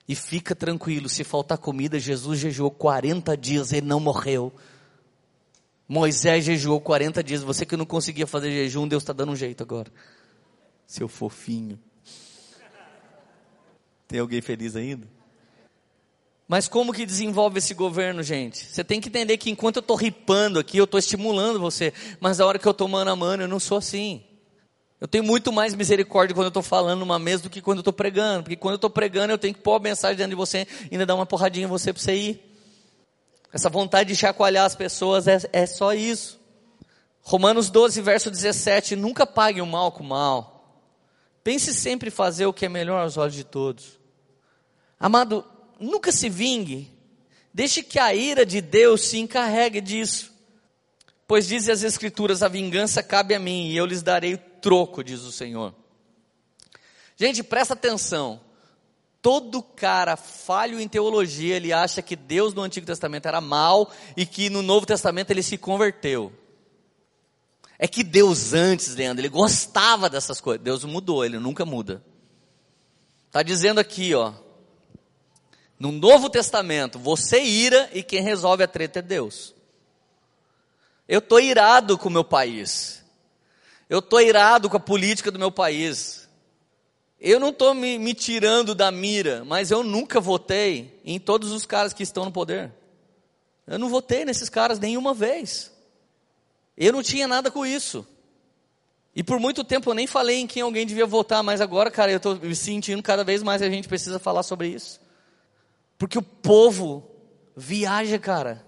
E 0.08 0.16
fica 0.16 0.56
tranquilo, 0.56 1.10
se 1.10 1.24
faltar 1.24 1.58
comida, 1.58 2.00
Jesus 2.00 2.40
jejuou 2.40 2.72
40 2.72 3.36
dias, 3.36 3.72
ele 3.72 3.88
não 3.88 4.00
morreu. 4.00 4.54
Moisés 5.88 6.46
jejuou 6.46 6.80
40 6.80 7.24
dias, 7.24 7.44
você 7.44 7.66
que 7.66 7.78
não 7.78 7.86
conseguia 7.86 8.26
fazer 8.26 8.52
jejum, 8.52 8.88
Deus 8.88 9.04
está 9.04 9.14
dando 9.14 9.32
um 9.32 9.36
jeito 9.36 9.62
agora. 9.62 9.92
Seu 10.88 11.08
fofinho. 11.08 11.80
Tem 14.08 14.20
alguém 14.20 14.42
feliz 14.42 14.76
ainda? 14.76 15.08
Mas 16.48 16.68
como 16.68 16.94
que 16.94 17.06
desenvolve 17.06 17.58
esse 17.58 17.74
governo, 17.74 18.22
gente? 18.22 18.66
Você 18.66 18.84
tem 18.84 19.02
que 19.02 19.10
entender 19.10 19.38
que 19.38 19.50
enquanto 19.50 19.78
eu 19.78 19.82
estou 19.82 19.96
ripando 19.96 20.60
aqui, 20.60 20.78
eu 20.78 20.86
estou 20.86 21.00
estimulando 21.00 21.60
você, 21.60 21.92
mas 22.20 22.40
a 22.40 22.46
hora 22.46 22.60
que 22.60 22.68
eu 22.68 22.72
estou 22.72 22.88
mano 22.88 23.10
a 23.10 23.16
mano, 23.16 23.44
eu 23.44 23.48
não 23.48 23.60
sou 23.60 23.80
assim. 23.80 24.24
Eu 25.06 25.08
tenho 25.08 25.24
muito 25.24 25.54
mais 25.54 25.76
misericórdia 25.76 26.34
quando 26.34 26.46
eu 26.46 26.48
estou 26.48 26.64
falando 26.64 27.02
numa 27.02 27.20
mesa 27.20 27.44
do 27.44 27.50
que 27.52 27.62
quando 27.62 27.78
eu 27.78 27.82
estou 27.82 27.94
pregando. 27.94 28.42
Porque 28.42 28.56
quando 28.56 28.72
eu 28.72 28.78
estou 28.78 28.90
pregando, 28.90 29.32
eu 29.32 29.38
tenho 29.38 29.54
que 29.54 29.62
pôr 29.62 29.76
a 29.76 29.80
mensagem 29.80 30.18
dentro 30.18 30.32
de 30.32 30.36
você 30.36 30.66
e 30.90 30.96
ainda 30.96 31.06
dar 31.06 31.14
uma 31.14 31.28
porradinha 31.28 31.68
em 31.68 31.70
você 31.70 31.94
para 31.94 32.02
você 32.02 32.16
ir. 32.16 32.58
Essa 33.54 33.70
vontade 33.70 34.10
de 34.10 34.16
chacoalhar 34.16 34.66
as 34.66 34.76
pessoas 34.76 35.28
é, 35.28 35.38
é 35.54 35.68
só 35.68 35.94
isso. 35.94 36.40
Romanos 37.22 37.70
12, 37.70 38.02
verso 38.02 38.32
17: 38.32 38.96
Nunca 38.96 39.28
pague 39.28 39.62
o 39.62 39.66
mal 39.68 39.92
com 39.92 40.04
o 40.04 40.08
mal. 40.08 40.82
Pense 41.44 41.72
sempre 41.72 42.08
em 42.08 42.12
fazer 42.12 42.48
o 42.48 42.54
que 42.54 42.66
é 42.66 42.70
melhor 42.70 43.04
aos 43.04 43.16
olhos 43.16 43.36
de 43.36 43.44
todos. 43.44 44.00
Amado, 45.00 45.46
nunca 45.80 46.12
se 46.12 46.30
vingue. 46.30 46.92
Deixe 47.54 47.84
que 47.84 48.00
a 48.00 48.12
ira 48.16 48.44
de 48.44 48.60
Deus 48.60 49.02
se 49.02 49.20
encarregue 49.20 49.82
disso. 49.82 50.34
Pois 51.28 51.48
dizem 51.48 51.72
as 51.72 51.84
Escrituras: 51.84 52.42
a 52.42 52.48
vingança 52.48 53.04
cabe 53.04 53.36
a 53.36 53.40
mim, 53.40 53.68
e 53.68 53.78
eu 53.78 53.86
lhes 53.86 54.02
darei 54.02 54.40
troco, 54.66 55.04
diz 55.04 55.22
o 55.22 55.32
Senhor. 55.32 55.76
Gente, 57.16 57.44
presta 57.44 57.76
atenção. 57.76 58.42
Todo 59.22 59.62
cara 59.62 60.18
falho 60.18 60.80
em 60.80 60.88
teologia, 60.88 61.56
ele 61.56 61.72
acha 61.72 62.02
que 62.02 62.16
Deus 62.16 62.52
no 62.52 62.64
Antigo 62.64 62.84
Testamento 62.84 63.28
era 63.28 63.40
mal 63.40 63.92
e 64.18 64.26
que 64.26 64.50
no 64.50 64.64
Novo 64.64 64.88
Testamento 64.88 65.30
ele 65.30 65.44
se 65.44 65.56
converteu. 65.56 66.34
É 67.78 67.88
que 67.88 68.04
Deus 68.04 68.54
antes, 68.54 68.96
Leandro, 68.96 69.22
ele 69.22 69.30
gostava 69.30 70.10
dessas 70.10 70.42
coisas. 70.42 70.64
Deus 70.64 70.84
mudou, 70.84 71.24
ele 71.24 71.38
nunca 71.38 71.64
muda. 71.64 72.04
Está 73.28 73.44
dizendo 73.44 73.80
aqui, 73.80 74.16
ó. 74.16 74.34
No 75.78 75.92
Novo 75.92 76.28
Testamento, 76.28 76.98
você 76.98 77.40
ira 77.40 77.88
e 77.94 78.02
quem 78.02 78.24
resolve 78.24 78.64
a 78.64 78.68
treta 78.68 78.98
é 78.98 79.04
Deus. 79.04 79.54
Eu 81.08 81.20
estou 81.20 81.40
irado 81.40 82.00
com 82.00 82.10
o 82.10 82.12
meu 82.12 82.24
país. 82.24 83.05
Eu 83.90 84.00
estou 84.00 84.20
irado 84.20 84.70
com 84.70 84.78
a 84.78 84.80
política 84.80 85.32
do 85.32 85.40
meu 85.40 85.52
país. 85.52 86.28
Eu 87.20 87.40
não 87.40 87.50
estou 87.50 87.74
me, 87.74 87.98
me, 87.98 88.14
tirando 88.14 88.76
da 88.76 88.92
mira, 88.92 89.44
mas 89.46 89.72
eu 89.72 89.84
nunca 89.84 90.20
votei 90.20 91.00
em 91.04 91.20
todos 91.20 91.52
os 91.52 91.66
caras 91.66 91.94
que 91.94 92.04
estão 92.04 92.26
no 92.26 92.32
poder. 92.32 92.72
Eu 93.66 93.80
não 93.80 93.90
votei 93.90 94.26
nesses 94.26 94.50
caras 94.50 94.80
nenhuma 94.80 95.14
vez. 95.14 95.72
Eu 96.78 96.94
não 96.94 97.02
tinha 97.02 97.28
nada 97.28 97.50
com 97.50 97.66
isso. 97.66 98.06
E 99.16 99.24
por 99.24 99.40
muito 99.40 99.64
tempo 99.64 99.90
eu 99.90 99.94
nem 99.94 100.06
falei 100.06 100.40
em 100.40 100.48
quem 100.48 100.62
alguém 100.62 100.86
devia 100.86 101.06
votar, 101.06 101.42
mas 101.42 101.62
agora, 101.62 101.90
cara, 101.90 102.12
eu 102.12 102.18
estou 102.18 102.36
me 102.36 102.56
sentindo 102.56 103.02
cada 103.02 103.24
vez 103.24 103.42
mais 103.42 103.62
a 103.62 103.70
gente 103.70 103.88
precisa 103.88 104.20
falar 104.20 104.44
sobre 104.44 104.68
isso. 104.68 105.00
Porque 105.98 106.18
o 106.18 106.22
povo 106.22 107.10
viaja, 107.56 108.20
cara. 108.20 108.65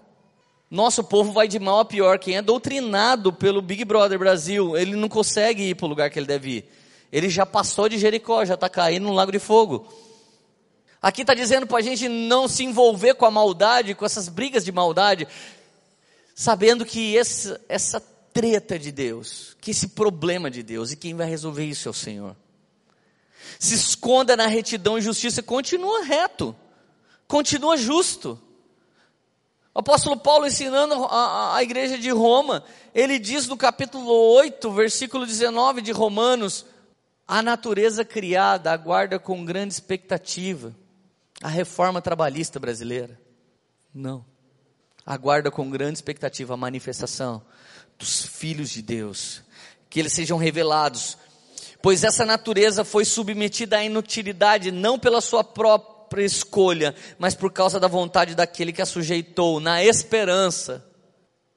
Nosso 0.70 1.02
povo 1.02 1.32
vai 1.32 1.48
de 1.48 1.58
mal 1.58 1.80
a 1.80 1.84
pior. 1.84 2.18
Quem 2.18 2.36
é 2.36 2.42
doutrinado 2.42 3.32
pelo 3.32 3.62
Big 3.62 3.84
Brother 3.84 4.18
Brasil, 4.18 4.76
ele 4.76 4.96
não 4.96 5.08
consegue 5.08 5.70
ir 5.70 5.74
para 5.74 5.86
o 5.86 5.88
lugar 5.88 6.10
que 6.10 6.18
ele 6.18 6.26
deve 6.26 6.50
ir. 6.50 6.70
Ele 7.10 7.28
já 7.30 7.46
passou 7.46 7.88
de 7.88 7.98
Jericó, 7.98 8.44
já 8.44 8.54
está 8.54 8.68
caindo 8.68 9.04
no 9.04 9.14
lago 9.14 9.32
de 9.32 9.38
fogo. 9.38 9.86
Aqui 11.00 11.22
está 11.22 11.32
dizendo 11.32 11.66
para 11.66 11.78
a 11.78 11.82
gente 11.82 12.08
não 12.08 12.46
se 12.48 12.64
envolver 12.64 13.14
com 13.14 13.24
a 13.24 13.30
maldade, 13.30 13.94
com 13.94 14.04
essas 14.04 14.28
brigas 14.28 14.64
de 14.64 14.72
maldade, 14.72 15.26
sabendo 16.34 16.84
que 16.84 17.14
esse, 17.14 17.56
essa 17.68 18.00
treta 18.32 18.78
de 18.78 18.92
Deus, 18.92 19.56
que 19.60 19.70
esse 19.70 19.88
problema 19.88 20.50
de 20.50 20.62
Deus, 20.62 20.92
e 20.92 20.96
quem 20.96 21.14
vai 21.14 21.28
resolver 21.28 21.64
isso 21.64 21.88
é 21.88 21.90
o 21.90 21.94
Senhor. 21.94 22.36
Se 23.58 23.74
esconda 23.74 24.36
na 24.36 24.46
retidão 24.46 24.98
e 24.98 25.02
justiça, 25.02 25.42
continua 25.42 26.04
reto, 26.04 26.54
continua 27.26 27.76
justo. 27.76 28.38
Apóstolo 29.78 30.16
Paulo 30.16 30.44
ensinando 30.44 31.04
a, 31.04 31.06
a, 31.06 31.56
a, 31.56 31.62
igreja 31.62 31.96
de 31.96 32.10
Roma, 32.10 32.64
ele 32.92 33.16
diz 33.16 33.46
no 33.46 33.56
capítulo 33.56 34.10
8, 34.10 34.72
versículo 34.72 35.24
19 35.24 35.82
de 35.82 35.92
Romanos: 35.92 36.66
a 37.28 37.40
natureza 37.40 38.04
criada 38.04 38.72
aguarda 38.72 39.20
com 39.20 39.44
grande 39.44 39.72
expectativa 39.72 40.74
a 41.40 41.46
reforma 41.46 42.02
trabalhista 42.02 42.58
brasileira. 42.58 43.20
Não. 43.94 44.24
Aguarda 45.06 45.48
com 45.48 45.70
grande 45.70 45.98
expectativa 45.98 46.54
a 46.54 46.56
manifestação 46.56 47.40
dos 47.96 48.26
filhos 48.26 48.70
de 48.70 48.82
Deus, 48.82 49.44
que 49.88 50.00
eles 50.00 50.12
sejam 50.12 50.38
revelados, 50.38 51.16
pois 51.80 52.02
essa 52.02 52.26
natureza 52.26 52.84
foi 52.84 53.04
submetida 53.04 53.76
à 53.76 53.84
inutilidade 53.84 54.72
não 54.72 54.98
pela 54.98 55.20
sua 55.20 55.44
própria 55.44 55.97
própria 56.08 56.24
escolha, 56.24 56.94
mas 57.18 57.34
por 57.34 57.52
causa 57.52 57.78
da 57.78 57.86
vontade 57.86 58.34
daquele 58.34 58.72
que 58.72 58.80
a 58.80 58.86
sujeitou, 58.86 59.60
na 59.60 59.84
esperança. 59.84 60.84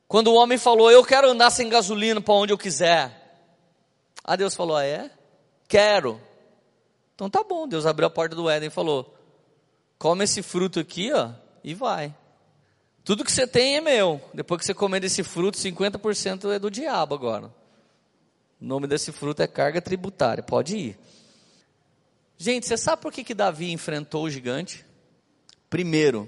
Quando 0.08 0.28
o 0.28 0.36
homem 0.36 0.58
falou, 0.58 0.91
eu 0.91 1.04
quero 1.06 1.30
andar 1.30 1.49
sem 1.52 1.70
gasolina 1.70 2.20
para 2.20 2.34
onde 2.34 2.52
eu 2.52 2.58
quiser. 2.58 3.18
A 4.24 4.36
Deus 4.36 4.54
falou, 4.54 4.76
ah, 4.76 4.86
é? 4.86 5.10
Quero. 5.68 6.20
Então 7.16 7.30
tá 7.30 7.43
bom, 7.43 7.66
Deus 7.66 7.86
abriu 7.86 8.08
a 8.08 8.12
porta 8.12 8.36
do 8.36 8.49
Éden 8.49 8.68
e 8.68 8.72
falou, 8.72 9.16
come 9.97 10.26
esse 10.26 10.41
fruto 10.41 10.80
aqui, 10.80 11.14
ó, 11.14 11.30
e 11.64 11.74
vai. 11.74 12.14
Tudo 13.06 13.24
que 13.24 13.32
você 13.32 13.47
tem 13.47 13.78
é 13.78 13.82
meu. 13.82 14.22
Depois 14.34 14.60
que 14.60 14.66
você 14.66 14.74
comer 14.74 14.99
desse 14.99 15.24
fruto, 15.24 15.58
50% 15.58 16.52
é 16.52 16.60
do 16.60 16.70
diabo 16.70 17.16
agora. 17.16 17.47
O 18.62 18.66
nome 18.66 18.86
desse 18.86 19.12
fruto 19.12 19.41
é 19.41 19.47
carga 19.47 19.82
tributária, 19.82 20.43
pode 20.43 20.76
ir. 20.76 20.99
Gente, 22.42 22.66
você 22.66 22.76
sabe 22.76 23.04
por 23.04 23.14
que, 23.14 23.24
que 23.24 23.36
Davi 23.36 23.72
enfrentou 23.72 24.24
o 24.24 24.30
gigante? 24.30 24.84
Primeiro, 25.70 26.28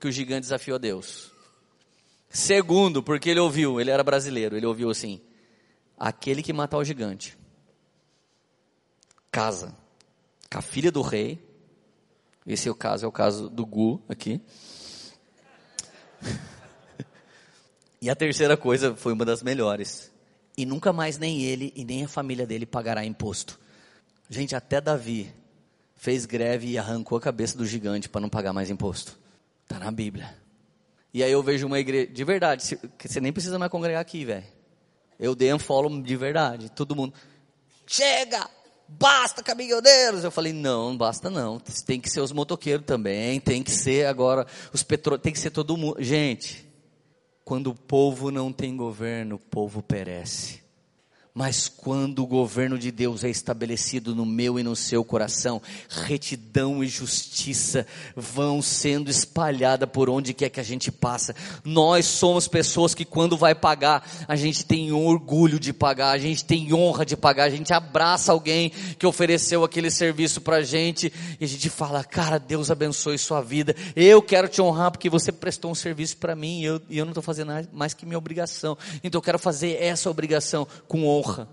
que 0.00 0.08
o 0.08 0.10
gigante 0.10 0.40
desafiou 0.40 0.74
a 0.74 0.78
Deus. 0.78 1.30
Segundo, 2.28 3.00
porque 3.04 3.30
ele 3.30 3.38
ouviu, 3.38 3.80
ele 3.80 3.88
era 3.88 4.02
brasileiro, 4.02 4.56
ele 4.56 4.66
ouviu 4.66 4.90
assim: 4.90 5.20
aquele 5.96 6.42
que 6.42 6.52
matar 6.52 6.76
o 6.76 6.82
gigante 6.82 7.38
casa 9.30 9.72
com 10.50 10.58
a 10.58 10.60
filha 10.60 10.90
do 10.90 11.02
rei. 11.02 11.38
Esse 12.44 12.68
é 12.68 12.72
o 12.72 12.74
caso, 12.74 13.04
é 13.04 13.08
o 13.08 13.12
caso 13.12 13.48
do 13.48 13.64
Gu 13.64 14.02
aqui. 14.08 14.40
e 18.02 18.10
a 18.10 18.16
terceira 18.16 18.56
coisa 18.56 18.96
foi 18.96 19.12
uma 19.12 19.24
das 19.24 19.40
melhores. 19.40 20.10
E 20.58 20.66
nunca 20.66 20.92
mais 20.92 21.16
nem 21.16 21.42
ele 21.42 21.72
e 21.76 21.84
nem 21.84 22.02
a 22.02 22.08
família 22.08 22.44
dele 22.44 22.66
pagará 22.66 23.04
imposto. 23.04 23.60
Gente, 24.28 24.56
até 24.56 24.80
Davi 24.80 25.43
fez 25.96 26.26
greve 26.26 26.68
e 26.68 26.78
arrancou 26.78 27.18
a 27.18 27.20
cabeça 27.20 27.56
do 27.56 27.66
gigante 27.66 28.08
para 28.08 28.20
não 28.20 28.28
pagar 28.28 28.52
mais 28.52 28.70
imposto. 28.70 29.18
Está 29.62 29.78
na 29.78 29.90
Bíblia. 29.90 30.36
E 31.12 31.22
aí 31.22 31.30
eu 31.30 31.42
vejo 31.42 31.66
uma 31.66 31.78
igreja, 31.78 32.12
de 32.12 32.24
verdade, 32.24 32.78
você 32.98 33.20
nem 33.20 33.32
precisa 33.32 33.58
mais 33.58 33.70
congregar 33.70 34.00
aqui, 34.00 34.24
velho. 34.24 34.44
Eu 35.18 35.34
dei 35.36 35.54
um 35.54 35.60
follow 35.60 36.02
de 36.02 36.16
verdade. 36.16 36.68
Todo 36.70 36.96
mundo, 36.96 37.14
chega, 37.86 38.50
basta 38.88 39.42
caminhoneiros. 39.42 40.24
Eu 40.24 40.32
falei, 40.32 40.52
não, 40.52 40.90
não 40.90 40.96
basta 40.96 41.30
não. 41.30 41.60
Tem 41.86 42.00
que 42.00 42.10
ser 42.10 42.20
os 42.20 42.32
motoqueiros 42.32 42.84
também, 42.84 43.38
tem 43.38 43.62
que 43.62 43.70
ser 43.70 44.06
agora 44.06 44.44
os 44.72 44.82
petro, 44.82 45.16
tem 45.16 45.32
que 45.32 45.38
ser 45.38 45.50
todo 45.50 45.76
mundo. 45.76 46.02
Gente, 46.02 46.68
quando 47.44 47.68
o 47.68 47.74
povo 47.74 48.32
não 48.32 48.52
tem 48.52 48.76
governo, 48.76 49.36
o 49.36 49.38
povo 49.38 49.82
perece. 49.84 50.63
Mas 51.36 51.68
quando 51.68 52.22
o 52.22 52.28
governo 52.28 52.78
de 52.78 52.92
Deus 52.92 53.24
é 53.24 53.28
estabelecido 53.28 54.14
no 54.14 54.24
meu 54.24 54.56
e 54.56 54.62
no 54.62 54.76
seu 54.76 55.04
coração, 55.04 55.60
retidão 55.88 56.82
e 56.84 56.86
justiça 56.86 57.84
vão 58.14 58.62
sendo 58.62 59.10
espalhadas 59.10 59.88
por 59.90 60.08
onde 60.08 60.32
quer 60.32 60.48
que 60.48 60.60
a 60.60 60.62
gente 60.62 60.92
passa. 60.92 61.34
Nós 61.64 62.06
somos 62.06 62.46
pessoas 62.46 62.94
que 62.94 63.04
quando 63.04 63.36
vai 63.36 63.52
pagar, 63.52 64.08
a 64.28 64.36
gente 64.36 64.64
tem 64.64 64.92
orgulho 64.92 65.58
de 65.58 65.72
pagar, 65.72 66.12
a 66.12 66.18
gente 66.18 66.44
tem 66.44 66.72
honra 66.72 67.04
de 67.04 67.16
pagar, 67.16 67.46
a 67.46 67.50
gente 67.50 67.72
abraça 67.72 68.30
alguém 68.30 68.70
que 68.96 69.04
ofereceu 69.04 69.64
aquele 69.64 69.90
serviço 69.90 70.40
para 70.40 70.58
a 70.58 70.62
gente 70.62 71.12
e 71.40 71.44
a 71.44 71.48
gente 71.48 71.68
fala, 71.68 72.04
cara, 72.04 72.38
Deus 72.38 72.70
abençoe 72.70 73.18
sua 73.18 73.40
vida. 73.40 73.74
Eu 73.96 74.22
quero 74.22 74.46
te 74.46 74.62
honrar 74.62 74.92
porque 74.92 75.10
você 75.10 75.32
prestou 75.32 75.72
um 75.72 75.74
serviço 75.74 76.16
para 76.16 76.36
mim 76.36 76.60
e 76.60 76.64
eu, 76.64 76.80
e 76.88 76.96
eu 76.96 77.04
não 77.04 77.10
estou 77.10 77.24
fazendo 77.24 77.50
mais 77.72 77.92
que 77.92 78.06
minha 78.06 78.18
obrigação. 78.18 78.78
Então 79.02 79.18
eu 79.18 79.22
quero 79.22 79.38
fazer 79.40 79.82
essa 79.82 80.08
obrigação 80.08 80.64
com 80.86 81.04
honra 81.04 81.23
honra, 81.24 81.48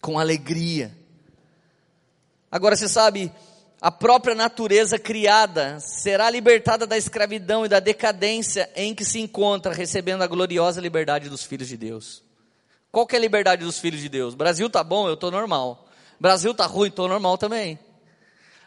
com 0.00 0.18
alegria. 0.18 0.96
Agora 2.50 2.76
você 2.76 2.88
sabe, 2.88 3.32
a 3.80 3.90
própria 3.90 4.34
natureza 4.34 4.98
criada 4.98 5.78
será 5.80 6.28
libertada 6.28 6.86
da 6.86 6.98
escravidão 6.98 7.64
e 7.64 7.68
da 7.68 7.80
decadência 7.80 8.68
em 8.74 8.94
que 8.94 9.04
se 9.04 9.20
encontra, 9.20 9.72
recebendo 9.72 10.22
a 10.22 10.26
gloriosa 10.26 10.80
liberdade 10.80 11.28
dos 11.28 11.44
filhos 11.44 11.68
de 11.68 11.76
Deus. 11.76 12.22
Qual 12.90 13.06
que 13.06 13.16
é 13.16 13.18
a 13.18 13.22
liberdade 13.22 13.64
dos 13.64 13.78
filhos 13.78 14.00
de 14.00 14.08
Deus? 14.08 14.34
Brasil 14.34 14.68
tá 14.68 14.84
bom, 14.84 15.08
eu 15.08 15.16
tô 15.16 15.30
normal. 15.30 15.88
Brasil 16.20 16.52
tá 16.52 16.66
ruim, 16.66 16.90
tô 16.90 17.08
normal 17.08 17.38
também. 17.38 17.78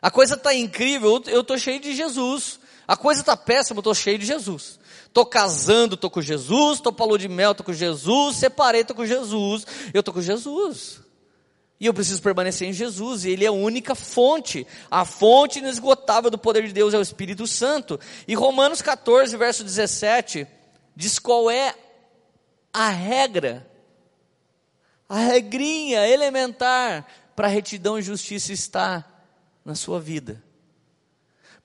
A 0.02 0.10
coisa 0.10 0.36
tá 0.36 0.54
incrível, 0.54 1.22
eu 1.28 1.44
tô 1.44 1.58
cheio 1.58 1.80
de 1.80 1.96
Jesus. 1.96 2.60
A 2.88 2.98
coisa 2.98 3.24
tá 3.24 3.38
péssima, 3.38 3.80
eu 3.80 3.84
tô 3.84 3.94
cheio 3.94 4.18
de 4.18 4.26
Jesus. 4.26 4.80
Tô 5.16 5.26
casando, 5.26 5.96
tô 5.96 6.10
com 6.10 6.22
Jesus, 6.22 6.82
tô 6.82 6.92
para 6.92 7.06
lua 7.06 7.18
de 7.18 7.30
mel, 7.30 7.56
tô 7.56 7.64
com 7.64 7.72
Jesus, 7.72 8.36
separei, 8.36 8.84
tô 8.84 8.94
com 8.94 9.06
Jesus, 9.06 9.66
eu 9.94 10.04
tô 10.04 10.12
com 10.12 10.22
Jesus. 10.22 11.00
E 11.80 11.86
eu 11.86 11.94
preciso 11.94 12.22
permanecer 12.22 12.68
em 12.68 12.74
Jesus, 12.74 13.24
e 13.24 13.30
Ele 13.30 13.46
é 13.46 13.48
a 13.48 13.52
única 13.54 13.96
fonte, 13.96 14.68
a 14.92 15.06
fonte 15.06 15.60
inesgotável 15.60 16.30
do 16.30 16.38
poder 16.38 16.68
de 16.68 16.74
Deus 16.74 16.94
é 16.94 16.98
o 16.98 17.02
Espírito 17.02 17.48
Santo. 17.48 17.98
E 18.28 18.36
Romanos 18.36 18.82
14, 18.82 19.38
verso 19.38 19.64
17, 19.64 20.46
diz 20.94 21.18
qual 21.18 21.50
é 21.50 21.74
a 22.74 22.90
regra, 22.90 23.66
a 25.08 25.18
regrinha 25.18 26.06
elementar 26.10 27.08
para 27.38 27.48
retidão 27.48 27.98
e 27.98 28.02
justiça 28.02 28.52
estar 28.52 29.26
na 29.64 29.76
sua 29.76 29.98
vida 29.98 30.44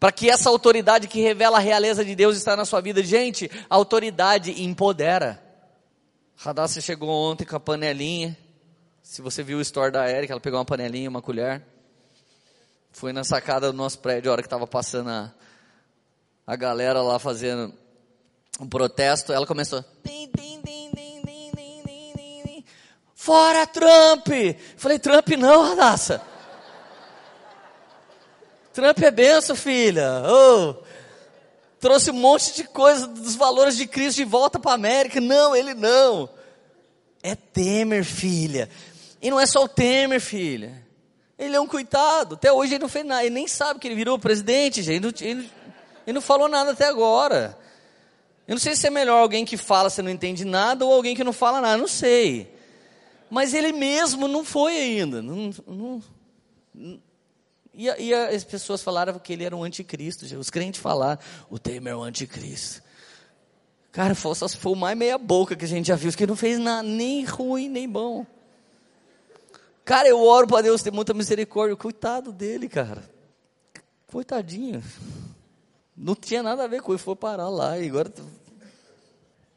para 0.01 0.11
que 0.11 0.31
essa 0.31 0.49
autoridade 0.49 1.07
que 1.07 1.21
revela 1.21 1.59
a 1.59 1.61
realeza 1.61 2.03
de 2.03 2.15
Deus 2.15 2.35
está 2.35 2.57
na 2.57 2.65
sua 2.65 2.81
vida. 2.81 3.03
Gente, 3.03 3.51
a 3.69 3.75
autoridade 3.75 4.63
empodera. 4.63 5.41
Radassa 6.35 6.81
chegou 6.81 7.11
ontem 7.11 7.45
com 7.45 7.55
a 7.55 7.61
panelinha. 7.61 8.35
Se 9.03 9.21
você 9.21 9.43
viu 9.43 9.59
o 9.59 9.61
story 9.61 9.93
da 9.93 10.11
Erika, 10.11 10.33
ela 10.33 10.41
pegou 10.41 10.59
uma 10.59 10.65
panelinha, 10.65 11.11
uma 11.11 11.21
colher. 11.21 11.63
Foi 12.91 13.13
na 13.13 13.25
sacada 13.25 13.71
do 13.71 13.77
nosso 13.77 13.99
prédio, 13.99 14.31
a 14.31 14.33
hora 14.33 14.43
que 14.43 14.47
estava 14.47 14.67
passando 14.67 15.11
a, 15.11 15.35
a 16.47 16.57
galera 16.57 17.03
lá 17.03 17.19
fazendo 17.19 17.75
um 18.59 18.67
protesto. 18.67 19.35
Ela 19.35 19.47
começou. 19.47 19.85
Fora 23.15 23.67
Trump! 23.67 24.29
Falei, 24.79 24.99
Trump 24.99 25.29
não, 25.39 25.63
Radassa. 25.63 26.23
Trump 28.73 29.03
é 29.03 29.11
benção, 29.11 29.57
filha. 29.57 30.23
Oh, 30.27 30.75
trouxe 31.81 32.11
um 32.11 32.15
monte 32.15 32.55
de 32.55 32.65
coisa 32.65 33.07
dos 33.07 33.35
valores 33.35 33.77
de 33.77 33.87
Cristo 33.87 34.19
de 34.19 34.25
volta 34.25 34.59
para 34.59 34.73
a 34.73 34.75
América. 34.75 35.21
Não, 35.21 35.57
ele 35.57 35.75
não. 35.75 36.29
É 37.23 37.35
Temer, 37.35 38.05
filha. 38.05 38.69
E 39.21 39.31
não 39.31 39.41
é 39.41 39.47
só 39.47 39.65
o 39.65 39.69
Temer, 39.69 40.21
filha. 40.21 40.87
Ele 41.39 41.57
é 41.57 41.61
um 41.61 41.67
coitado. 41.67 42.35
Até 42.35 42.53
hoje 42.53 42.75
ele 42.75 42.83
não 42.83 42.89
fez 42.89 43.05
nada. 43.05 43.25
Ele 43.25 43.35
nem 43.35 43.49
sabe 43.49 43.81
que 43.81 43.89
ele 43.89 43.95
virou 43.95 44.19
presidente, 44.19 44.83
gente. 44.83 44.97
Ele 44.97 45.01
não, 45.01 45.13
ele, 45.21 45.51
ele 46.07 46.15
não 46.15 46.21
falou 46.21 46.49
nada 46.49 46.73
até 46.73 46.87
agora. 46.87 47.59
Eu 48.47 48.55
não 48.55 48.61
sei 48.61 48.77
se 48.77 48.87
é 48.87 48.91
melhor 48.91 49.19
alguém 49.19 49.45
que 49.45 49.57
fala, 49.57 49.89
você 49.89 50.03
não 50.03 50.11
entende 50.11 50.45
nada, 50.45 50.85
ou 50.85 50.93
alguém 50.93 51.15
que 51.15 51.25
não 51.25 51.33
fala 51.33 51.61
nada. 51.61 51.77
Não 51.77 51.89
sei. 51.89 52.53
Mas 53.31 53.55
ele 53.55 53.73
mesmo 53.73 54.29
não 54.29 54.45
foi 54.45 54.77
ainda. 54.77 55.23
Não, 55.23 55.51
não, 55.67 56.03
e, 57.89 58.09
e, 58.09 58.15
as 58.15 58.45
pessoas 58.45 58.83
falaram 58.83 59.19
que 59.19 59.33
ele 59.33 59.45
era 59.45 59.57
um 59.57 59.63
anticristo. 59.63 60.27
Os 60.39 60.51
crentes 60.51 60.81
falaram, 60.81 61.21
o 61.49 61.59
Temer 61.59 61.95
é 61.95 61.97
um 61.97 62.03
anticristo. 62.03 62.83
Cara, 63.91 64.15
só 64.15 64.49
foi 64.49 64.75
mais 64.77 64.97
meia 64.97 65.17
boca 65.17 65.57
que 65.57 65.65
a 65.65 65.69
gente 65.69 65.87
já 65.87 65.97
viu, 65.97 66.13
que 66.13 66.27
não 66.27 66.37
fez 66.37 66.59
nada, 66.59 66.83
nem 66.87 67.25
ruim, 67.25 67.69
nem 67.69 67.89
bom. 67.89 68.27
Cara, 69.85 70.07
eu 70.09 70.23
oro 70.23 70.47
para 70.47 70.63
Deus 70.63 70.83
ter 70.83 70.93
muita 70.93 71.15
misericórdia. 71.15 71.75
Coitado 71.75 72.33
dele, 72.33 72.69
cara. 72.69 73.03
Coitadinho. 74.07 74.83
Não 75.97 76.15
tinha 76.15 76.43
nada 76.43 76.65
a 76.65 76.69
ver 76.69 76.83
com 76.83 76.93
ele, 76.93 76.99
foi 76.99 77.17
parar 77.17 77.49
lá 77.49 77.79
e 77.79 77.89
agora. 77.89 78.13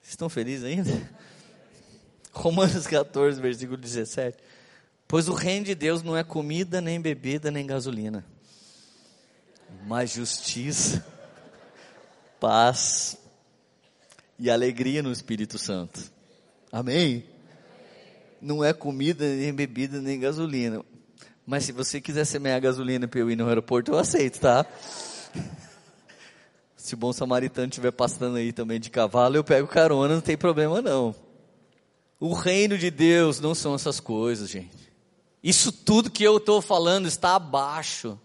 Estão 0.02 0.30
felizes 0.30 0.64
ainda? 0.64 0.90
Romanos 2.34 2.88
14, 2.88 3.40
versículo 3.40 3.78
17. 3.78 4.38
Pois 5.14 5.28
o 5.28 5.34
reino 5.36 5.68
de 5.68 5.76
Deus 5.76 6.02
não 6.02 6.18
é 6.18 6.24
comida, 6.24 6.82
nem 6.82 7.00
bebida, 7.00 7.52
nem 7.52 7.68
gasolina, 7.68 8.26
mas 9.86 10.12
justiça, 10.12 11.06
paz 12.42 13.16
e 14.40 14.50
alegria 14.50 15.04
no 15.04 15.12
Espírito 15.12 15.60
Santo. 15.60 16.12
Amém? 16.72 17.26
Não 18.42 18.64
é 18.64 18.74
comida, 18.74 19.24
nem 19.24 19.54
bebida, 19.54 20.02
nem 20.02 20.20
gasolina. 20.20 20.84
Mas 21.46 21.66
se 21.66 21.72
você 21.72 22.02
quiser 22.02 22.26
semear 22.26 22.60
gasolina 22.60 23.08
para 23.08 23.20
eu 23.20 23.30
ir 23.30 23.36
no 23.36 23.48
aeroporto, 23.48 23.92
eu 23.92 24.00
aceito, 24.00 24.40
tá? 24.40 24.66
Se 26.76 26.96
o 26.96 26.98
bom 26.98 27.14
samaritano 27.14 27.68
estiver 27.68 27.92
passando 27.92 28.38
aí 28.38 28.52
também 28.52 28.80
de 28.80 28.90
cavalo, 28.90 29.36
eu 29.36 29.44
pego 29.44 29.68
carona, 29.68 30.16
não 30.16 30.22
tem 30.22 30.36
problema 30.36 30.82
não. 30.82 31.14
O 32.20 32.34
reino 32.34 32.80
de 32.80 32.90
Deus 32.90 33.40
não 33.40 33.54
são 33.54 33.76
essas 33.76 34.00
coisas, 34.00 34.50
gente. 34.50 34.93
Isso 35.44 35.72
tudo 35.72 36.10
que 36.10 36.24
eu 36.24 36.38
estou 36.38 36.62
falando 36.62 37.08
está 37.08 37.36
abaixo 37.36 38.18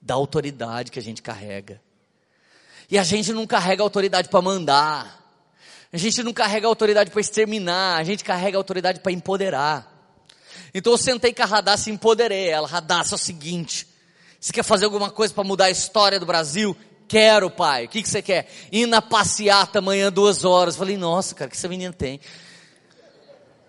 da 0.00 0.14
autoridade 0.14 0.90
que 0.90 0.98
a 0.98 1.02
gente 1.02 1.20
carrega. 1.20 1.82
E 2.90 2.98
a 2.98 3.02
gente 3.02 3.32
não 3.32 3.46
carrega 3.46 3.82
autoridade 3.82 4.28
para 4.28 4.40
mandar. 4.40 5.22
A 5.92 5.96
gente 5.96 6.22
não 6.22 6.32
carrega 6.32 6.66
autoridade 6.66 7.10
para 7.10 7.20
exterminar. 7.20 7.98
A 7.98 8.04
gente 8.04 8.24
carrega 8.24 8.56
autoridade 8.56 9.00
para 9.00 9.12
empoderar. 9.12 9.92
Então 10.72 10.92
eu 10.92 10.98
sentei 10.98 11.34
com 11.34 11.42
a 11.42 11.46
Radassa 11.46 11.90
e 11.90 11.92
empoderei 11.92 12.48
ela. 12.48 12.66
Radassa 12.66 13.14
é 13.14 13.16
o 13.16 13.18
seguinte: 13.18 13.86
você 14.40 14.52
quer 14.52 14.62
fazer 14.62 14.84
alguma 14.84 15.10
coisa 15.10 15.34
para 15.34 15.44
mudar 15.44 15.66
a 15.66 15.70
história 15.70 16.20
do 16.20 16.26
Brasil? 16.26 16.76
Quero, 17.08 17.50
pai. 17.50 17.84
O 17.84 17.88
que, 17.88 18.02
que 18.02 18.08
você 18.08 18.22
quer? 18.22 18.48
Ir 18.72 18.86
na 18.86 19.02
passeata 19.02 19.78
amanhã 19.78 20.10
duas 20.10 20.44
horas. 20.44 20.76
falei, 20.76 20.96
nossa, 20.96 21.34
cara, 21.34 21.48
o 21.48 21.50
que 21.50 21.56
essa 21.56 21.68
menina 21.68 21.92
tem? 21.92 22.20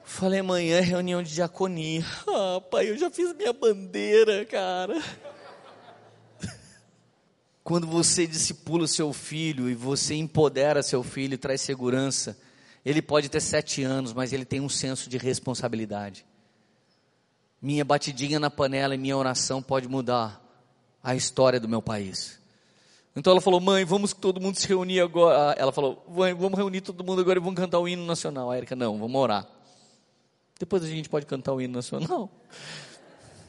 Falei, 0.09 0.39
amanhã 0.39 0.77
é 0.77 0.81
reunião 0.81 1.21
de 1.21 1.33
diaconia. 1.33 2.03
Ah, 2.29 2.61
pai, 2.61 2.89
eu 2.89 2.97
já 2.97 3.11
fiz 3.11 3.33
minha 3.33 3.51
bandeira, 3.51 4.45
cara. 4.45 5.03
Quando 7.61 7.85
você 7.85 8.25
discipula 8.25 8.87
seu 8.87 9.11
filho 9.11 9.69
e 9.69 9.75
você 9.75 10.15
empodera 10.15 10.81
seu 10.81 11.03
filho, 11.03 11.37
traz 11.37 11.59
segurança, 11.59 12.39
ele 12.85 13.01
pode 13.01 13.27
ter 13.27 13.41
sete 13.41 13.83
anos, 13.83 14.13
mas 14.13 14.31
ele 14.31 14.45
tem 14.45 14.61
um 14.61 14.69
senso 14.69 15.09
de 15.09 15.17
responsabilidade. 15.17 16.25
Minha 17.61 17.83
batidinha 17.83 18.39
na 18.39 18.49
panela 18.49 18.95
e 18.95 18.97
minha 18.97 19.17
oração 19.17 19.61
pode 19.61 19.89
mudar 19.89 20.41
a 21.03 21.15
história 21.15 21.59
do 21.59 21.67
meu 21.67 21.81
país. 21.81 22.39
Então 23.13 23.31
ela 23.31 23.41
falou, 23.41 23.59
mãe, 23.59 23.83
vamos 23.83 24.13
todo 24.13 24.39
mundo 24.39 24.57
se 24.57 24.67
reunir 24.67 25.01
agora. 25.01 25.53
Ela 25.59 25.73
falou, 25.73 26.05
mãe, 26.07 26.33
vamos 26.33 26.57
reunir 26.57 26.79
todo 26.79 27.03
mundo 27.03 27.19
agora 27.19 27.39
e 27.39 27.41
vamos 27.41 27.59
cantar 27.59 27.79
o 27.79 27.89
hino 27.89 28.05
nacional. 28.05 28.49
A 28.49 28.57
Erika, 28.57 28.75
não, 28.75 28.97
vamos 28.97 29.21
orar. 29.21 29.56
Depois 30.59 30.83
a 30.83 30.87
gente 30.87 31.09
pode 31.09 31.25
cantar 31.25 31.53
o 31.53 31.61
hino 31.61 31.73
nacional. 31.73 32.31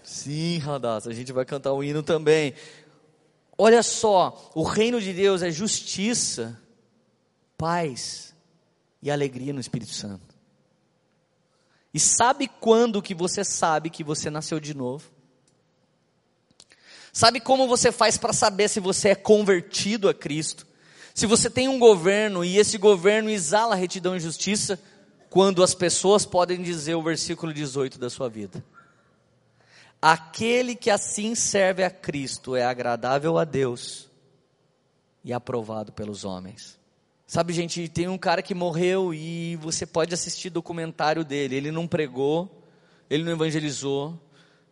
Sim, 0.02 0.58
Radassa, 0.58 1.10
a 1.10 1.14
gente 1.14 1.32
vai 1.32 1.44
cantar 1.44 1.72
o 1.72 1.82
hino 1.82 2.02
também. 2.02 2.54
Olha 3.56 3.82
só, 3.82 4.50
o 4.54 4.62
reino 4.62 5.00
de 5.00 5.12
Deus 5.12 5.42
é 5.42 5.50
justiça, 5.50 6.58
paz 7.56 8.34
e 9.02 9.10
alegria 9.10 9.52
no 9.52 9.60
Espírito 9.60 9.92
Santo. 9.92 10.34
E 11.92 11.98
sabe 12.00 12.48
quando 12.48 13.02
que 13.02 13.14
você 13.14 13.42
sabe 13.42 13.90
que 13.90 14.04
você 14.04 14.30
nasceu 14.30 14.60
de 14.60 14.74
novo? 14.74 15.10
Sabe 17.12 17.40
como 17.40 17.66
você 17.66 17.90
faz 17.90 18.16
para 18.16 18.32
saber 18.32 18.68
se 18.68 18.78
você 18.78 19.08
é 19.08 19.14
convertido 19.14 20.08
a 20.08 20.14
Cristo? 20.14 20.66
Se 21.14 21.26
você 21.26 21.50
tem 21.50 21.68
um 21.68 21.78
governo 21.78 22.44
e 22.44 22.58
esse 22.58 22.78
governo 22.78 23.28
exala 23.28 23.74
retidão 23.74 24.14
e 24.16 24.20
justiça, 24.20 24.80
quando 25.30 25.62
as 25.62 25.74
pessoas 25.74 26.24
podem 26.24 26.62
dizer 26.62 26.94
o 26.94 27.02
versículo 27.02 27.52
18 27.52 27.98
da 27.98 28.08
sua 28.08 28.28
vida. 28.28 28.64
Aquele 30.00 30.74
que 30.76 30.90
assim 30.90 31.34
serve 31.34 31.82
a 31.82 31.90
Cristo 31.90 32.54
é 32.54 32.64
agradável 32.64 33.36
a 33.36 33.44
Deus 33.44 34.08
e 35.24 35.32
aprovado 35.32 35.92
pelos 35.92 36.24
homens. 36.24 36.78
Sabe, 37.26 37.52
gente, 37.52 37.88
tem 37.88 38.08
um 38.08 38.16
cara 38.16 38.40
que 38.40 38.54
morreu 38.54 39.12
e 39.12 39.56
você 39.56 39.84
pode 39.84 40.14
assistir 40.14 40.48
documentário 40.48 41.24
dele. 41.24 41.56
Ele 41.56 41.70
não 41.70 41.86
pregou, 41.86 42.64
ele 43.10 43.24
não 43.24 43.32
evangelizou, 43.32 44.18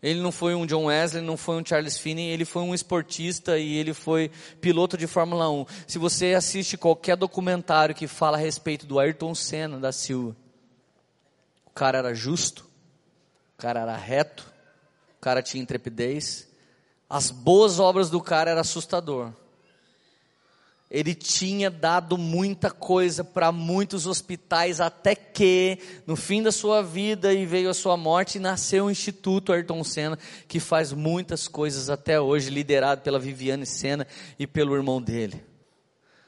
ele 0.03 0.21
não 0.21 0.31
foi 0.31 0.55
um 0.55 0.65
John 0.65 0.85
Wesley, 0.85 1.23
não 1.23 1.37
foi 1.37 1.61
um 1.61 1.67
Charles 1.67 1.99
Finney, 1.99 2.31
ele 2.31 2.45
foi 2.45 2.63
um 2.63 2.73
esportista 2.75 3.59
e 3.59 3.77
ele 3.77 3.93
foi 3.93 4.31
piloto 4.61 4.97
de 4.97 5.07
Fórmula 5.07 5.51
1. 5.51 5.67
Se 5.87 5.99
você 5.99 6.33
assiste 6.33 6.79
qualquer 6.79 7.17
documentário 7.17 7.95
que 7.95 8.07
fala 8.07 8.37
a 8.37 8.41
respeito 8.41 8.87
do 8.87 8.99
Ayrton 8.99 9.35
Senna 9.35 9.79
da 9.79 9.91
Silva, 9.91 10.37
o 11.77 11.79
cara 11.79 11.99
era 11.99 12.15
justo, 12.15 12.67
o 13.55 13.59
cara 13.59 13.81
era 13.81 13.95
reto, 13.95 14.51
o 15.19 15.21
cara 15.21 15.43
tinha 15.43 15.63
intrepidez. 15.63 16.49
As 17.07 17.31
boas 17.31 17.79
obras 17.79 18.09
do 18.09 18.19
cara 18.19 18.51
era 18.51 18.63
assustador. 18.63 19.31
Ele 20.91 21.15
tinha 21.15 21.71
dado 21.71 22.17
muita 22.17 22.71
coisa 22.71 23.23
para 23.23 23.53
muitos 23.53 24.07
hospitais, 24.07 24.81
até 24.81 25.15
que, 25.15 25.79
no 26.07 26.17
fim 26.17 26.43
da 26.43 26.51
sua 26.51 26.83
vida 26.83 27.35
e 27.35 27.45
veio 27.45 27.69
a 27.69 27.75
sua 27.75 27.95
morte, 27.95 28.39
nasceu 28.39 28.87
o 28.87 28.91
Instituto 28.91 29.53
Ayrton 29.53 29.85
Senna, 29.85 30.19
que 30.49 30.59
faz 30.59 30.95
muitas 30.95 31.47
coisas 31.47 31.91
até 31.91 32.19
hoje, 32.19 32.49
liderado 32.49 33.03
pela 33.03 33.19
Viviane 33.19 33.67
Senna 33.67 34.07
e 34.39 34.47
pelo 34.47 34.75
irmão 34.75 35.03
dele. 35.03 35.45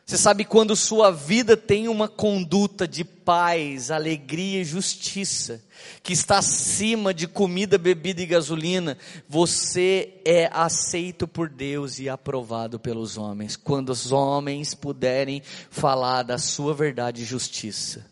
Você 0.08 0.16
sabe 0.16 0.42
quando 0.42 0.74
sua 0.74 1.10
vida 1.10 1.54
tem 1.54 1.86
uma 1.86 2.08
conduta 2.08 2.88
de 2.88 3.04
paz, 3.04 3.90
alegria 3.90 4.62
e 4.62 4.64
justiça, 4.64 5.62
que 6.02 6.14
está 6.14 6.38
acima 6.38 7.12
de 7.12 7.28
comida, 7.28 7.76
bebida 7.76 8.22
e 8.22 8.26
gasolina, 8.26 8.96
você 9.28 10.14
é 10.24 10.48
aceito 10.50 11.28
por 11.28 11.50
Deus 11.50 11.98
e 11.98 12.08
aprovado 12.08 12.80
pelos 12.80 13.18
homens. 13.18 13.54
Quando 13.54 13.90
os 13.90 14.10
homens 14.10 14.74
puderem 14.74 15.42
falar 15.68 16.22
da 16.22 16.38
sua 16.38 16.72
verdade 16.72 17.20
e 17.20 17.26
justiça, 17.26 18.06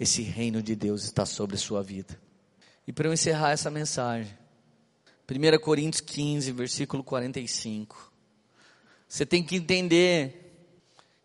esse 0.00 0.22
reino 0.22 0.62
de 0.62 0.74
Deus 0.74 1.04
está 1.04 1.26
sobre 1.26 1.58
sua 1.58 1.82
vida. 1.82 2.18
E 2.86 2.92
para 2.92 3.06
eu 3.06 3.12
encerrar 3.12 3.50
essa 3.50 3.70
mensagem, 3.70 4.32
1 5.30 5.58
Coríntios 5.60 6.00
15, 6.00 6.50
versículo 6.52 7.04
45. 7.04 8.10
Você 9.06 9.26
tem 9.26 9.42
que 9.42 9.56
entender 9.56 10.41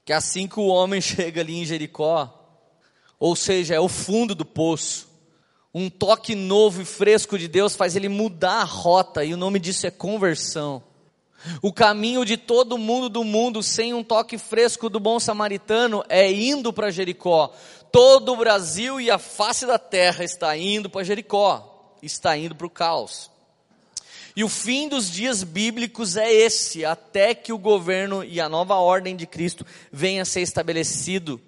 que 0.08 0.14
assim 0.14 0.48
que 0.48 0.58
o 0.58 0.68
homem 0.68 1.02
chega 1.02 1.42
ali 1.42 1.58
em 1.58 1.66
Jericó, 1.66 2.34
ou 3.20 3.36
seja, 3.36 3.76
é 3.76 3.80
o 3.80 3.90
fundo 3.90 4.34
do 4.34 4.46
poço, 4.46 5.10
um 5.74 5.90
toque 5.90 6.34
novo 6.34 6.82
e 6.82 6.86
fresco 6.86 7.38
de 7.38 7.46
Deus 7.50 7.76
faz 7.76 7.94
ele 7.94 8.08
mudar 8.08 8.62
a 8.62 8.64
rota, 8.64 9.26
e 9.26 9.34
o 9.34 9.38
nome 9.38 9.60
disso 9.60 9.86
é 9.86 9.92
conversão. 9.92 10.82
O 11.62 11.74
caminho 11.74 12.24
de 12.24 12.38
todo 12.38 12.78
mundo 12.78 13.10
do 13.10 13.26
mundo, 13.26 13.62
sem 13.62 13.94
um 13.94 14.02
toque 14.02 14.38
fresco 14.38 14.90
do 14.90 14.98
bom 14.98 15.20
samaritano, 15.20 16.02
é 16.08 16.32
indo 16.32 16.72
para 16.72 16.90
Jericó. 16.90 17.54
Todo 17.92 18.32
o 18.32 18.38
Brasil 18.38 19.02
e 19.02 19.12
a 19.12 19.18
face 19.18 19.66
da 19.66 19.78
terra 19.78 20.24
está 20.24 20.56
indo 20.56 20.90
para 20.90 21.04
Jericó, 21.04 21.94
está 22.02 22.38
indo 22.38 22.56
para 22.56 22.68
o 22.68 22.70
caos. 22.70 23.30
E 24.38 24.44
o 24.44 24.48
fim 24.48 24.88
dos 24.88 25.10
dias 25.10 25.42
bíblicos 25.42 26.16
é 26.16 26.32
esse, 26.32 26.86
até 26.86 27.34
que 27.34 27.52
o 27.52 27.58
governo 27.58 28.24
e 28.24 28.40
a 28.40 28.48
nova 28.48 28.76
ordem 28.76 29.16
de 29.16 29.26
Cristo 29.26 29.66
venha 29.92 30.22
a 30.22 30.26
ser 30.26 30.42
estabelecido 30.42 31.42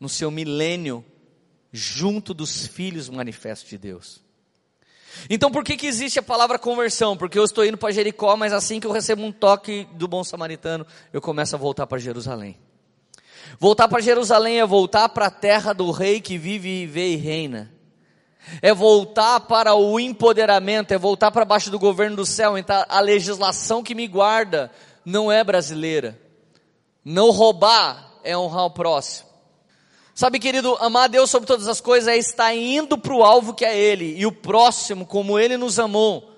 no 0.00 0.08
seu 0.08 0.28
milênio, 0.28 1.04
junto 1.72 2.34
dos 2.34 2.66
filhos 2.66 3.08
manifestos 3.08 3.70
de 3.70 3.78
Deus. 3.78 4.20
Então 5.30 5.52
por 5.52 5.62
que, 5.62 5.76
que 5.76 5.86
existe 5.86 6.18
a 6.18 6.22
palavra 6.22 6.58
conversão? 6.58 7.16
Porque 7.16 7.38
eu 7.38 7.44
estou 7.44 7.64
indo 7.64 7.78
para 7.78 7.94
Jericó, 7.94 8.36
mas 8.36 8.52
assim 8.52 8.80
que 8.80 8.88
eu 8.88 8.92
recebo 8.92 9.22
um 9.22 9.30
toque 9.30 9.86
do 9.92 10.08
bom 10.08 10.24
samaritano, 10.24 10.84
eu 11.12 11.20
começo 11.20 11.54
a 11.54 11.58
voltar 11.60 11.86
para 11.86 11.98
Jerusalém. 11.98 12.58
Voltar 13.56 13.86
para 13.86 14.02
Jerusalém 14.02 14.58
é 14.58 14.66
voltar 14.66 15.10
para 15.10 15.26
a 15.26 15.30
terra 15.30 15.72
do 15.72 15.92
rei 15.92 16.20
que 16.20 16.36
vive, 16.38 16.86
vê 16.86 17.12
e 17.12 17.16
reina 17.16 17.73
é 18.60 18.72
voltar 18.72 19.40
para 19.40 19.74
o 19.74 19.98
empoderamento, 19.98 20.92
é 20.92 20.98
voltar 20.98 21.30
para 21.30 21.44
baixo 21.44 21.70
do 21.70 21.78
governo 21.78 22.16
do 22.16 22.26
céu. 22.26 22.56
Então, 22.58 22.84
a 22.88 23.00
legislação 23.00 23.82
que 23.82 23.94
me 23.94 24.06
guarda 24.06 24.70
não 25.04 25.30
é 25.30 25.42
brasileira. 25.42 26.18
Não 27.04 27.30
roubar 27.30 28.12
é 28.22 28.36
honrar 28.36 28.64
o 28.64 28.70
próximo. 28.70 29.28
Sabe, 30.14 30.38
querido, 30.38 30.76
amar 30.80 31.04
a 31.04 31.08
Deus 31.08 31.28
sobre 31.28 31.46
todas 31.46 31.66
as 31.66 31.80
coisas 31.80 32.08
é 32.08 32.16
estar 32.16 32.54
indo 32.54 32.96
para 32.96 33.14
o 33.14 33.24
alvo 33.24 33.52
que 33.52 33.64
é 33.64 33.76
Ele, 33.76 34.14
e 34.16 34.24
o 34.24 34.30
próximo, 34.30 35.04
como 35.04 35.38
Ele 35.38 35.56
nos 35.56 35.78
amou, 35.78 36.33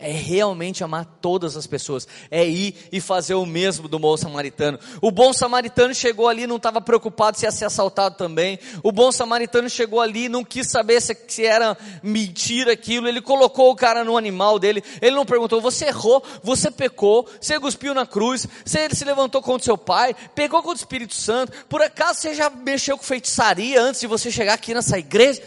é 0.00 0.12
realmente 0.12 0.84
amar 0.84 1.04
todas 1.20 1.56
as 1.56 1.66
pessoas, 1.66 2.06
é 2.30 2.46
ir 2.46 2.88
e 2.92 3.00
fazer 3.00 3.34
o 3.34 3.44
mesmo 3.44 3.88
do 3.88 3.98
bom 3.98 4.16
samaritano. 4.16 4.78
O 5.02 5.10
bom 5.10 5.32
samaritano 5.32 5.92
chegou 5.92 6.28
ali, 6.28 6.46
não 6.46 6.56
estava 6.56 6.80
preocupado 6.80 7.36
se 7.36 7.44
ia 7.44 7.50
ser 7.50 7.64
assaltado 7.64 8.16
também. 8.16 8.60
O 8.84 8.92
bom 8.92 9.10
samaritano 9.10 9.68
chegou 9.68 10.00
ali, 10.00 10.28
não 10.28 10.44
quis 10.44 10.70
saber 10.70 11.00
se, 11.00 11.16
se 11.26 11.44
era 11.44 11.76
mentira 12.00 12.72
aquilo. 12.72 13.08
Ele 13.08 13.20
colocou 13.20 13.72
o 13.72 13.76
cara 13.76 14.04
no 14.04 14.16
animal 14.16 14.60
dele. 14.60 14.84
Ele 15.02 15.16
não 15.16 15.26
perguntou: 15.26 15.60
você 15.60 15.86
errou, 15.86 16.22
você 16.44 16.70
pecou, 16.70 17.28
você 17.40 17.58
cuspiu 17.58 17.92
na 17.92 18.06
cruz, 18.06 18.46
você 18.64 18.88
se 18.90 19.04
levantou 19.04 19.42
contra 19.42 19.64
seu 19.64 19.76
pai, 19.76 20.14
pegou 20.32 20.62
contra 20.62 20.78
o 20.78 20.84
Espírito 20.84 21.14
Santo. 21.14 21.52
Por 21.68 21.82
acaso 21.82 22.20
você 22.20 22.34
já 22.34 22.48
mexeu 22.48 22.96
com 22.96 23.02
feitiçaria 23.02 23.82
antes 23.82 24.00
de 24.00 24.06
você 24.06 24.30
chegar 24.30 24.54
aqui 24.54 24.72
nessa 24.72 24.96
igreja? 24.96 25.42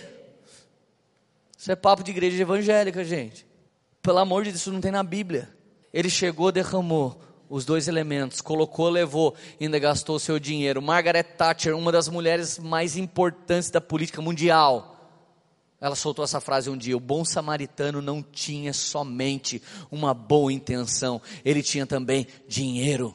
Isso 1.58 1.72
é 1.72 1.76
papo 1.76 2.04
de 2.04 2.12
igreja 2.12 2.42
evangélica, 2.42 3.06
gente. 3.06 3.51
Pelo 4.02 4.18
amor 4.18 4.44
de 4.44 4.52
Deus, 4.52 4.62
isso 4.62 4.72
não 4.72 4.82
tem 4.82 4.92
na 4.92 5.04
Bíblia. 5.04 5.50
Ele 5.94 6.10
chegou, 6.10 6.52
derramou 6.52 7.22
os 7.50 7.66
dois 7.66 7.88
elementos, 7.88 8.40
colocou, 8.40 8.90
levou, 8.90 9.36
ainda 9.60 9.78
gastou 9.78 10.18
seu 10.18 10.40
dinheiro. 10.40 10.82
Margaret 10.82 11.24
Thatcher, 11.24 11.76
uma 11.76 11.92
das 11.92 12.08
mulheres 12.08 12.58
mais 12.58 12.96
importantes 12.96 13.70
da 13.70 13.82
política 13.82 14.22
mundial, 14.22 14.92
ela 15.82 15.96
soltou 15.96 16.24
essa 16.24 16.40
frase 16.40 16.70
um 16.70 16.78
dia: 16.78 16.96
o 16.96 17.00
bom 17.00 17.26
samaritano 17.26 18.02
não 18.02 18.24
tinha 18.24 18.72
somente 18.72 19.62
uma 19.92 20.14
boa 20.14 20.54
intenção, 20.54 21.22
ele 21.44 21.62
tinha 21.62 21.86
também 21.86 22.26
dinheiro. 22.48 23.14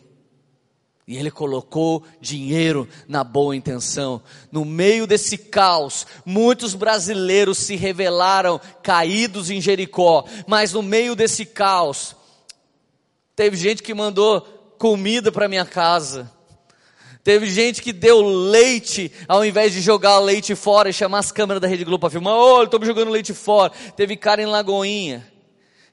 E 1.09 1.17
ele 1.17 1.31
colocou 1.31 2.03
dinheiro 2.21 2.89
na 3.07 3.23
boa 3.23 3.55
intenção. 3.55 4.21
No 4.51 4.65
meio 4.65 5.07
desse 5.07 5.39
caos, 5.39 6.05
muitos 6.25 6.75
brasileiros 6.75 7.59
se 7.59 7.77
revelaram 7.77 8.61
caídos 8.83 9.49
em 9.49 9.61
Jericó. 9.61 10.25
Mas 10.49 10.73
no 10.73 10.83
meio 10.83 11.15
desse 11.15 11.47
caos, 11.47 12.17
teve 13.37 13.57
gente 13.57 13.85
que 13.85 13.95
mandou 13.95 14.41
comida 14.79 15.31
para 15.31 15.49
minha 15.49 15.65
casa. 15.65 16.29
Teve 17.23 17.47
gente 17.47 17.83
que 17.83 17.93
deu 17.93 18.21
leite, 18.23 19.13
ao 19.29 19.45
invés 19.45 19.73
de 19.73 19.81
jogar 19.81 20.19
leite 20.19 20.57
fora 20.57 20.89
e 20.89 20.93
chamar 20.93 21.21
as 21.21 21.31
câmeras 21.31 21.61
da 21.61 21.69
Rede 21.69 21.85
Globo 21.85 22.01
para 22.01 22.11
filmar. 22.11 22.35
Oh, 22.35 22.65
estou 22.65 22.85
jogando 22.85 23.13
leite 23.13 23.33
fora. 23.33 23.73
Teve 23.97 24.17
cara 24.17 24.43
em 24.43 24.47
Lagoinha 24.47 25.36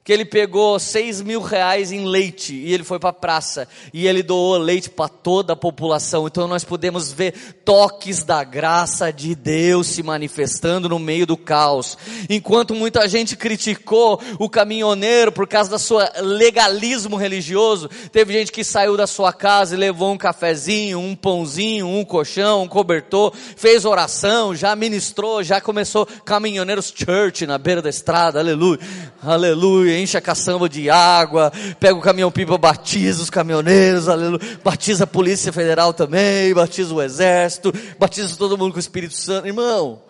que 0.04 0.12
ele 0.12 0.26
pegou 0.26 0.78
seis 0.78 1.22
mil 1.22 1.40
reais 1.40 1.90
em 1.90 2.04
leite 2.04 2.54
e 2.54 2.74
ele 2.74 2.84
foi 2.84 2.98
para 2.98 3.08
a 3.08 3.14
praça 3.14 3.66
e 3.92 4.06
ele 4.06 4.22
doou 4.22 4.58
leite 4.58 4.90
para 4.90 5.08
toda 5.08 5.54
a 5.54 5.56
população. 5.56 6.26
Então 6.26 6.46
nós 6.46 6.62
podemos 6.62 7.10
ver 7.10 7.32
toques 7.64 8.22
da 8.22 8.44
graça 8.44 9.10
de 9.10 9.34
Deus 9.34 9.86
se 9.86 10.02
manifestando 10.02 10.90
no 10.90 10.98
meio 10.98 11.26
do 11.26 11.38
caos. 11.38 11.96
Enquanto 12.28 12.74
muita 12.74 13.08
gente 13.08 13.34
criticou 13.34 14.20
o 14.38 14.50
caminhoneiro 14.50 15.32
por 15.32 15.48
causa 15.48 15.70
da 15.70 15.78
sua 15.78 16.12
legalismo 16.20 17.16
religioso, 17.16 17.88
teve 18.12 18.34
gente 18.34 18.52
que 18.52 18.62
saiu 18.62 18.98
da 18.98 19.06
sua 19.06 19.32
casa 19.32 19.74
e 19.74 19.78
levou 19.78 20.12
um 20.12 20.18
cafezinho, 20.18 20.98
um 20.98 21.16
pãozinho, 21.16 21.86
um 21.86 22.04
colchão, 22.04 22.64
um 22.64 22.68
cobertor, 22.68 23.32
fez 23.56 23.86
oração, 23.86 24.54
já 24.54 24.76
ministrou, 24.76 25.42
já 25.42 25.62
começou 25.62 26.04
caminhoneiros 26.04 26.92
church 26.94 27.46
na 27.46 27.56
beira 27.56 27.80
da 27.80 27.88
estrada. 27.88 28.38
Aleluia. 28.38 28.78
Aleluia 29.22 29.93
aleluia, 29.93 29.93
enche 29.94 30.16
a 30.16 30.20
caçamba 30.20 30.68
de 30.68 30.90
água, 30.90 31.52
pega 31.78 31.94
o 31.94 32.00
caminhão-pipa, 32.00 32.58
batiza 32.58 33.22
os 33.22 33.30
caminhoneiros, 33.30 34.08
aleluia, 34.08 34.58
batiza 34.62 35.04
a 35.04 35.06
Polícia 35.06 35.52
Federal 35.52 35.92
também, 35.92 36.52
batiza 36.52 36.92
o 36.92 37.02
Exército, 37.02 37.72
batiza 37.98 38.36
todo 38.36 38.58
mundo 38.58 38.72
com 38.72 38.78
o 38.78 38.80
Espírito 38.80 39.14
Santo. 39.14 39.46
Irmão, 39.46 40.02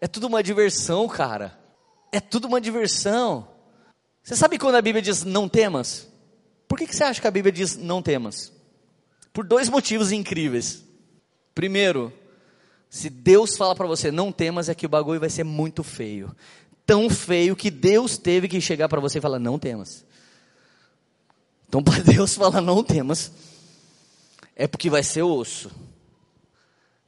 é 0.00 0.06
tudo 0.06 0.26
uma 0.26 0.42
diversão, 0.42 1.08
cara. 1.08 1.58
É 2.12 2.20
tudo 2.20 2.46
uma 2.46 2.60
diversão. 2.60 3.48
Você 4.22 4.36
sabe 4.36 4.58
quando 4.58 4.76
a 4.76 4.82
Bíblia 4.82 5.02
diz 5.02 5.24
não 5.24 5.48
temas? 5.48 6.08
Por 6.68 6.78
que, 6.78 6.86
que 6.86 6.96
você 6.96 7.04
acha 7.04 7.20
que 7.20 7.26
a 7.26 7.30
Bíblia 7.30 7.52
diz 7.52 7.76
não 7.76 8.02
temas? 8.02 8.52
Por 9.32 9.44
dois 9.44 9.68
motivos 9.68 10.12
incríveis. 10.12 10.84
Primeiro, 11.54 12.12
se 12.88 13.10
Deus 13.10 13.56
fala 13.56 13.74
para 13.74 13.86
você 13.86 14.12
não 14.12 14.30
temas, 14.30 14.68
é 14.68 14.74
que 14.74 14.86
o 14.86 14.88
bagulho 14.88 15.18
vai 15.18 15.28
ser 15.28 15.42
muito 15.42 15.82
feio. 15.82 16.34
Tão 16.86 17.08
feio 17.08 17.56
que 17.56 17.70
Deus 17.70 18.18
teve 18.18 18.48
que 18.48 18.60
chegar 18.60 18.88
para 18.88 19.00
você 19.00 19.18
e 19.18 19.22
falar: 19.22 19.38
não 19.38 19.58
temas. 19.58 20.04
Então, 21.68 21.82
para 21.84 22.02
Deus 22.02 22.34
falar 22.34 22.60
não 22.60 22.84
temas, 22.84 23.32
é 24.54 24.66
porque 24.66 24.90
vai 24.90 25.02
ser 25.02 25.22
osso. 25.22 25.70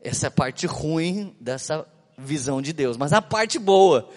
Essa 0.01 0.27
é 0.27 0.29
a 0.29 0.31
parte 0.31 0.67
ruim 0.67 1.35
dessa 1.41 1.87
visão 2.17 2.63
de 2.63 2.73
Deus. 2.73 2.97
Mas 2.97 3.13
a 3.13 3.21
parte 3.21 3.59
boa 3.59 4.09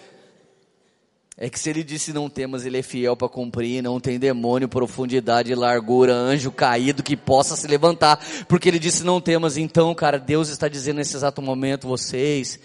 é 1.36 1.48
que 1.48 1.58
se 1.58 1.70
ele 1.70 1.82
disse 1.82 2.12
não 2.12 2.28
temas, 2.28 2.66
ele 2.66 2.78
é 2.78 2.82
fiel 2.82 3.16
para 3.16 3.28
cumprir, 3.28 3.82
não 3.82 3.98
tem 3.98 4.18
demônio, 4.18 4.68
profundidade, 4.68 5.54
largura, 5.54 6.12
anjo 6.12 6.52
caído 6.52 7.02
que 7.02 7.16
possa 7.16 7.56
se 7.56 7.66
levantar, 7.66 8.22
porque 8.46 8.68
ele 8.68 8.78
disse 8.78 9.02
não 9.02 9.22
temas, 9.22 9.56
então, 9.56 9.94
cara, 9.94 10.18
Deus 10.18 10.50
está 10.50 10.68
dizendo 10.68 10.96
nesse 10.96 11.16
exato 11.16 11.40
momento, 11.40 11.88
vocês 11.88 12.60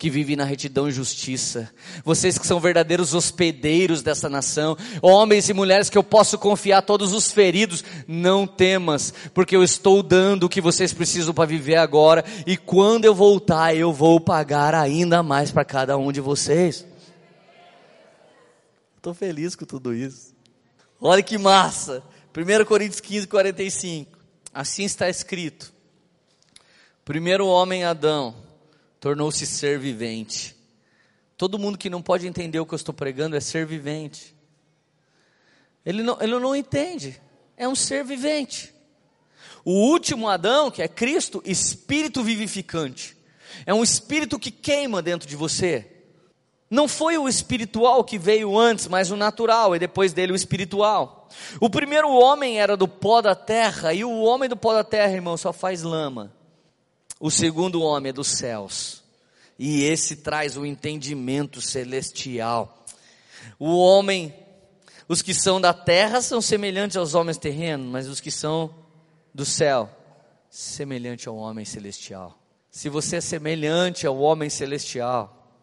que 0.00 0.08
vivem 0.08 0.34
na 0.34 0.44
retidão 0.44 0.88
e 0.88 0.92
justiça, 0.92 1.70
vocês 2.02 2.38
que 2.38 2.46
são 2.46 2.58
verdadeiros 2.58 3.12
hospedeiros 3.12 4.00
dessa 4.00 4.30
nação, 4.30 4.74
homens 5.02 5.50
e 5.50 5.52
mulheres 5.52 5.90
que 5.90 5.98
eu 5.98 6.02
posso 6.02 6.38
confiar 6.38 6.80
todos 6.80 7.12
os 7.12 7.30
feridos, 7.30 7.84
não 8.08 8.46
temas, 8.46 9.12
porque 9.34 9.54
eu 9.54 9.62
estou 9.62 10.02
dando 10.02 10.44
o 10.44 10.48
que 10.48 10.58
vocês 10.58 10.94
precisam 10.94 11.34
para 11.34 11.44
viver 11.44 11.76
agora, 11.76 12.24
e 12.46 12.56
quando 12.56 13.04
eu 13.04 13.14
voltar, 13.14 13.76
eu 13.76 13.92
vou 13.92 14.18
pagar 14.18 14.74
ainda 14.74 15.22
mais 15.22 15.50
para 15.50 15.66
cada 15.66 15.98
um 15.98 16.10
de 16.10 16.22
vocês. 16.22 16.86
Estou 18.96 19.12
feliz 19.12 19.54
com 19.54 19.66
tudo 19.66 19.92
isso. 19.92 20.34
Olha 20.98 21.22
que 21.22 21.36
massa. 21.36 22.02
1 22.34 22.64
Coríntios 22.64 23.00
15, 23.00 23.26
45. 23.26 24.18
Assim 24.54 24.84
está 24.84 25.10
escrito. 25.10 25.70
Primeiro 27.04 27.46
homem, 27.46 27.84
Adão, 27.84 28.34
tornou-se 29.00 29.46
ser 29.46 29.78
vivente. 29.78 30.54
Todo 31.36 31.58
mundo 31.58 31.78
que 31.78 31.88
não 31.88 32.02
pode 32.02 32.26
entender 32.26 32.60
o 32.60 32.66
que 32.66 32.74
eu 32.74 32.76
estou 32.76 32.94
pregando 32.94 33.34
é 33.34 33.40
ser 33.40 33.64
vivente. 33.64 34.36
Ele 35.84 36.02
não, 36.02 36.18
ele 36.20 36.38
não 36.38 36.54
entende. 36.54 37.18
É 37.56 37.66
um 37.66 37.74
ser 37.74 38.04
vivente. 38.04 38.74
O 39.64 39.72
último 39.72 40.28
Adão, 40.28 40.70
que 40.70 40.82
é 40.82 40.88
Cristo, 40.88 41.42
espírito 41.46 42.22
vivificante. 42.22 43.16
É 43.64 43.72
um 43.72 43.82
espírito 43.82 44.38
que 44.38 44.50
queima 44.50 45.00
dentro 45.00 45.26
de 45.26 45.34
você. 45.34 45.86
Não 46.70 46.86
foi 46.86 47.18
o 47.18 47.28
espiritual 47.28 48.04
que 48.04 48.18
veio 48.18 48.56
antes, 48.56 48.86
mas 48.86 49.10
o 49.10 49.16
natural, 49.16 49.74
e 49.74 49.78
depois 49.78 50.12
dele 50.12 50.32
o 50.32 50.36
espiritual. 50.36 51.28
O 51.58 51.68
primeiro 51.68 52.08
homem 52.10 52.60
era 52.60 52.76
do 52.76 52.86
pó 52.86 53.20
da 53.20 53.34
terra, 53.34 53.92
e 53.92 54.04
o 54.04 54.20
homem 54.20 54.48
do 54.48 54.56
pó 54.56 54.72
da 54.72 54.84
terra, 54.84 55.12
irmão, 55.12 55.36
só 55.36 55.52
faz 55.52 55.82
lama. 55.82 56.32
O 57.20 57.30
segundo 57.30 57.82
homem 57.82 58.08
é 58.08 58.12
dos 58.14 58.28
céus, 58.28 59.02
e 59.58 59.84
esse 59.84 60.16
traz 60.16 60.56
o 60.56 60.64
entendimento 60.64 61.60
celestial. 61.60 62.82
O 63.58 63.78
homem, 63.78 64.34
os 65.06 65.20
que 65.20 65.34
são 65.34 65.60
da 65.60 65.74
terra 65.74 66.22
são 66.22 66.40
semelhantes 66.40 66.96
aos 66.96 67.12
homens 67.12 67.36
terrenos, 67.36 67.86
mas 67.86 68.08
os 68.08 68.20
que 68.20 68.30
são 68.30 68.74
do 69.34 69.44
céu, 69.44 69.90
semelhante 70.48 71.28
ao 71.28 71.36
homem 71.36 71.66
celestial. 71.66 72.38
Se 72.70 72.88
você 72.88 73.16
é 73.16 73.20
semelhante 73.20 74.06
ao 74.06 74.18
homem 74.18 74.48
celestial, 74.48 75.58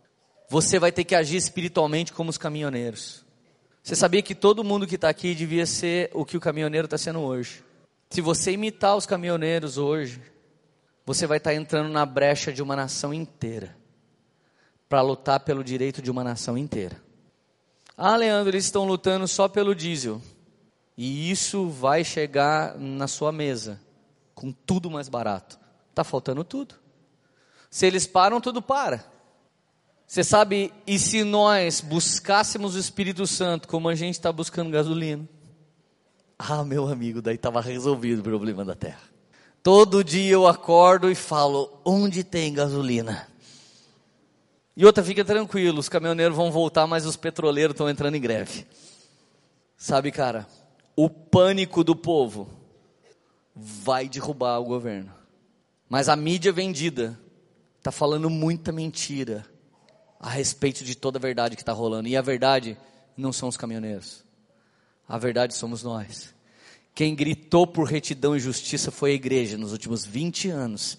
você 0.48 0.78
vai 0.78 0.92
ter 0.92 1.06
que 1.06 1.16
agir 1.16 1.38
espiritualmente 1.38 2.14
como 2.14 2.30
os 2.30 2.38
caminhoneiros. 2.38 3.26
Você 3.82 3.96
sabia 3.96 4.22
que 4.22 4.36
todo 4.36 4.64
mundo 4.64 4.86
que 4.86 4.96
está 4.96 5.10
aqui 5.10 5.34
devia 5.34 5.66
ser 5.66 6.12
o 6.14 6.24
que 6.24 6.38
o 6.38 6.42
caminhoneiro 6.42 6.86
está 6.86 7.00
sendo 7.00 7.20
hoje? 7.22 7.64
Se 8.12 8.22
você 8.22 8.52
imitar 8.52 8.96
os 8.96 9.08
caminhoneiros 9.08 9.80
hoje, 9.80 10.22
você 11.08 11.26
vai 11.26 11.38
estar 11.38 11.52
tá 11.52 11.56
entrando 11.56 11.90
na 11.90 12.06
brecha 12.06 12.52
de 12.52 12.62
uma 12.62 12.76
nação 12.76 13.14
inteira 13.14 13.74
para 14.90 15.00
lutar 15.00 15.40
pelo 15.40 15.64
direito 15.64 16.02
de 16.02 16.12
uma 16.12 16.22
nação 16.22 16.58
inteira. 16.58 17.02
Ah, 17.96 18.18
Leandro, 18.18 18.50
eles 18.50 18.66
estão 18.66 18.86
lutando 18.86 19.26
só 19.26 19.48
pelo 19.48 19.74
diesel. 19.74 20.22
E 20.98 21.32
isso 21.32 21.70
vai 21.70 22.04
chegar 22.04 22.78
na 22.78 23.08
sua 23.08 23.32
mesa 23.32 23.80
com 24.36 24.52
tudo 24.52 24.92
mais 24.92 25.08
barato. 25.08 25.58
Está 25.92 26.04
faltando 26.04 26.44
tudo. 26.44 26.76
Se 27.72 27.86
eles 27.86 28.06
param, 28.06 28.42
tudo 28.42 28.62
para. 28.62 29.06
Você 30.06 30.26
sabe, 30.26 30.74
e 30.86 31.00
se 31.00 31.24
nós 31.24 31.80
buscássemos 31.80 32.76
o 32.76 32.80
Espírito 32.80 33.26
Santo 33.26 33.70
como 33.70 33.88
a 33.88 33.96
gente 33.96 34.16
está 34.16 34.32
buscando 34.32 34.72
gasolina? 34.72 35.28
Ah, 36.38 36.66
meu 36.66 36.86
amigo, 36.86 37.22
daí 37.22 37.36
estava 37.36 37.62
resolvido 37.62 38.20
o 38.20 38.24
problema 38.24 38.66
da 38.66 38.76
terra. 38.76 39.17
Todo 39.68 40.02
dia 40.02 40.32
eu 40.32 40.48
acordo 40.48 41.12
e 41.12 41.14
falo: 41.14 41.82
onde 41.84 42.24
tem 42.24 42.54
gasolina? 42.54 43.28
E 44.78 44.86
outra, 44.86 45.04
fica 45.04 45.26
tranquilo, 45.26 45.80
os 45.80 45.90
caminhoneiros 45.90 46.38
vão 46.38 46.50
voltar, 46.50 46.88
mas 46.88 47.06
os 47.06 47.18
petroleiros 47.18 47.74
estão 47.74 47.90
entrando 47.90 48.16
em 48.16 48.22
greve. 48.22 48.66
Sabe, 49.76 50.10
cara, 50.10 50.48
o 50.96 51.10
pânico 51.10 51.84
do 51.84 51.98
povo 51.98 52.48
vai 53.54 54.08
derrubar 54.08 54.58
o 54.58 54.64
governo. 54.64 55.14
Mas 55.90 56.08
a 56.08 56.16
mídia 56.16 56.54
vendida 56.54 57.20
está 57.78 57.92
falando 57.92 58.30
muita 58.30 58.72
mentira 58.72 59.46
a 60.18 60.30
respeito 60.30 60.86
de 60.86 60.96
toda 60.96 61.18
a 61.18 61.22
verdade 61.22 61.58
que 61.58 61.62
está 61.62 61.74
rolando. 61.74 62.08
E 62.08 62.16
a 62.16 62.22
verdade 62.22 62.78
não 63.18 63.34
são 63.34 63.50
os 63.50 63.58
caminhoneiros. 63.58 64.24
A 65.06 65.18
verdade 65.18 65.54
somos 65.54 65.84
nós. 65.84 66.37
Quem 66.98 67.14
gritou 67.14 67.68
por 67.68 67.84
retidão 67.84 68.36
e 68.36 68.40
justiça 68.40 68.90
foi 68.90 69.12
a 69.12 69.14
igreja 69.14 69.56
nos 69.56 69.72
últimos 69.72 70.04
20 70.04 70.50
anos. 70.50 70.98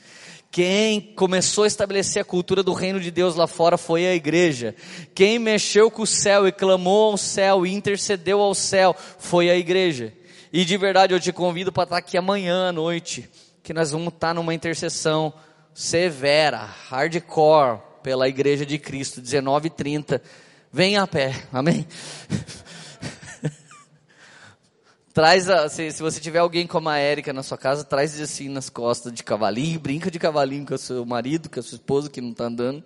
Quem 0.49 1.01
começou 1.01 1.65
a 1.65 1.67
estabelecer 1.67 2.23
a 2.23 2.25
cultura 2.25 2.63
do 2.63 2.73
reino 2.73 3.01
de 3.01 3.11
Deus 3.11 3.35
lá 3.35 3.49
fora 3.49 3.77
foi 3.77 4.07
a 4.07 4.15
igreja. 4.15 4.77
Quem 5.13 5.41
mexeu 5.41 5.91
com 5.91 6.03
o 6.03 6.07
céu 6.07 6.47
e 6.47 6.53
clamou 6.53 7.11
ao 7.11 7.17
céu 7.19 7.67
e 7.67 7.75
intercedeu 7.75 8.41
ao 8.41 8.55
céu 8.55 8.95
foi 9.19 9.51
a 9.51 9.57
igreja. 9.57 10.15
E 10.53 10.65
de 10.65 10.77
verdade 10.77 11.15
eu 11.15 11.19
te 11.19 11.33
convido 11.33 11.73
para 11.73 11.83
estar 11.83 11.97
aqui 11.97 12.17
amanhã 12.17 12.69
à 12.69 12.73
noite, 12.73 13.29
que 13.61 13.75
nós 13.75 13.91
vamos 13.91 14.15
estar 14.15 14.33
numa 14.33 14.55
intercessão 14.55 15.35
severa, 15.75 16.59
hardcore, 16.59 17.81
pela 18.05 18.29
Igreja 18.29 18.65
de 18.65 18.79
Cristo, 18.79 19.21
19:30. 19.21 20.23
Venha 20.73 21.03
a 21.03 21.09
pé, 21.09 21.35
amém? 21.53 21.85
traz 25.19 25.51
a, 25.51 25.69
se, 25.69 25.91
se, 25.91 26.01
você 26.01 26.21
tiver 26.21 26.39
alguém 26.39 26.65
como 26.65 26.89
a 26.89 26.97
Érica 26.97 27.33
na 27.33 27.43
sua 27.43 27.59
casa, 27.59 27.83
traz 27.83 28.21
assim 28.21 28.49
nas 28.49 28.71
costas 28.71 29.13
de 29.13 29.25
cavalinho, 29.25 29.81
brinca 29.81 30.13
de 30.13 30.17
cavalinho 30.17 30.65
com 30.65 30.75
o 30.75 30.79
seu 30.79 31.05
marido, 31.05 31.51
com 31.51 31.59
a 31.59 31.63
sua 31.63 31.75
esposa 31.75 32.09
que 32.09 32.21
não 32.21 32.31
está 32.31 32.45
andando. 32.45 32.85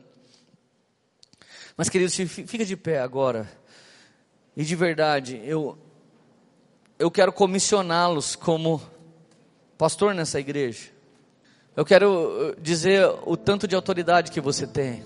Mas 1.77 1.91
queridos, 1.91 2.15
fica 2.15 2.65
de 2.65 2.75
pé 2.75 3.01
agora. 3.01 3.47
E 4.57 4.65
de 4.65 4.75
verdade, 4.75 5.43
eu 5.45 5.77
eu 6.99 7.11
quero 7.11 7.35
comissioná-los 7.35 8.35
como 8.35 8.81
pastor 9.77 10.15
nessa 10.15 10.41
igreja. 10.41 10.89
Eu 11.77 11.85
quero 11.85 12.57
dizer 12.63 13.13
o 13.27 13.37
tanto 13.37 13.69
de 13.69 13.75
autoridade 13.75 14.31
que 14.31 14.41
você 14.41 14.67
tem. 14.67 15.03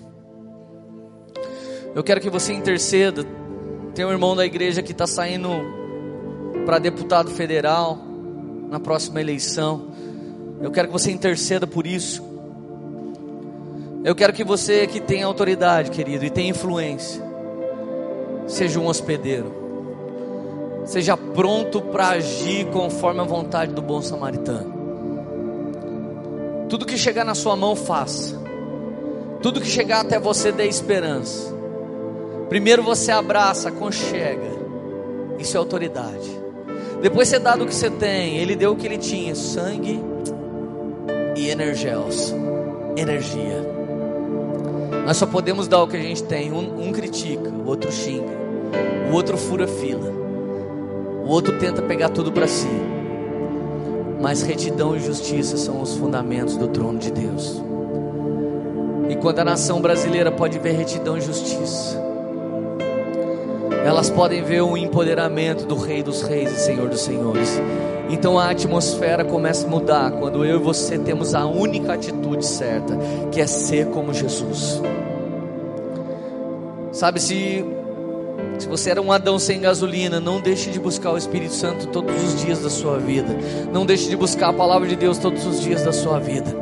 Eu 1.93 2.05
quero 2.05 2.21
que 2.21 2.29
você 2.29 2.53
interceda. 2.53 3.25
Tem 3.93 4.05
um 4.05 4.11
irmão 4.11 4.33
da 4.33 4.45
igreja 4.45 4.81
que 4.81 4.93
está 4.93 5.05
saindo 5.05 5.86
para 6.67 6.79
deputado 6.79 7.31
federal 7.31 7.97
na 8.69 8.77
próxima 8.77 9.21
eleição. 9.21 9.85
Eu 10.61 10.69
quero 10.69 10.89
que 10.89 10.91
você 10.91 11.09
interceda 11.09 11.65
por 11.65 11.87
isso. 11.87 12.21
Eu 14.03 14.13
quero 14.13 14.33
que 14.33 14.43
você 14.43 14.85
que 14.85 14.99
tem 14.99 15.23
autoridade, 15.23 15.89
querido, 15.91 16.25
e 16.25 16.29
tem 16.29 16.49
influência, 16.49 17.23
seja 18.47 18.81
um 18.81 18.85
hospedeiro. 18.85 19.55
Seja 20.83 21.15
pronto 21.15 21.81
para 21.81 22.09
agir 22.09 22.65
conforme 22.67 23.21
a 23.21 23.23
vontade 23.23 23.73
do 23.73 23.81
bom 23.81 24.01
samaritano. 24.01 24.75
Tudo 26.67 26.85
que 26.85 26.97
chegar 26.97 27.23
na 27.23 27.33
sua 27.33 27.55
mão, 27.55 27.77
faça. 27.77 28.37
Tudo 29.41 29.61
que 29.61 29.67
chegar 29.67 30.01
até 30.01 30.19
você, 30.19 30.51
dê 30.51 30.67
esperança. 30.67 31.49
Primeiro 32.49 32.83
você 32.83 33.09
abraça, 33.09 33.69
aconchega. 33.69 34.51
Isso 35.39 35.55
é 35.55 35.59
autoridade. 35.59 36.36
Depois 37.01 37.27
você 37.27 37.39
dá 37.39 37.55
do 37.55 37.65
que 37.65 37.73
você 37.73 37.89
tem. 37.89 38.37
Ele 38.37 38.55
deu 38.55 38.71
o 38.71 38.75
que 38.75 38.85
ele 38.85 38.97
tinha: 38.97 39.35
sangue 39.35 40.01
e 41.35 41.49
energéus. 41.49 42.33
Energia. 42.95 43.65
Nós 45.05 45.17
só 45.17 45.25
podemos 45.25 45.67
dar 45.67 45.83
o 45.83 45.87
que 45.87 45.95
a 45.95 46.01
gente 46.01 46.23
tem. 46.23 46.51
Um, 46.51 46.87
um 46.87 46.91
critica, 46.91 47.49
o 47.49 47.67
outro 47.67 47.91
xinga. 47.91 48.35
o 49.09 49.13
outro 49.13 49.37
fura 49.37 49.67
fila, 49.67 50.11
o 51.23 51.29
outro 51.29 51.57
tenta 51.59 51.81
pegar 51.81 52.09
tudo 52.09 52.31
para 52.31 52.47
si. 52.47 52.67
Mas 54.19 54.41
retidão 54.41 54.95
e 54.95 54.99
justiça 54.99 55.57
são 55.57 55.81
os 55.81 55.95
fundamentos 55.95 56.57
do 56.57 56.67
trono 56.67 56.97
de 56.97 57.11
Deus. 57.11 57.61
E 59.09 59.15
quando 59.15 59.39
a 59.39 59.45
nação 59.45 59.79
brasileira 59.79 60.31
pode 60.31 60.59
ver 60.59 60.71
retidão 60.71 61.17
e 61.17 61.21
justiça, 61.21 62.06
elas 63.87 64.09
podem 64.09 64.43
ver 64.43 64.61
o 64.61 64.75
empoderamento 64.75 65.65
do 65.65 65.77
Rei 65.77 66.03
dos 66.03 66.21
Reis 66.21 66.51
e 66.51 66.59
Senhor 66.59 66.89
dos 66.89 66.99
Senhores. 66.99 67.57
Então 68.09 68.37
a 68.37 68.49
atmosfera 68.49 69.23
começa 69.23 69.65
a 69.65 69.69
mudar 69.69 70.11
quando 70.11 70.43
eu 70.43 70.59
e 70.59 70.61
você 70.61 70.97
temos 70.97 71.33
a 71.33 71.45
única 71.45 71.93
atitude 71.93 72.45
certa, 72.45 72.97
que 73.31 73.39
é 73.39 73.47
ser 73.47 73.87
como 73.87 74.13
Jesus. 74.13 74.81
Sabe, 76.91 77.21
se, 77.21 77.63
se 78.59 78.67
você 78.67 78.89
era 78.89 79.01
um 79.01 79.09
Adão 79.09 79.39
sem 79.39 79.61
gasolina, 79.61 80.19
não 80.19 80.41
deixe 80.41 80.69
de 80.69 80.81
buscar 80.81 81.13
o 81.13 81.17
Espírito 81.17 81.53
Santo 81.53 81.87
todos 81.87 82.21
os 82.21 82.41
dias 82.41 82.59
da 82.59 82.69
sua 82.69 82.97
vida. 82.97 83.37
Não 83.71 83.85
deixe 83.85 84.09
de 84.09 84.17
buscar 84.17 84.49
a 84.49 84.53
palavra 84.53 84.85
de 84.85 84.97
Deus 84.97 85.17
todos 85.17 85.45
os 85.45 85.61
dias 85.61 85.81
da 85.83 85.93
sua 85.93 86.19
vida. 86.19 86.53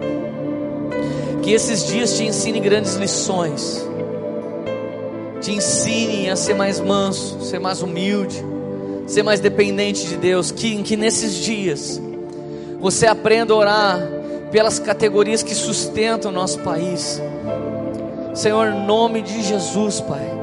Que 1.42 1.54
esses 1.54 1.88
dias 1.88 2.16
te 2.16 2.24
ensinem 2.24 2.62
grandes 2.62 2.94
lições. 2.98 3.84
Te 5.46 5.52
ensinem 5.52 6.30
a 6.30 6.36
ser 6.36 6.56
mais 6.56 6.80
manso, 6.80 7.40
ser 7.42 7.60
mais 7.60 7.82
humilde 7.82 8.44
ser 9.08 9.24
mais 9.24 9.40
dependente 9.40 10.08
de 10.08 10.18
Deus, 10.18 10.52
que, 10.52 10.82
que 10.84 10.98
nesses 10.98 11.36
dias 11.36 12.02
você 12.80 13.06
aprenda 13.08 13.54
a 13.54 13.58
orar 13.58 14.00
pelas 14.52 14.80
categorias 14.80 15.44
que 15.44 15.54
sustentam 15.54 16.32
o 16.32 16.34
nosso 16.34 16.60
país. 16.60 17.22
Senhor, 18.34 18.74
em 18.74 18.86
nome 18.86 19.22
de 19.22 19.42
Jesus, 19.44 20.02
Pai. 20.02 20.34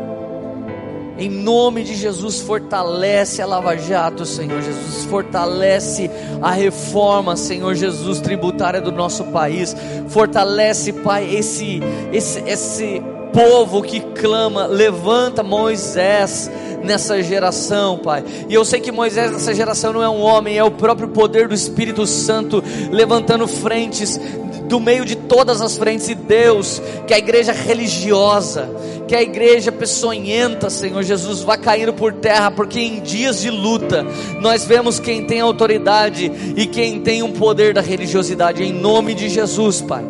Em 1.18 1.28
nome 1.28 1.84
de 1.84 1.94
Jesus, 1.94 2.40
fortalece 2.40 3.42
a 3.42 3.46
Lava 3.46 3.76
Jato, 3.76 4.24
Senhor 4.24 4.62
Jesus. 4.62 5.04
Fortalece 5.04 6.10
a 6.40 6.50
reforma, 6.50 7.36
Senhor 7.36 7.74
Jesus, 7.74 8.20
tributária 8.20 8.80
do 8.80 8.90
nosso 8.90 9.24
país. 9.24 9.76
Fortalece, 10.08 10.92
Pai, 10.92 11.32
esse, 11.34 11.80
esse, 12.12 12.40
esse 12.40 13.02
povo 13.32 13.82
que 13.82 14.00
clama. 14.00 14.66
Levanta 14.66 15.42
Moisés 15.42 16.50
nessa 16.82 17.22
geração, 17.22 17.98
Pai. 17.98 18.24
E 18.48 18.54
eu 18.54 18.64
sei 18.64 18.80
que 18.80 18.92
Moisés 18.92 19.30
nessa 19.30 19.54
geração 19.54 19.92
não 19.92 20.02
é 20.02 20.08
um 20.08 20.20
homem, 20.20 20.58
é 20.58 20.64
o 20.64 20.70
próprio 20.70 21.08
poder 21.08 21.48
do 21.48 21.54
Espírito 21.54 22.06
Santo 22.06 22.62
levantando 22.90 23.46
frentes 23.46 24.20
do 24.68 24.80
meio 24.80 25.04
de 25.04 25.16
todas 25.16 25.60
as 25.60 25.76
frentes 25.76 26.08
e 26.08 26.14
Deus, 26.14 26.80
que 27.06 27.12
a 27.12 27.18
igreja 27.18 27.52
religiosa, 27.52 28.70
que 29.12 29.16
a 29.16 29.20
igreja 29.20 29.70
peçonhenta, 29.70 30.70
Senhor 30.70 31.02
Jesus, 31.02 31.42
vá 31.42 31.58
caindo 31.58 31.92
por 31.92 32.14
terra, 32.14 32.50
porque 32.50 32.80
em 32.80 32.98
dias 33.00 33.42
de 33.42 33.50
luta 33.50 34.06
nós 34.40 34.64
vemos 34.64 34.98
quem 34.98 35.26
tem 35.26 35.38
autoridade 35.38 36.32
e 36.56 36.64
quem 36.64 36.98
tem 37.02 37.22
um 37.22 37.30
poder 37.30 37.74
da 37.74 37.82
religiosidade, 37.82 38.62
em 38.62 38.72
nome 38.72 39.12
de 39.12 39.28
Jesus, 39.28 39.82
Pai. 39.82 40.02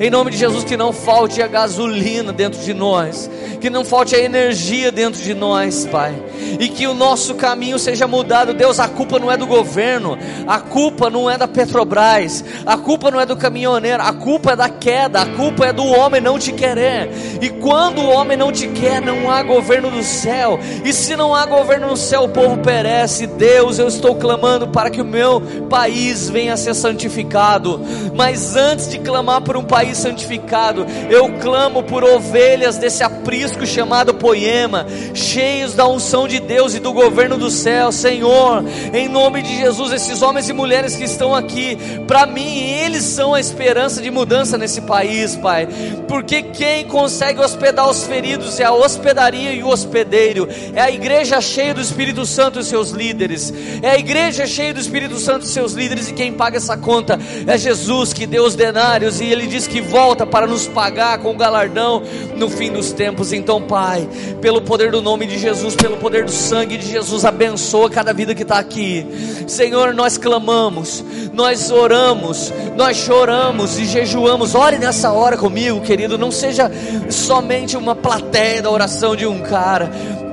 Em 0.00 0.08
nome 0.08 0.30
de 0.30 0.38
Jesus, 0.38 0.64
que 0.64 0.78
não 0.78 0.94
falte 0.94 1.42
a 1.42 1.46
gasolina 1.46 2.32
dentro 2.32 2.58
de 2.62 2.72
nós, 2.72 3.30
que 3.60 3.68
não 3.68 3.84
falte 3.84 4.16
a 4.16 4.18
energia 4.18 4.90
dentro 4.90 5.20
de 5.20 5.34
nós, 5.34 5.84
Pai, 5.84 6.14
e 6.58 6.68
que 6.68 6.86
o 6.86 6.94
nosso 6.94 7.34
caminho 7.34 7.78
seja 7.78 8.08
mudado. 8.08 8.54
Deus, 8.54 8.80
a 8.80 8.88
culpa 8.88 9.18
não 9.18 9.30
é 9.30 9.36
do 9.36 9.46
governo, 9.46 10.16
a 10.46 10.58
culpa 10.58 11.10
não 11.10 11.28
é 11.28 11.36
da 11.36 11.46
Petrobras, 11.46 12.42
a 12.64 12.78
culpa 12.78 13.10
não 13.10 13.20
é 13.20 13.26
do 13.26 13.36
caminhoneiro, 13.36 14.02
a 14.02 14.10
culpa 14.14 14.52
é 14.52 14.56
da 14.56 14.70
queda, 14.70 15.20
a 15.20 15.26
culpa 15.26 15.66
é 15.66 15.72
do 15.74 15.84
homem 15.84 16.18
não 16.18 16.38
te 16.38 16.50
querer. 16.50 17.10
E 17.42 17.50
quando 17.50 18.00
o 18.00 18.08
homem 18.08 18.38
não 18.40 18.50
te 18.50 18.66
quer, 18.68 19.02
não 19.02 19.30
há 19.30 19.42
governo 19.42 19.90
do 19.90 20.02
céu, 20.02 20.58
e 20.82 20.94
se 20.94 21.14
não 21.14 21.34
há 21.34 21.44
governo 21.44 21.88
no 21.88 21.96
céu, 21.96 22.24
o 22.24 22.28
povo 22.30 22.56
perece. 22.56 23.26
Deus, 23.26 23.78
eu 23.78 23.86
estou 23.86 24.14
clamando 24.14 24.68
para 24.68 24.88
que 24.88 25.02
o 25.02 25.04
meu 25.04 25.42
país 25.68 26.30
venha 26.30 26.54
a 26.54 26.56
ser 26.56 26.74
santificado, 26.74 27.78
mas 28.14 28.56
antes 28.56 28.88
de 28.88 28.98
clamar 28.98 29.42
por 29.42 29.58
um 29.58 29.62
país, 29.62 29.98
santificado. 29.98 30.86
Eu 31.10 31.38
clamo 31.38 31.82
por 31.82 32.02
ovelhas 32.02 32.78
desse 32.78 33.02
aprisco 33.02 33.66
chamado 33.66 34.14
Poema, 34.14 34.86
cheios 35.12 35.74
da 35.74 35.86
unção 35.86 36.26
de 36.26 36.40
Deus 36.40 36.74
e 36.74 36.78
do 36.80 36.94
governo 36.94 37.36
do 37.36 37.50
céu. 37.50 37.92
Senhor, 37.92 38.64
em 38.94 39.06
nome 39.06 39.42
de 39.42 39.54
Jesus, 39.58 39.92
esses 39.92 40.22
homens 40.22 40.48
e 40.48 40.54
mulheres 40.54 40.96
que 40.96 41.04
estão 41.04 41.34
aqui, 41.34 41.76
para 42.06 42.24
mim, 42.24 42.70
eles 42.70 43.04
são 43.04 43.34
a 43.34 43.40
esperança 43.40 44.00
de 44.00 44.10
mudança 44.10 44.56
nesse 44.56 44.80
país, 44.80 45.36
Pai. 45.36 45.68
Porque 46.08 46.42
quem 46.42 46.86
consegue 46.86 47.40
hospedar 47.40 47.88
os 47.88 48.04
feridos 48.04 48.19
é 48.58 48.64
a 48.64 48.72
hospedaria 48.72 49.52
e 49.52 49.62
o 49.62 49.68
hospedeiro, 49.68 50.48
é 50.74 50.80
a 50.80 50.90
igreja 50.90 51.40
cheia 51.40 51.74
do 51.74 51.80
Espírito 51.80 52.26
Santo 52.26 52.60
e 52.60 52.64
seus 52.64 52.90
líderes, 52.90 53.52
é 53.82 53.90
a 53.90 53.98
igreja 53.98 54.46
cheia 54.46 54.74
do 54.74 54.80
Espírito 54.80 55.18
Santo 55.18 55.44
e 55.44 55.48
seus 55.48 55.72
líderes, 55.72 56.08
e 56.08 56.12
quem 56.12 56.32
paga 56.32 56.56
essa 56.56 56.76
conta 56.76 57.18
é 57.46 57.56
Jesus 57.56 58.12
que 58.12 58.26
deu 58.26 58.44
os 58.44 58.54
denários 58.54 59.20
e 59.20 59.24
ele 59.24 59.46
diz 59.46 59.66
que 59.66 59.80
volta 59.80 60.26
para 60.26 60.46
nos 60.46 60.66
pagar 60.66 61.18
com 61.18 61.36
galardão 61.36 62.02
no 62.36 62.48
fim 62.48 62.70
dos 62.70 62.92
tempos. 62.92 63.32
Então, 63.32 63.62
Pai, 63.62 64.08
pelo 64.40 64.62
poder 64.62 64.90
do 64.90 65.00
nome 65.00 65.26
de 65.26 65.38
Jesus, 65.38 65.74
pelo 65.74 65.96
poder 65.96 66.24
do 66.24 66.32
sangue 66.32 66.76
de 66.76 66.90
Jesus, 66.90 67.24
abençoa 67.24 67.90
cada 67.90 68.12
vida 68.12 68.34
que 68.34 68.42
está 68.42 68.58
aqui. 68.58 69.06
Senhor, 69.46 69.94
nós 69.94 70.16
clamamos, 70.16 71.04
nós 71.32 71.70
oramos, 71.70 72.52
nós 72.76 72.96
choramos 72.96 73.78
e 73.78 73.84
jejuamos. 73.84 74.54
Ore 74.54 74.78
nessa 74.78 75.12
hora 75.12 75.36
comigo, 75.36 75.80
querido. 75.80 76.18
Não 76.18 76.30
seja 76.30 76.70
somente 77.08 77.76
uma 77.76 77.94
plateia 78.10 78.60
da 78.60 78.68
oração 78.68 79.14
de 79.14 79.24
um 79.24 79.38
cara. 79.38 79.88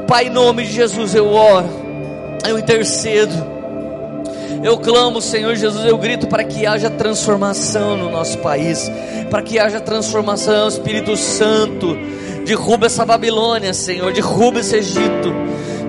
Pai, 0.08 0.26
em 0.26 0.30
nome 0.32 0.66
de 0.66 0.74
Jesus, 0.74 1.14
eu 1.14 1.28
oro, 1.28 1.70
eu 2.48 2.58
intercedo. 2.58 3.36
Eu 4.64 4.80
clamo, 4.80 5.22
Senhor 5.22 5.54
Jesus, 5.54 5.86
eu 5.86 5.96
grito 5.96 6.26
para 6.26 6.44
que 6.44 6.66
haja 6.66 6.90
transformação 6.90 7.96
no 7.96 8.10
nosso 8.10 8.40
país, 8.40 8.92
para 9.30 9.44
que 9.44 9.60
haja 9.60 9.80
transformação, 9.80 10.68
Espírito 10.68 11.16
Santo. 11.16 11.96
Derruba 12.48 12.88
essa 12.88 13.06
Babilônia, 13.06 13.72
Senhor, 13.76 14.12
derruba 14.12 14.62
esse 14.62 14.78
Egito 14.78 15.32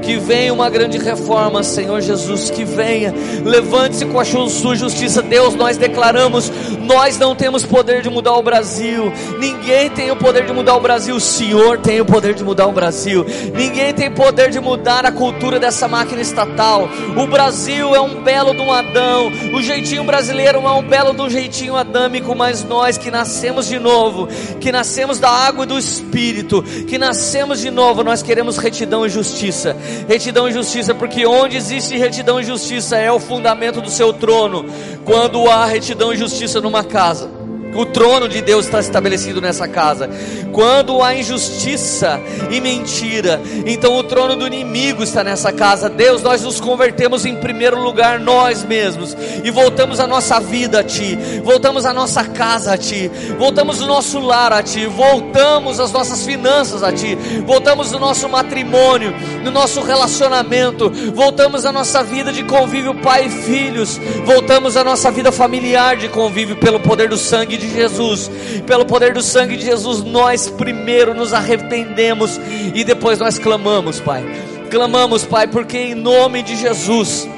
que 0.08 0.16
venha 0.16 0.54
uma 0.54 0.70
grande 0.70 0.96
reforma, 0.96 1.62
Senhor 1.62 2.00
Jesus, 2.00 2.48
que 2.48 2.64
venha, 2.64 3.12
levante-se 3.44 4.06
com 4.06 4.18
a 4.18 4.24
sua 4.24 4.74
justiça, 4.74 5.20
Deus, 5.20 5.54
nós 5.54 5.76
declaramos, 5.76 6.50
nós 6.86 7.18
não 7.18 7.36
temos 7.36 7.62
poder 7.62 8.00
de 8.00 8.08
mudar 8.08 8.32
o 8.32 8.42
Brasil, 8.42 9.12
ninguém 9.38 9.90
tem 9.90 10.10
o 10.10 10.16
poder 10.16 10.46
de 10.46 10.52
mudar 10.54 10.76
o 10.76 10.80
Brasil, 10.80 11.14
o 11.14 11.20
Senhor 11.20 11.76
tem 11.80 12.00
o 12.00 12.06
poder 12.06 12.32
de 12.32 12.42
mudar 12.42 12.66
o 12.68 12.72
Brasil, 12.72 13.26
ninguém 13.54 13.92
tem 13.92 14.10
poder 14.10 14.48
de 14.48 14.58
mudar 14.58 15.04
a 15.04 15.12
cultura 15.12 15.60
dessa 15.60 15.86
máquina 15.86 16.22
estatal, 16.22 16.88
o 17.14 17.26
Brasil 17.26 17.94
é 17.94 18.00
um 18.00 18.22
belo 18.22 18.54
de 18.54 18.62
um 18.62 18.72
Adão, 18.72 19.30
o 19.52 19.60
jeitinho 19.60 20.04
brasileiro 20.04 20.60
é 20.60 20.70
um 20.70 20.82
belo 20.82 21.12
de 21.12 21.20
um 21.20 21.28
jeitinho 21.28 21.76
adâmico, 21.76 22.34
mas 22.34 22.64
nós 22.64 22.96
que 22.96 23.10
nascemos 23.10 23.68
de 23.68 23.78
novo, 23.78 24.26
que 24.58 24.72
nascemos 24.72 25.18
da 25.18 25.28
água 25.28 25.64
e 25.64 25.68
do 25.68 25.78
Espírito, 25.78 26.62
que 26.62 26.96
nascemos 26.96 27.60
de 27.60 27.70
novo, 27.70 28.02
nós 28.02 28.22
queremos 28.22 28.56
retidão 28.56 29.04
e 29.04 29.10
justiça, 29.10 29.76
retidão 30.06 30.48
e 30.48 30.52
justiça, 30.52 30.94
porque 30.94 31.26
onde 31.26 31.56
existe 31.56 31.96
retidão 31.96 32.40
e 32.40 32.44
justiça 32.44 32.96
é 32.96 33.10
o 33.10 33.18
fundamento 33.18 33.80
do 33.80 33.90
seu 33.90 34.12
trono. 34.12 34.66
Quando 35.04 35.48
há 35.48 35.64
retidão 35.64 36.12
e 36.12 36.16
justiça 36.16 36.60
numa 36.60 36.84
casa, 36.84 37.37
o 37.78 37.86
trono 37.86 38.28
de 38.28 38.42
Deus 38.42 38.64
está 38.64 38.80
estabelecido 38.80 39.40
nessa 39.40 39.68
casa. 39.68 40.10
Quando 40.52 41.00
há 41.00 41.14
injustiça 41.14 42.20
e 42.50 42.60
mentira, 42.60 43.40
então 43.64 43.96
o 43.96 44.02
trono 44.02 44.34
do 44.34 44.48
inimigo 44.48 45.04
está 45.04 45.22
nessa 45.22 45.52
casa. 45.52 45.88
Deus, 45.88 46.20
nós 46.20 46.42
nos 46.42 46.60
convertemos 46.60 47.24
em 47.24 47.36
primeiro 47.36 47.80
lugar 47.80 48.18
nós 48.18 48.64
mesmos. 48.64 49.16
E 49.44 49.50
voltamos 49.52 50.00
a 50.00 50.08
nossa 50.08 50.40
vida 50.40 50.80
a 50.80 50.82
Ti, 50.82 51.16
voltamos 51.44 51.86
a 51.86 51.94
nossa 51.94 52.24
casa 52.24 52.72
a 52.72 52.76
Ti, 52.76 53.08
voltamos 53.38 53.80
o 53.80 53.86
nosso 53.86 54.18
lar 54.18 54.52
a 54.52 54.60
Ti, 54.60 54.86
voltamos 54.86 55.78
as 55.78 55.92
nossas 55.92 56.26
finanças 56.26 56.82
a 56.82 56.90
Ti, 56.90 57.16
voltamos 57.46 57.92
o 57.92 57.98
nosso 58.00 58.28
matrimônio, 58.28 59.14
no 59.44 59.52
nosso 59.52 59.82
relacionamento, 59.82 60.90
voltamos 61.14 61.64
a 61.64 61.70
nossa 61.70 62.02
vida 62.02 62.32
de 62.32 62.42
convívio 62.42 62.96
pai 62.96 63.26
e 63.26 63.30
filhos, 63.30 64.00
voltamos 64.24 64.76
a 64.76 64.82
nossa 64.82 65.12
vida 65.12 65.30
familiar 65.30 65.96
de 65.96 66.08
convívio 66.08 66.56
pelo 66.56 66.80
poder 66.80 67.08
do 67.08 67.16
sangue 67.16 67.56
de 67.56 67.67
Jesus, 67.70 68.30
pelo 68.66 68.84
poder 68.84 69.14
do 69.14 69.22
sangue 69.22 69.56
de 69.56 69.64
Jesus, 69.64 70.02
nós 70.02 70.48
primeiro 70.48 71.14
nos 71.14 71.32
arrependemos 71.32 72.40
e 72.74 72.84
depois 72.84 73.18
nós 73.18 73.38
clamamos, 73.38 74.00
Pai. 74.00 74.24
Clamamos, 74.70 75.24
Pai, 75.24 75.46
porque 75.46 75.78
em 75.78 75.94
nome 75.94 76.42
de 76.42 76.56
Jesus, 76.56 77.28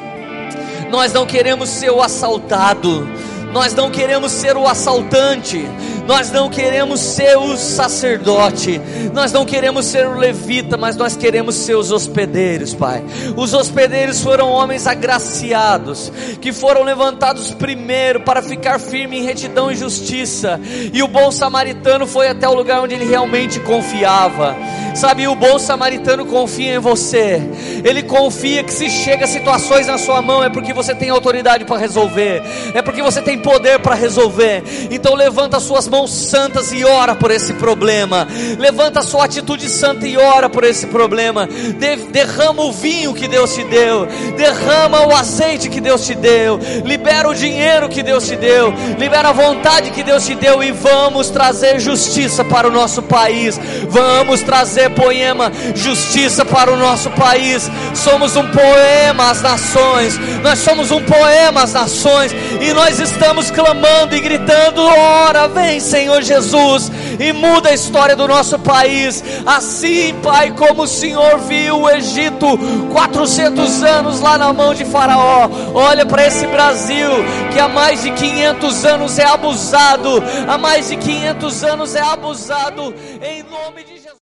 nós 0.90 1.12
não 1.12 1.24
queremos 1.24 1.68
ser 1.68 1.90
o 1.90 2.02
assaltado, 2.02 3.08
nós 3.52 3.74
não 3.74 3.90
queremos 3.90 4.32
ser 4.32 4.56
o 4.56 4.66
assaltante, 4.66 5.64
nós 6.06 6.30
não 6.30 6.48
queremos 6.48 7.00
ser 7.00 7.36
o 7.36 7.56
sacerdote, 7.56 8.80
nós 9.12 9.32
não 9.32 9.44
queremos 9.44 9.86
ser 9.86 10.06
o 10.06 10.16
levita, 10.16 10.76
mas 10.76 10.96
nós 10.96 11.16
queremos 11.16 11.54
ser 11.54 11.74
os 11.74 11.90
hospedeiros, 11.90 12.74
Pai. 12.74 13.02
Os 13.36 13.54
hospedeiros 13.54 14.20
foram 14.20 14.50
homens 14.50 14.86
agraciados, 14.86 16.12
que 16.40 16.52
foram 16.52 16.82
levantados 16.82 17.52
primeiro 17.54 18.20
para 18.20 18.42
ficar 18.42 18.78
firme 18.78 19.18
em 19.18 19.24
retidão 19.24 19.70
e 19.70 19.76
justiça, 19.76 20.60
e 20.92 21.02
o 21.02 21.08
bom 21.08 21.30
samaritano 21.30 22.06
foi 22.06 22.28
até 22.28 22.48
o 22.48 22.54
lugar 22.54 22.82
onde 22.82 22.94
ele 22.94 23.04
realmente 23.04 23.60
confiava. 23.60 24.56
Sabe, 24.94 25.28
o 25.28 25.34
bom 25.34 25.58
samaritano 25.58 26.26
confia 26.26 26.74
em 26.74 26.78
você. 26.78 27.40
Ele 27.84 28.02
confia 28.02 28.64
que 28.64 28.72
se 28.72 28.90
chega 28.90 29.26
situações 29.26 29.86
na 29.86 29.98
sua 29.98 30.20
mão 30.20 30.42
é 30.42 30.50
porque 30.50 30.72
você 30.72 30.94
tem 30.94 31.10
autoridade 31.10 31.64
para 31.64 31.78
resolver, 31.78 32.42
é 32.74 32.82
porque 32.82 33.02
você 33.02 33.22
tem 33.22 33.38
poder 33.38 33.78
para 33.78 33.94
resolver. 33.94 34.62
Então 34.90 35.14
levanta 35.14 35.60
suas 35.60 35.86
mãos 35.86 35.99
santas 36.06 36.72
e 36.72 36.84
ora 36.84 37.14
por 37.14 37.30
esse 37.30 37.54
problema. 37.54 38.26
Levanta 38.58 39.00
a 39.00 39.02
sua 39.02 39.24
atitude 39.24 39.68
santa 39.68 40.06
e 40.06 40.16
ora 40.16 40.48
por 40.48 40.64
esse 40.64 40.86
problema. 40.86 41.46
De 41.46 41.96
derrama 41.96 42.62
o 42.64 42.72
vinho 42.72 43.14
que 43.14 43.28
Deus 43.28 43.54
te 43.54 43.64
deu, 43.64 44.06
derrama 44.36 45.06
o 45.06 45.14
azeite 45.14 45.68
que 45.68 45.80
Deus 45.80 46.06
te 46.06 46.14
deu, 46.14 46.58
libera 46.84 47.28
o 47.28 47.34
dinheiro 47.34 47.88
que 47.88 48.02
Deus 48.02 48.26
te 48.26 48.36
deu, 48.36 48.72
libera 48.98 49.30
a 49.30 49.32
vontade 49.32 49.90
que 49.90 50.02
Deus 50.02 50.24
te 50.24 50.34
deu 50.34 50.62
e 50.62 50.70
vamos 50.72 51.30
trazer 51.30 51.80
justiça 51.80 52.44
para 52.44 52.68
o 52.68 52.70
nosso 52.70 53.02
país. 53.02 53.58
Vamos 53.88 54.42
trazer 54.42 54.90
poema 54.90 55.52
justiça 55.74 56.44
para 56.44 56.72
o 56.72 56.76
nosso 56.76 57.10
país. 57.10 57.70
Somos 57.94 58.36
um 58.36 58.46
poema 58.48 59.30
às 59.30 59.42
nações. 59.42 60.18
Nós 60.42 60.58
somos 60.58 60.90
um 60.90 61.02
poema 61.02 61.62
às 61.62 61.72
nações 61.72 62.32
e 62.60 62.72
nós 62.72 62.98
estamos 62.98 63.50
clamando 63.50 64.14
e 64.14 64.20
gritando: 64.20 64.82
"Ora, 64.82 65.48
Senhor 65.80 66.22
Jesus, 66.22 66.90
e 67.18 67.32
muda 67.32 67.70
a 67.70 67.74
história 67.74 68.14
do 68.14 68.28
nosso 68.28 68.58
país". 68.58 69.22
Assim, 69.44 70.14
Pai, 70.22 70.52
como 70.52 70.82
o 70.82 70.88
Senhor 70.88 71.38
viu 71.38 71.80
o 71.80 71.90
Egito 71.90 72.46
400 72.92 73.82
anos 73.82 74.20
lá 74.20 74.38
na 74.38 74.52
mão 74.52 74.74
de 74.74 74.84
Faraó. 74.84 75.48
Olha 75.74 76.06
para 76.06 76.26
esse 76.26 76.46
Brasil 76.46 77.10
que 77.52 77.58
há 77.58 77.68
mais 77.68 78.02
de 78.02 78.10
500 78.12 78.84
anos 78.84 79.18
é 79.18 79.24
abusado, 79.24 80.22
há 80.46 80.58
mais 80.58 80.88
de 80.88 80.96
500 80.96 81.64
anos 81.64 81.94
é 81.94 82.02
abusado 82.02 82.94
em 83.22 83.42
nome 83.42 83.84
de 83.84 83.94
Jesus. 83.94 84.20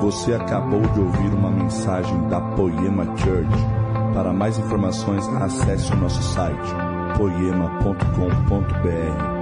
Você 0.00 0.32
acabou 0.32 0.80
de 0.80 1.00
ouvir 1.00 1.28
uma 1.34 1.50
mensagem 1.50 2.28
da 2.28 2.40
Poema 2.40 3.04
Church. 3.18 3.89
Para 4.14 4.32
mais 4.32 4.58
informações, 4.58 5.26
acesse 5.28 5.92
o 5.92 5.96
nosso 5.96 6.22
site 6.22 6.74
poema.com.br 7.16 9.39